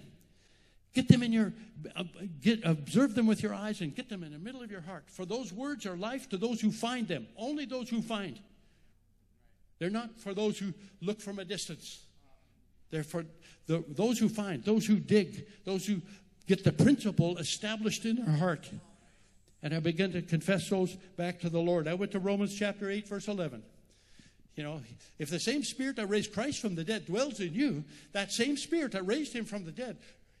Get 0.94 1.08
them 1.08 1.24
in 1.24 1.32
your, 1.32 1.52
uh, 1.96 2.04
get, 2.40 2.64
observe 2.64 3.16
them 3.16 3.26
with 3.26 3.42
your 3.42 3.52
eyes 3.52 3.80
and 3.80 3.94
get 3.94 4.08
them 4.08 4.22
in 4.22 4.32
the 4.32 4.38
middle 4.38 4.62
of 4.62 4.70
your 4.70 4.80
heart. 4.80 5.04
For 5.08 5.26
those 5.26 5.52
words 5.52 5.86
are 5.86 5.96
life 5.96 6.28
to 6.28 6.36
those 6.36 6.60
who 6.60 6.70
find 6.70 7.08
them. 7.08 7.26
Only 7.36 7.66
those 7.66 7.90
who 7.90 8.00
find. 8.00 8.38
They're 9.80 9.90
not 9.90 10.20
for 10.20 10.34
those 10.34 10.56
who 10.56 10.72
look 11.02 11.20
from 11.20 11.40
a 11.40 11.44
distance. 11.44 12.04
They're 12.90 13.02
for 13.02 13.24
the, 13.66 13.84
those 13.88 14.20
who 14.20 14.28
find, 14.28 14.62
those 14.62 14.86
who 14.86 14.96
dig, 14.96 15.46
those 15.64 15.84
who 15.84 16.00
get 16.46 16.62
the 16.62 16.72
principle 16.72 17.38
established 17.38 18.04
in 18.04 18.16
their 18.16 18.36
heart. 18.36 18.70
And 19.64 19.74
I 19.74 19.80
began 19.80 20.12
to 20.12 20.22
confess 20.22 20.70
those 20.70 20.94
back 21.16 21.40
to 21.40 21.48
the 21.48 21.58
Lord. 21.58 21.88
I 21.88 21.94
went 21.94 22.12
to 22.12 22.20
Romans 22.20 22.54
chapter 22.56 22.88
8, 22.88 23.08
verse 23.08 23.26
11. 23.26 23.64
You 24.54 24.62
know, 24.62 24.80
if 25.18 25.30
the 25.30 25.40
same 25.40 25.64
spirit 25.64 25.96
that 25.96 26.06
raised 26.06 26.32
Christ 26.32 26.60
from 26.60 26.76
the 26.76 26.84
dead 26.84 27.06
dwells 27.06 27.40
in 27.40 27.52
you, 27.52 27.82
that 28.12 28.30
same 28.30 28.56
spirit 28.56 28.92
that 28.92 29.04
raised 29.04 29.32
him 29.32 29.44
from 29.44 29.64
the 29.64 29.72
dead 29.72 29.96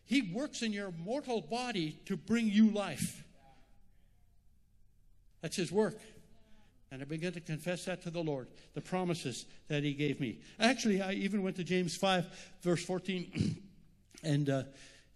he 0.06 0.22
works 0.22 0.62
in 0.62 0.72
your 0.72 0.92
mortal 0.92 1.40
body 1.40 1.98
to 2.06 2.16
bring 2.16 2.48
you 2.48 2.70
life. 2.70 3.22
That's 5.44 5.56
His 5.56 5.70
work. 5.70 5.98
And 6.90 7.02
I 7.02 7.04
began 7.04 7.32
to 7.32 7.40
confess 7.40 7.86
that 7.86 8.02
to 8.04 8.10
the 8.10 8.22
Lord, 8.22 8.48
the 8.74 8.80
promises 8.80 9.46
that 9.68 9.82
He 9.82 9.94
gave 9.94 10.20
me. 10.20 10.38
Actually, 10.60 11.02
I 11.02 11.12
even 11.12 11.42
went 11.42 11.56
to 11.56 11.64
James 11.64 11.96
5, 11.96 12.56
verse 12.62 12.84
14, 12.84 13.62
and, 14.22 14.48
uh, 14.48 14.62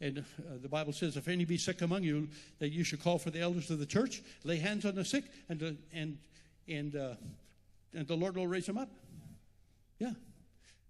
and 0.01 0.19
uh, 0.19 0.23
the 0.61 0.69
Bible 0.69 0.93
says, 0.93 1.17
If 1.17 1.29
any 1.29 1.45
be 1.45 1.59
sick 1.59 1.83
among 1.83 2.03
you, 2.03 2.29
that 2.59 2.71
you 2.71 2.85
should 2.85 3.03
call 3.03 3.19
for 3.19 3.31
the 3.31 3.41
elders 3.41 3.71
of 3.71 3.79
the 3.79 3.87
church, 3.87 4.23
lay 4.45 4.57
hands 4.57 4.85
on 4.85 4.95
the 4.95 5.05
sick, 5.05 5.25
and, 5.49 5.63
uh, 5.63 5.71
and, 5.93 6.19
and, 6.67 6.97
uh, 6.97 7.15
and 7.95 8.07
the 8.07 8.17
Lord 8.17 8.37
will 8.37 8.47
raise 8.47 8.67
them 8.67 8.79
up. 8.79 8.91
Yeah. 9.99 10.13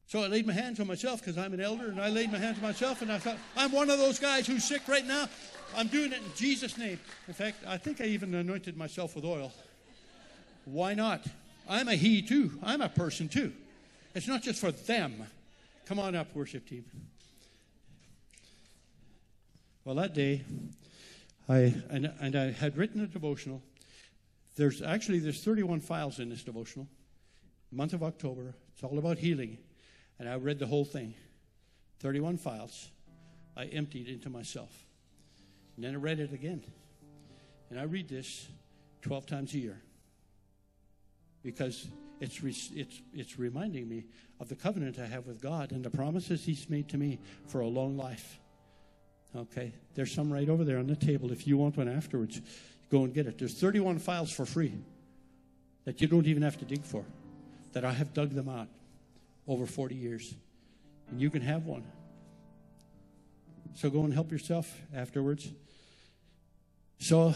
So 0.09 0.23
I 0.23 0.27
laid 0.27 0.47
my 0.47 0.55
hands 0.55 0.81
on 0.81 0.87
myself 0.87 1.21
because 1.21 1.37
I'm 1.37 1.53
an 1.53 1.61
elder, 1.61 1.89
and 1.89 2.01
I 2.01 2.09
laid 2.09 2.33
my 2.33 2.39
hands 2.39 2.57
on 2.57 2.63
myself, 2.63 3.03
and 3.03 3.13
I 3.13 3.19
thought, 3.19 3.37
I'm 3.55 3.71
one 3.73 3.91
of 3.91 3.99
those 3.99 4.19
guys 4.19 4.47
who's 4.47 4.65
sick 4.65 4.89
right 4.89 5.07
now. 5.07 5.29
I'm 5.77 5.87
doing 5.89 6.13
it 6.13 6.19
in 6.19 6.35
Jesus' 6.35 6.79
name. 6.79 6.99
In 7.29 7.35
fact, 7.35 7.59
I 7.67 7.77
think 7.77 8.01
I 8.01 8.05
even 8.05 8.35
anointed 8.35 8.75
myself 8.75 9.15
with 9.15 9.27
oil. 9.27 9.53
Why 10.65 10.95
not? 10.95 11.27
I'm 11.69 11.89
a 11.89 11.95
he 11.95 12.23
too. 12.23 12.59
I'm 12.63 12.81
a 12.81 12.89
person 12.89 13.29
too. 13.29 13.53
It's 14.15 14.27
not 14.27 14.43
just 14.43 14.63
for 14.63 14.73
them. 14.73 15.27
Come 15.85 15.99
on 15.99 16.15
up, 16.15 16.35
worship 16.35 16.67
team. 16.67 16.87
Well, 19.85 19.97
that 19.97 20.15
day, 20.15 20.43
I 21.51 21.75
and, 21.91 22.11
and 22.19 22.35
I 22.35 22.53
had 22.53 22.79
written 22.79 23.03
a 23.03 23.07
devotional. 23.07 23.63
There's 24.57 24.81
actually 24.81 25.19
there's 25.19 25.45
31 25.45 25.81
files 25.81 26.19
in 26.19 26.31
this 26.31 26.43
devotional. 26.43 26.89
Month 27.71 27.93
of 27.93 28.03
October. 28.03 28.55
It's 28.75 28.83
all 28.83 28.99
about 28.99 29.19
healing, 29.19 29.59
and 30.19 30.29
I 30.29 30.37
read 30.37 30.59
the 30.59 30.67
whole 30.67 30.85
thing. 30.85 31.15
31 32.01 32.39
files. 32.39 32.91
I 33.57 33.65
emptied 33.65 34.09
into 34.09 34.31
myself, 34.31 34.71
and 35.75 35.85
then 35.85 35.95
I 35.95 35.97
read 35.97 36.21
it 36.21 36.33
again. 36.33 36.63
And 37.71 37.79
I 37.79 37.83
read 37.83 38.09
this 38.09 38.47
12 39.03 39.27
times 39.27 39.53
a 39.55 39.59
year 39.59 39.83
because 41.43 41.89
it's, 42.21 42.41
it's, 42.43 43.01
it's 43.13 43.39
reminding 43.39 43.89
me 43.89 44.05
of 44.41 44.49
the 44.49 44.55
covenant 44.55 44.99
I 44.99 45.07
have 45.07 45.27
with 45.27 45.41
God 45.41 45.73
and 45.73 45.85
the 45.85 45.91
promises 45.91 46.45
He's 46.45 46.71
made 46.71 46.89
to 46.91 46.97
me 46.97 47.19
for 47.47 47.61
a 47.61 47.67
long 47.67 47.97
life. 47.97 48.39
Okay, 49.37 49.73
there's 49.95 50.13
some 50.13 50.33
right 50.33 50.49
over 50.49 50.65
there 50.65 50.79
on 50.79 50.87
the 50.87 50.97
table. 50.97 51.33
If 51.33 51.47
you 51.47 51.59
want 51.59 51.77
one 51.77 51.89
afterwards, 51.89 52.41
go 52.91 53.05
and 53.05 53.13
get 53.13 53.27
it. 53.27 53.39
There's 53.39 53.55
31 53.55 53.99
files 53.99 54.31
for 54.31 54.47
free 54.47 54.73
that 55.85 56.01
you 56.01 56.07
don't 56.07 56.27
even 56.27 56.43
have 56.43 56.59
to 56.59 56.65
dig 56.65 56.85
for, 56.85 57.05
that 57.73 57.85
I 57.85 57.93
have 57.93 58.15
dug 58.15 58.31
them 58.31 58.49
out 58.49 58.69
over 59.49 59.67
40 59.67 59.95
years. 59.95 60.35
And 61.11 61.21
you 61.21 61.31
can 61.31 61.43
have 61.43 61.65
one. 61.65 61.85
So 63.75 63.91
go 63.91 64.03
and 64.03 64.13
help 64.13 64.31
yourself 64.31 64.73
afterwards. 64.95 65.49
So, 67.01 67.33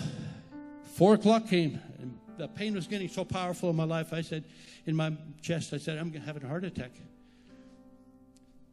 four 0.95 1.15
o'clock 1.15 1.49
came, 1.49 1.81
and 2.01 2.19
the 2.37 2.49
pain 2.49 2.75
was 2.75 2.89
getting 2.89 3.09
so 3.09 3.25
powerful 3.25 3.71
in 3.71 3.77
my 3.77 3.85
life. 3.85 4.13
I 4.13 4.23
said, 4.23 4.45
in 4.87 4.97
my 4.97 5.17
chest, 5.41 5.73
I 5.73 5.79
said, 5.79 5.99
I'm 5.99 6.13
having 6.13 6.43
a 6.43 6.49
heart 6.49 6.65
attack. 6.65 6.91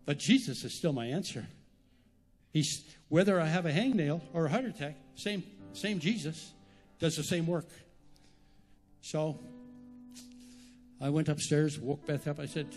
But 0.05 0.17
Jesus 0.17 0.63
is 0.63 0.73
still 0.73 0.93
my 0.93 1.05
answer. 1.05 1.45
He's 2.51 2.83
whether 3.09 3.39
I 3.39 3.45
have 3.45 3.67
a 3.67 3.71
hangnail 3.71 4.21
or 4.33 4.45
a 4.45 4.49
heart 4.49 4.65
attack, 4.65 4.95
same 5.15 5.43
same 5.73 5.99
Jesus 5.99 6.51
does 6.97 7.15
the 7.15 7.23
same 7.23 7.45
work. 7.45 7.67
So 9.01 9.39
I 10.99 11.09
went 11.09 11.29
upstairs, 11.29 11.79
woke 11.79 12.07
Beth 12.07 12.27
up. 12.27 12.39
I 12.39 12.47
said, 12.47 12.67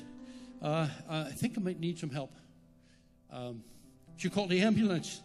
uh, 0.62 0.86
I 1.08 1.30
think 1.30 1.58
I 1.58 1.60
might 1.60 1.80
need 1.80 1.98
some 1.98 2.10
help. 2.10 2.32
Um, 3.30 3.64
she 4.16 4.30
called 4.30 4.50
the 4.50 4.60
ambulance. 4.60 5.20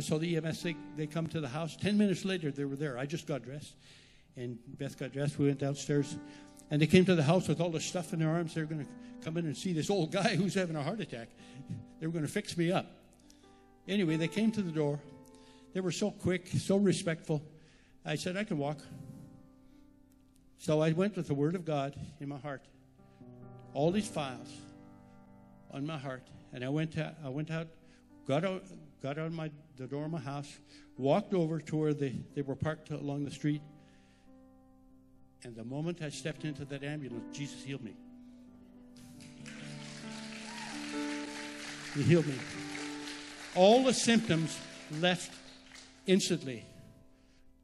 So 0.00 0.16
the 0.16 0.36
EMS, 0.36 0.62
they, 0.62 0.74
they 0.96 1.06
come 1.06 1.26
to 1.28 1.40
the 1.40 1.48
house. 1.48 1.76
Ten 1.76 1.98
minutes 1.98 2.24
later, 2.24 2.50
they 2.50 2.64
were 2.64 2.76
there. 2.76 2.96
I 2.96 3.04
just 3.04 3.26
got 3.26 3.42
dressed. 3.42 3.74
And 4.36 4.58
Beth 4.78 4.98
got 4.98 5.12
dressed. 5.12 5.38
We 5.38 5.46
went 5.46 5.58
downstairs. 5.58 6.16
And 6.70 6.80
they 6.80 6.86
came 6.86 7.04
to 7.04 7.14
the 7.14 7.22
house 7.22 7.48
with 7.48 7.60
all 7.60 7.68
the 7.68 7.80
stuff 7.80 8.14
in 8.14 8.20
their 8.20 8.30
arms. 8.30 8.54
They 8.54 8.62
were 8.62 8.66
going 8.66 8.84
to 8.86 8.90
come 9.22 9.36
in 9.36 9.44
and 9.44 9.54
see 9.54 9.74
this 9.74 9.90
old 9.90 10.10
guy 10.10 10.36
who's 10.36 10.54
having 10.54 10.76
a 10.76 10.82
heart 10.82 11.00
attack. 11.00 11.28
They 12.00 12.06
were 12.06 12.12
going 12.12 12.24
to 12.24 12.30
fix 12.30 12.56
me 12.56 12.72
up. 12.72 12.86
Anyway, 13.86 14.16
they 14.16 14.28
came 14.28 14.50
to 14.52 14.62
the 14.62 14.72
door. 14.72 14.98
They 15.74 15.80
were 15.80 15.92
so 15.92 16.10
quick, 16.10 16.46
so 16.46 16.76
respectful. 16.76 17.42
I 18.04 18.14
said, 18.14 18.38
I 18.38 18.44
can 18.44 18.56
walk. 18.56 18.78
So 20.56 20.80
I 20.80 20.92
went 20.92 21.16
with 21.16 21.26
the 21.26 21.34
Word 21.34 21.54
of 21.54 21.66
God 21.66 21.94
in 22.20 22.28
my 22.28 22.38
heart. 22.38 22.62
All 23.74 23.90
these 23.90 24.08
files 24.08 24.48
on 25.70 25.86
my 25.86 25.98
heart. 25.98 26.22
And 26.52 26.64
I 26.64 26.68
went, 26.68 26.92
to, 26.92 27.14
I 27.24 27.28
went 27.28 27.50
out, 27.50 27.68
got 28.26 28.44
out, 28.44 28.64
got 29.02 29.18
out 29.18 29.32
my, 29.32 29.50
the 29.76 29.86
door 29.86 30.04
of 30.04 30.10
my 30.10 30.20
house, 30.20 30.58
walked 30.98 31.32
over 31.32 31.58
to 31.60 31.76
where 31.76 31.94
they, 31.94 32.14
they 32.34 32.42
were 32.42 32.54
parked 32.54 32.90
along 32.90 33.24
the 33.24 33.30
street. 33.30 33.62
And 35.44 35.56
the 35.56 35.64
moment 35.64 36.02
I 36.02 36.10
stepped 36.10 36.44
into 36.44 36.64
that 36.66 36.84
ambulance, 36.84 37.36
Jesus 37.36 37.62
healed 37.62 37.82
me. 37.82 37.96
He 41.94 42.02
healed 42.02 42.26
me. 42.26 42.34
All 43.54 43.82
the 43.84 43.92
symptoms 43.92 44.58
left 45.00 45.32
instantly. 46.06 46.64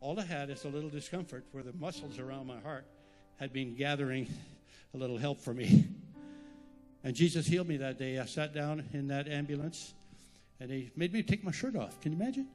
All 0.01 0.19
I 0.19 0.25
had 0.25 0.51
is 0.51 0.65
a 0.65 0.69
little 0.69 0.91
discomfort 0.91 1.45
where 1.53 1.63
the 1.63 1.73
muscles 1.73 2.19
around 2.19 2.47
my 2.47 2.61
heart 2.61 2.87
had 3.37 3.53
been 3.53 3.75
gathering 3.75 4.29
a 4.95 4.97
little 4.97 5.19
help 5.19 5.41
for 5.41 5.55
me. 5.55 5.89
And 7.05 7.15
Jesus 7.15 7.47
healed 7.47 7.69
me 7.69 7.77
that 7.79 7.99
day. 7.99 8.19
I 8.19 8.27
sat 8.27 8.53
down 8.55 8.85
in 8.93 9.09
that 9.09 9.29
ambulance 9.29 9.95
and 10.61 10.71
they 10.71 10.91
made 10.97 11.13
me 11.13 11.23
take 11.23 11.45
my 11.45 11.53
shirt 11.53 11.77
off. 11.77 12.01
Can 12.01 12.13
you 12.13 12.19
imagine? 12.19 12.49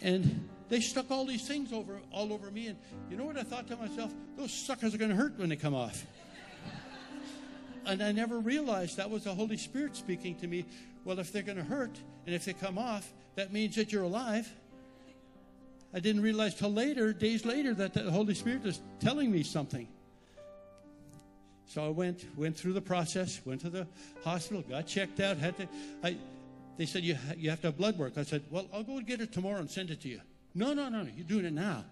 And 0.00 0.48
they 0.68 0.80
stuck 0.80 1.10
all 1.10 1.24
these 1.24 1.46
things 1.46 1.72
over 1.72 2.00
all 2.10 2.32
over 2.32 2.50
me. 2.50 2.68
And 2.68 2.78
you 3.10 3.16
know 3.16 3.24
what 3.24 3.36
I 3.36 3.44
thought 3.44 3.68
to 3.68 3.76
myself? 3.76 4.12
Those 4.36 4.52
suckers 4.52 4.94
are 4.94 4.98
going 4.98 5.10
to 5.10 5.16
hurt 5.16 5.38
when 5.38 5.48
they 5.48 5.56
come 5.56 5.74
off. 5.74 6.04
and 7.86 8.02
I 8.02 8.10
never 8.10 8.40
realized 8.40 8.96
that 8.96 9.08
was 9.08 9.24
the 9.24 9.34
Holy 9.34 9.56
Spirit 9.56 9.96
speaking 9.96 10.34
to 10.36 10.48
me. 10.48 10.64
Well, 11.04 11.18
if 11.18 11.32
they're 11.32 11.42
going 11.42 11.58
to 11.58 11.64
hurt 11.64 11.96
and 12.26 12.34
if 12.34 12.44
they 12.44 12.52
come 12.52 12.78
off, 12.78 13.12
that 13.36 13.52
means 13.52 13.76
that 13.76 13.92
you're 13.92 14.02
alive. 14.02 14.50
I 15.94 16.00
didn't 16.00 16.22
realize 16.22 16.54
till 16.54 16.72
later, 16.72 17.12
days 17.12 17.44
later, 17.44 17.74
that 17.74 17.94
the 17.94 18.10
Holy 18.10 18.34
Spirit 18.34 18.62
was 18.62 18.80
telling 18.98 19.30
me 19.30 19.42
something. 19.42 19.86
So 21.72 21.82
I 21.86 21.88
went 21.88 22.26
went 22.36 22.54
through 22.54 22.74
the 22.74 22.82
process, 22.82 23.40
went 23.46 23.62
to 23.62 23.70
the 23.70 23.86
hospital, 24.22 24.62
got 24.68 24.86
checked 24.86 25.20
out. 25.20 25.38
Had 25.38 25.56
to, 25.56 25.66
I, 26.04 26.18
they 26.76 26.84
said 26.84 27.02
you 27.02 27.16
you 27.38 27.48
have 27.48 27.62
to 27.62 27.68
have 27.68 27.78
blood 27.78 27.96
work. 27.96 28.18
I 28.18 28.24
said, 28.24 28.42
well, 28.50 28.66
I'll 28.74 28.82
go 28.82 28.98
and 28.98 29.06
get 29.06 29.22
it 29.22 29.32
tomorrow 29.32 29.58
and 29.58 29.70
send 29.70 29.90
it 29.90 30.02
to 30.02 30.08
you. 30.08 30.20
No, 30.54 30.74
no, 30.74 30.90
no, 30.90 31.06
you're 31.16 31.24
doing 31.26 31.46
it 31.46 31.54
now. 31.54 31.86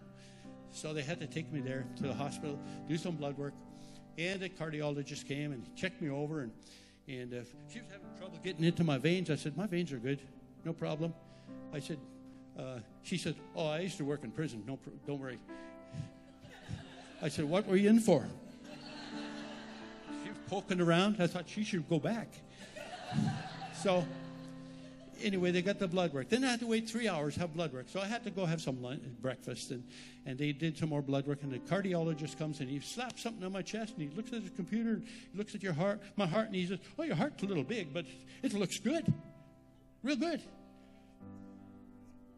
So 0.70 0.92
they 0.92 1.00
had 1.00 1.18
to 1.20 1.26
take 1.26 1.50
me 1.50 1.62
there 1.62 1.86
to 1.96 2.02
the 2.02 2.12
hospital, 2.12 2.60
do 2.90 2.98
some 2.98 3.16
blood 3.16 3.38
work, 3.38 3.54
and 4.18 4.42
a 4.42 4.50
cardiologist 4.50 5.26
came 5.26 5.52
and 5.52 5.64
checked 5.76 6.02
me 6.02 6.10
over 6.10 6.42
and 6.42 6.52
and 7.08 7.32
uh, 7.32 7.36
she 7.72 7.80
was 7.80 7.90
having 7.90 8.06
trouble 8.18 8.38
getting 8.44 8.64
into 8.64 8.84
my 8.84 8.98
veins. 8.98 9.30
I 9.30 9.36
said, 9.36 9.56
My 9.56 9.66
veins 9.66 9.92
are 9.92 9.98
good. 9.98 10.20
No 10.62 10.74
problem. 10.74 11.14
I 11.72 11.80
said, 11.80 11.96
uh, 12.58 12.80
She 13.02 13.16
said, 13.16 13.34
Oh, 13.56 13.68
I 13.68 13.80
used 13.80 13.96
to 13.96 14.04
work 14.04 14.24
in 14.24 14.30
prison. 14.30 14.62
No, 14.66 14.78
don't 15.06 15.18
worry. 15.18 15.38
I 17.22 17.30
said, 17.30 17.46
What 17.46 17.66
were 17.66 17.76
you 17.76 17.88
in 17.88 17.98
for? 17.98 18.28
Poking 20.50 20.80
around. 20.80 21.16
I 21.20 21.28
thought 21.28 21.48
she 21.48 21.62
should 21.62 21.88
go 21.88 22.00
back. 22.00 22.28
So 23.76 24.04
anyway, 25.22 25.52
they 25.52 25.62
got 25.62 25.78
the 25.78 25.86
blood 25.86 26.12
work. 26.12 26.28
Then 26.28 26.42
I 26.42 26.48
had 26.50 26.60
to 26.60 26.66
wait 26.66 26.88
three 26.88 27.08
hours, 27.08 27.36
have 27.36 27.54
blood 27.54 27.72
work. 27.72 27.86
So 27.88 28.00
I 28.00 28.06
had 28.06 28.24
to 28.24 28.30
go 28.30 28.44
have 28.46 28.60
some 28.60 28.82
lunch, 28.82 29.02
breakfast, 29.22 29.70
and, 29.70 29.84
and 30.26 30.36
they 30.36 30.50
did 30.52 30.76
some 30.76 30.88
more 30.88 31.02
blood 31.02 31.26
work. 31.28 31.44
And 31.44 31.52
the 31.52 31.60
cardiologist 31.60 32.36
comes 32.36 32.58
and 32.58 32.68
he 32.68 32.80
slaps 32.80 33.22
something 33.22 33.44
on 33.44 33.52
my 33.52 33.62
chest, 33.62 33.92
and 33.96 34.10
he 34.10 34.16
looks 34.16 34.32
at 34.32 34.42
his 34.42 34.50
computer, 34.50 34.94
and 34.94 35.06
he 35.32 35.38
looks 35.38 35.54
at 35.54 35.62
your 35.62 35.72
heart, 35.72 36.00
my 36.16 36.26
heart, 36.26 36.46
and 36.46 36.56
he 36.56 36.66
says, 36.66 36.80
"Oh, 36.98 37.04
your 37.04 37.14
heart's 37.14 37.42
a 37.44 37.46
little 37.46 37.62
big, 37.62 37.94
but 37.94 38.04
it 38.42 38.52
looks 38.52 38.80
good, 38.80 39.12
real 40.02 40.16
good." 40.16 40.42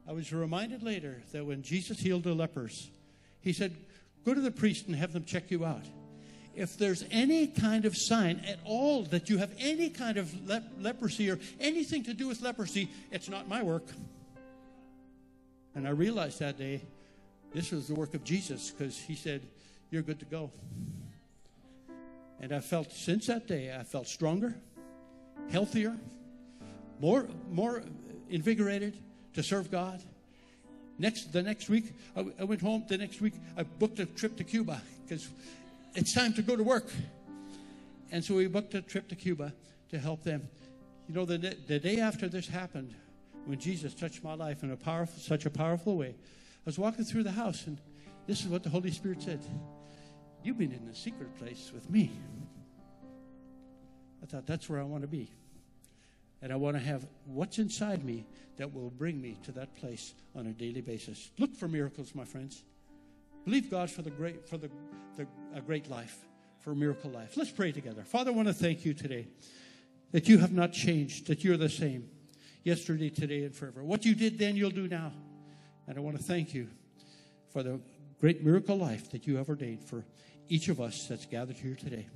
I 0.07 0.13
was 0.13 0.31
reminded 0.33 0.83
later 0.83 1.23
that 1.33 1.47
when 1.47 1.63
Jesus 1.63 1.99
healed 1.99 2.25
the 2.25 2.35
lepers, 2.35 2.91
he 3.41 3.55
said, 3.55 3.75
"Go 4.25 4.35
to 4.35 4.41
the 4.41 4.51
priest 4.51 4.87
and 4.87 4.97
have 4.97 5.15
them 5.15 5.25
check 5.25 5.51
you 5.51 5.65
out." 5.65 5.87
If 6.55 6.77
there's 6.77 7.05
any 7.11 7.47
kind 7.47 7.85
of 7.85 7.97
sign 7.97 8.43
at 8.47 8.59
all 8.65 9.05
that 9.05 9.31
you 9.31 9.39
have 9.39 9.53
any 9.59 9.89
kind 9.89 10.19
of 10.19 10.49
lep- 10.49 10.71
leprosy 10.79 11.31
or 11.31 11.39
anything 11.61 12.05
to 12.05 12.15
do 12.15 12.29
with 12.29 12.43
leprosy, 12.43 12.91
it's 13.11 13.29
not 13.29 13.49
my 13.49 13.63
work. 13.63 13.87
And 15.75 15.87
I 15.87 15.91
realized 15.91 16.41
that 16.41 16.59
day 16.59 16.83
this 17.55 17.71
was 17.71 17.89
the 17.89 17.95
work 17.95 18.15
of 18.15 18.25
Jesus 18.25 18.71
because 18.71 18.99
he 18.99 19.15
said, 19.15 19.43
You're 19.91 20.03
good 20.03 20.19
to 20.21 20.27
go. 20.27 20.51
And 22.41 22.53
I 22.53 22.61
felt 22.61 22.93
since 22.93 23.29
that 23.29 23.47
day, 23.47 23.75
I 23.79 23.85
felt 23.85 24.09
stronger, 24.09 24.55
healthier, 25.51 25.97
more, 27.01 27.29
more 27.51 27.83
invigorated 28.29 28.97
to 29.35 29.43
serve 29.43 29.71
God. 29.71 30.03
Next, 30.99 31.33
the 31.33 31.43
next 31.43 31.69
week, 31.69 31.95
I 32.17 32.45
went 32.45 32.61
home. 32.61 32.85
The 32.89 32.99
next 32.99 33.21
week, 33.21 33.35
I 33.57 33.63
booked 33.63 33.99
a 34.01 34.07
trip 34.07 34.37
to 34.37 34.45
Cuba 34.45 34.83
because 35.05 35.29
it's 35.95 36.15
time 36.15 36.33
to 36.35 36.43
go 36.43 36.57
to 36.57 36.63
work. 36.63 36.89
And 38.11 38.25
so 38.25 38.35
we 38.35 38.47
booked 38.47 38.75
a 38.75 38.83
trip 38.83 39.09
to 39.09 39.17
Cuba 39.17 39.53
to 39.91 39.99
help 39.99 40.23
them. 40.23 40.49
You 41.09 41.15
know, 41.15 41.25
the, 41.25 41.57
the 41.67 41.79
day 41.79 42.01
after 42.01 42.29
this 42.29 42.47
happened, 42.47 42.95
when 43.47 43.59
Jesus 43.59 43.95
touched 43.95 44.23
my 44.23 44.35
life 44.35 44.63
in 44.63 44.71
a 44.71 44.77
powerful, 44.77 45.21
such 45.21 45.47
a 45.47 45.51
powerful 45.51 45.97
way, 45.97 46.15
I 46.15 46.65
was 46.65 46.79
walking 46.79 47.05
through 47.05 47.25
the 47.25 47.33
house, 47.33 47.67
and 47.67 47.79
this 48.27 48.41
is 48.41 48.47
what 48.47 48.63
the 48.63 48.71
Holy 48.71 48.91
Spirit 48.91 49.23
said 49.23 49.41
You've 50.45 50.59
been 50.59 50.73
in 50.73 50.85
the 50.87 50.95
secret 50.95 51.37
place 51.39 51.71
with 51.73 51.89
me. 51.89 52.11
I 54.23 54.27
thought, 54.27 54.47
that's 54.47 54.69
where 54.69 54.81
I 54.81 54.83
want 54.83 55.03
to 55.03 55.09
be. 55.09 55.31
And 56.41 56.53
I 56.53 56.57
want 56.57 56.77
to 56.77 56.83
have 56.83 57.07
what's 57.27 57.59
inside 57.59 58.05
me 58.05 58.25
that 58.57 58.75
will 58.75 58.91
bring 58.91 59.21
me 59.21 59.39
to 59.45 59.53
that 59.53 59.75
place 59.77 60.15
on 60.35 60.49
a 60.49 60.51
daily 60.51 60.81
basis. 60.81 61.31
Look 61.39 61.55
for 61.55 61.69
miracles, 61.69 62.15
my 62.15 62.25
friends. 62.25 62.65
Believe 63.45 63.71
God 63.71 63.91
for 63.91 64.03
the 64.03 64.11
great 64.11 64.49
for 64.49 64.57
the, 64.57 64.71
the 65.17 65.27
a 65.55 65.61
great 65.61 65.91
life, 65.91 66.17
for 66.61 66.73
a 66.73 66.77
miracle 66.77 67.11
life. 67.11 67.37
Let's 67.37 67.51
pray 67.51 67.73
together. 67.73 68.03
Father, 68.03 68.31
I 68.31 68.35
want 68.35 68.49
to 68.49 68.55
thank 68.55 68.85
you 68.85 68.95
today 68.95 69.27
that 70.13 70.29
you 70.29 70.39
have 70.39 70.53
not 70.53 70.73
changed, 70.73 71.27
that 71.27 71.43
you're 71.43 71.57
the 71.57 71.69
same 71.69 72.09
yesterday, 72.63 73.11
today, 73.11 73.45
and 73.45 73.55
forever. 73.55 73.83
What 73.83 74.05
you 74.05 74.15
did 74.15 74.39
then, 74.39 74.57
you'll 74.57 74.71
do 74.71 74.89
now. 74.89 75.13
And 75.87 75.99
I 75.99 76.01
want 76.01 76.17
to 76.17 76.23
thank 76.23 76.55
you 76.55 76.69
for 77.53 77.63
the 77.63 77.81
great 78.21 78.45
miracle 78.45 78.77
life 78.77 79.11
that 79.11 79.27
you 79.27 79.37
have 79.37 79.49
ordained 79.49 79.83
for 79.83 80.05
each 80.49 80.69
of 80.69 80.81
us 80.81 81.07
that's 81.09 81.27
gathered 81.27 81.57
here 81.57 81.75
today. 81.75 82.07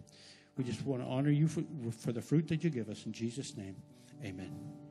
We 0.56 0.64
just 0.64 0.84
want 0.86 1.02
to 1.02 1.08
honor 1.08 1.30
you 1.30 1.48
for, 1.48 1.62
for 1.98 2.12
the 2.12 2.22
fruit 2.22 2.48
that 2.48 2.62
you 2.64 2.70
give 2.70 2.88
us. 2.88 3.04
In 3.04 3.12
Jesus' 3.12 3.56
name, 3.56 3.76
amen. 4.24 4.85